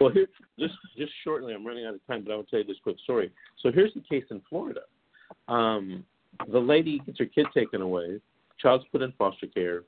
Well, 0.00 0.10
here, 0.10 0.26
just 0.58 0.74
just 0.96 1.12
shortly, 1.22 1.54
I'm 1.54 1.66
running 1.66 1.86
out 1.86 1.94
of 1.94 2.06
time, 2.06 2.22
but 2.24 2.32
I 2.32 2.36
will 2.36 2.44
tell 2.44 2.60
you 2.60 2.64
this 2.64 2.76
quick 2.82 2.98
story. 3.02 3.32
So 3.62 3.70
here's 3.72 3.94
the 3.94 4.00
case 4.00 4.24
in 4.30 4.40
Florida. 4.48 4.80
Um, 5.48 6.04
the 6.50 6.58
lady 6.58 7.00
gets 7.06 7.18
her 7.18 7.26
kid 7.26 7.46
taken 7.54 7.80
away. 7.80 8.20
Child's 8.60 8.84
put 8.92 9.02
in 9.02 9.12
foster 9.18 9.46
care. 9.46 9.82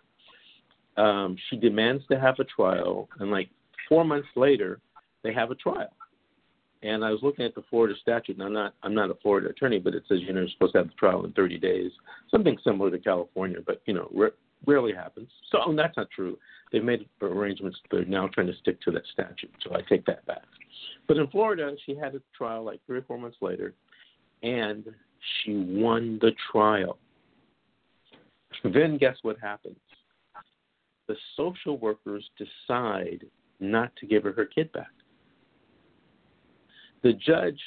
Um, 0.97 1.37
she 1.49 1.57
demands 1.57 2.05
to 2.11 2.19
have 2.19 2.37
a 2.39 2.45
trial, 2.45 3.09
and 3.21 3.31
like 3.31 3.49
four 3.89 4.05
months 4.05 4.29
later, 4.35 4.81
they 5.23 5.33
have 5.33 5.51
a 5.51 5.55
trial. 5.55 5.93
And 6.83 7.05
I 7.05 7.11
was 7.11 7.21
looking 7.23 7.45
at 7.45 7.55
the 7.55 7.65
Florida 7.69 7.95
statute, 8.01 8.37
and 8.37 8.45
I'm 8.45 8.53
not 8.53 8.75
I'm 8.83 8.95
not 8.95 9.11
a 9.11 9.15
Florida 9.23 9.49
attorney, 9.49 9.79
but 9.79 9.95
it 9.95 10.05
says 10.09 10.19
you 10.21 10.33
know 10.33 10.41
you're 10.41 10.51
supposed 10.51 10.73
to 10.73 10.79
have 10.79 10.89
the 10.89 10.95
trial 10.95 11.25
in 11.25 11.33
30 11.33 11.59
days, 11.59 11.91
something 12.31 12.57
similar 12.65 12.91
to 12.91 12.99
California, 12.99 13.59
but 13.65 13.83
you 13.87 13.95
know 13.95 14.11
r- 14.19 14.33
rarely 14.65 14.93
happens. 14.95 15.29
So 15.51 15.59
oh, 15.67 15.77
that's 15.77 15.97
not 15.97 16.11
true. 16.11 16.39
They've 16.73 16.85
made 16.85 17.09
arrangements. 17.21 17.79
They're 17.91 18.05
now 18.05 18.29
trying 18.29 18.49
to 18.49 18.57
stick 18.57 18.81
to 18.83 18.91
that 18.93 19.03
statute, 19.13 19.53
so 19.63 19.75
I 19.75 19.83
take 19.89 20.05
that 20.07 20.25
back. 20.27 20.43
But 21.07 21.17
in 21.17 21.27
Florida, 21.29 21.75
she 21.85 21.95
had 21.95 22.15
a 22.15 22.21
trial 22.37 22.65
like 22.65 22.81
three 22.87 22.99
or 22.99 23.03
four 23.03 23.19
months 23.19 23.37
later, 23.41 23.75
and 24.43 24.85
she 25.45 25.55
won 25.55 26.19
the 26.21 26.33
trial. 26.51 26.99
Then 28.65 28.99
guess 28.99 29.17
what 29.23 29.37
happens? 29.41 29.77
The 31.09 31.17
social 31.37 31.79
workers 31.79 32.29
decide 32.37 33.25
not 33.61 33.95
to 33.97 34.07
give 34.07 34.25
her 34.25 34.33
her 34.33 34.47
kid 34.47 34.73
back. 34.73 34.91
The 37.03 37.13
judge 37.13 37.61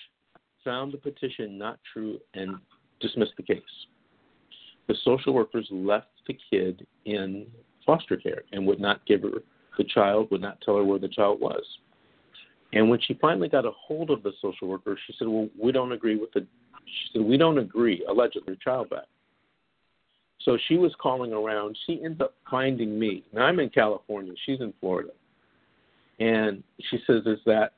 found 0.64 0.92
the 0.92 0.98
petition 0.98 1.58
not 1.58 1.80
true 1.94 2.20
and 2.34 2.58
dismissed 3.00 3.34
the 3.38 3.44
case. 3.44 3.62
The 4.90 4.96
social 5.04 5.34
workers 5.34 5.68
left 5.70 6.08
the 6.28 6.36
kid 6.50 6.86
in 7.06 7.46
foster 7.86 8.18
care 8.18 8.42
and 8.52 8.66
would 8.66 8.80
not 8.80 9.06
give 9.06 9.22
her 9.22 9.44
the 9.78 9.84
child, 9.84 10.30
would 10.32 10.42
not 10.42 10.60
tell 10.62 10.78
her 10.78 10.84
where 10.84 10.98
the 10.98 11.08
child 11.08 11.40
was. 11.40 11.64
And 12.74 12.90
when 12.90 13.00
she 13.02 13.14
finally 13.22 13.50
got 13.50 13.66
a 13.66 13.72
hold 13.72 14.10
of 14.10 14.24
the 14.24 14.32
social 14.42 14.68
worker, 14.68 14.98
she 15.06 15.14
said, 15.18 15.28
"Well, 15.28 15.48
we 15.62 15.72
don't 15.72 15.92
agree 15.92 16.16
with 16.16 16.32
the." 16.34 16.46
She 16.86 17.10
said, 17.14 17.22
"We 17.22 17.38
don't 17.38 17.60
agree, 17.60 18.04
allegedly, 18.06 18.58
child 18.64 18.90
back." 18.90 19.06
So 20.40 20.58
she 20.68 20.78
was 20.78 20.94
calling 20.96 21.34
around. 21.34 21.78
She 21.86 22.04
ends 22.04 22.20
up 22.20 22.34
finding 22.50 22.98
me. 22.98 23.24
Now 23.32 23.46
I'm 23.46 23.60
in 23.60 23.70
California. 23.70 24.34
She's 24.44 24.60
in 24.60 24.74
Florida, 24.80 25.12
and 26.20 26.64
she 26.90 26.98
says, 27.06 27.28
"Is 27.28 27.44
that?" 27.46 27.74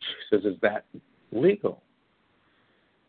She 0.00 0.36
says, 0.36 0.44
"Is 0.44 0.58
that 0.62 0.84
legal. 1.30 1.84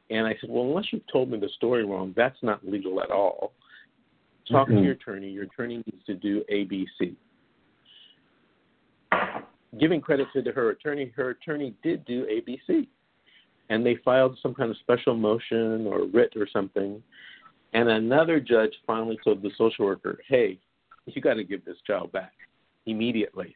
And 0.09 0.25
I 0.25 0.35
said, 0.39 0.49
Well, 0.49 0.63
unless 0.63 0.85
you've 0.91 1.07
told 1.11 1.29
me 1.29 1.39
the 1.39 1.49
story 1.55 1.85
wrong, 1.85 2.13
that's 2.15 2.37
not 2.41 2.65
legal 2.65 3.01
at 3.01 3.11
all. 3.11 3.53
Talk 4.49 4.67
mm-hmm. 4.67 4.77
to 4.77 4.83
your 4.83 4.93
attorney. 4.93 5.29
Your 5.29 5.43
attorney 5.43 5.77
needs 5.77 6.05
to 6.05 6.13
do 6.15 6.43
ABC. 6.51 7.15
Giving 9.79 9.99
credit 9.99 10.27
to 10.33 10.51
her 10.51 10.69
attorney, 10.69 11.11
her 11.15 11.31
attorney 11.31 11.73
did 11.83 12.05
do 12.05 12.25
ABC. 12.25 12.87
And 13.69 13.85
they 13.85 13.97
filed 14.05 14.37
some 14.41 14.53
kind 14.53 14.71
of 14.71 14.77
special 14.77 15.15
motion 15.15 15.85
or 15.87 16.05
writ 16.05 16.33
or 16.37 16.47
something. 16.51 17.03
And 17.73 17.89
another 17.89 18.39
judge 18.39 18.71
finally 18.85 19.19
told 19.23 19.41
the 19.41 19.51
social 19.57 19.85
worker, 19.85 20.19
Hey, 20.27 20.59
you 21.05 21.21
got 21.21 21.35
to 21.35 21.43
give 21.43 21.65
this 21.65 21.77
child 21.85 22.11
back 22.13 22.33
immediately. 22.85 23.55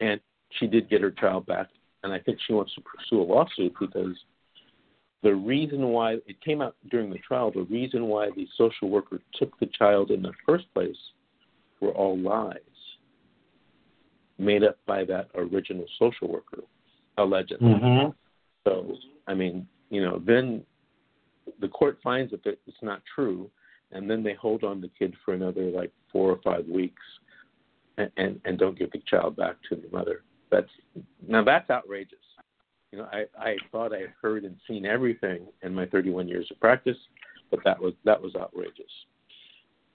And 0.00 0.20
she 0.58 0.66
did 0.66 0.90
get 0.90 1.00
her 1.00 1.12
child 1.12 1.46
back 1.46 1.68
and 2.06 2.14
I 2.14 2.20
think 2.20 2.38
she 2.46 2.52
wants 2.52 2.72
to 2.74 2.82
pursue 2.82 3.20
a 3.20 3.24
lawsuit 3.24 3.74
because 3.80 4.16
the 5.26 5.34
reason 5.34 5.88
why 5.88 6.12
it 6.12 6.40
came 6.40 6.62
out 6.62 6.76
during 6.88 7.10
the 7.10 7.18
trial, 7.18 7.50
the 7.50 7.62
reason 7.62 8.06
why 8.06 8.30
the 8.36 8.46
social 8.56 8.88
worker 8.88 9.18
took 9.34 9.58
the 9.58 9.66
child 9.76 10.12
in 10.12 10.22
the 10.22 10.30
first 10.46 10.72
place 10.72 10.96
were 11.80 11.90
all 11.90 12.16
lies 12.16 12.60
made 14.38 14.62
up 14.62 14.78
by 14.86 15.02
that 15.04 15.28
original 15.34 15.84
social 15.98 16.28
worker, 16.28 16.62
allegedly. 17.18 17.72
Mm-hmm. 17.72 18.10
So, 18.62 18.94
I 19.26 19.34
mean, 19.34 19.66
you 19.90 20.00
know, 20.00 20.22
then 20.24 20.62
the 21.60 21.68
court 21.68 21.98
finds 22.04 22.30
that 22.30 22.46
it's 22.46 22.76
not 22.80 23.02
true, 23.12 23.50
and 23.90 24.08
then 24.08 24.22
they 24.22 24.34
hold 24.34 24.62
on 24.62 24.80
the 24.80 24.90
kid 24.96 25.12
for 25.24 25.34
another 25.34 25.70
like 25.72 25.90
four 26.12 26.30
or 26.30 26.38
five 26.44 26.66
weeks, 26.68 27.02
and 27.98 28.12
and, 28.16 28.40
and 28.44 28.58
don't 28.60 28.78
give 28.78 28.92
the 28.92 29.02
child 29.10 29.34
back 29.34 29.56
to 29.70 29.74
the 29.74 29.88
mother. 29.90 30.22
That's 30.52 30.70
now 31.26 31.42
that's 31.42 31.68
outrageous. 31.68 32.18
You 32.92 32.98
know, 32.98 33.08
I 33.12 33.24
I 33.38 33.56
thought 33.72 33.92
I 33.92 33.98
had 33.98 34.12
heard 34.20 34.44
and 34.44 34.56
seen 34.68 34.86
everything 34.86 35.46
in 35.62 35.74
my 35.74 35.86
31 35.86 36.28
years 36.28 36.48
of 36.50 36.60
practice, 36.60 36.96
but 37.50 37.60
that 37.64 37.80
was 37.80 37.94
that 38.04 38.20
was 38.20 38.34
outrageous. 38.36 38.90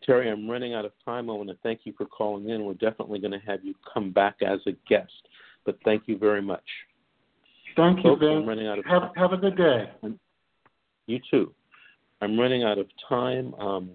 Terry, 0.04 0.30
I'm 0.30 0.50
running 0.50 0.74
out 0.74 0.86
of 0.86 0.92
time. 1.06 1.30
I 1.30 1.34
want 1.34 1.50
to 1.50 1.58
thank 1.62 1.82
you 1.84 1.94
for 1.96 2.06
calling 2.06 2.50
in. 2.50 2.66
We're 2.66 2.74
definitely 2.74 3.20
going 3.20 3.40
to 3.40 3.46
have 3.46 3.64
you 3.64 3.76
come 3.94 4.12
back 4.12 4.38
as 4.42 4.60
a 4.66 4.72
guest, 4.90 5.12
but 5.64 5.78
thank 5.86 6.04
you 6.08 6.18
very 6.18 6.42
much. 6.42 6.64
Thank 7.76 7.98
you, 7.98 8.12
Folks, 8.12 8.22
Ben. 8.22 8.30
I'm 8.30 8.48
running 8.48 8.68
out 8.68 8.80
of 8.80 8.86
have, 8.86 9.12
have 9.16 9.34
a 9.34 9.38
good 9.38 9.56
day. 9.56 9.92
You 11.06 11.20
too. 11.30 11.54
I'm 12.22 12.40
running 12.40 12.64
out 12.64 12.78
of 12.78 12.88
time 13.08 13.54
um, 13.56 13.92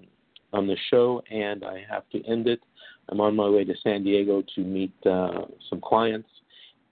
on 0.52 0.66
the 0.66 0.76
show, 0.90 1.22
and 1.30 1.64
I 1.64 1.84
have 1.90 2.08
to 2.10 2.24
end 2.24 2.46
it. 2.46 2.60
I'm 3.08 3.20
on 3.20 3.36
my 3.36 3.48
way 3.48 3.64
to 3.64 3.74
San 3.82 4.02
Diego 4.02 4.42
to 4.54 4.60
meet 4.62 4.92
uh, 5.04 5.42
some 5.70 5.80
clients 5.80 6.28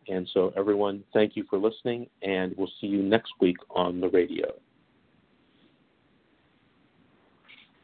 and 0.09 0.29
so, 0.33 0.53
everyone, 0.57 1.05
thank 1.13 1.37
you 1.37 1.45
for 1.49 1.59
listening, 1.59 2.09
and 2.23 2.55
we'll 2.57 2.71
see 2.81 2.87
you 2.87 3.03
next 3.03 3.33
week 3.41 3.57
on 3.71 4.01
the 4.01 4.09
radio. 4.09 4.53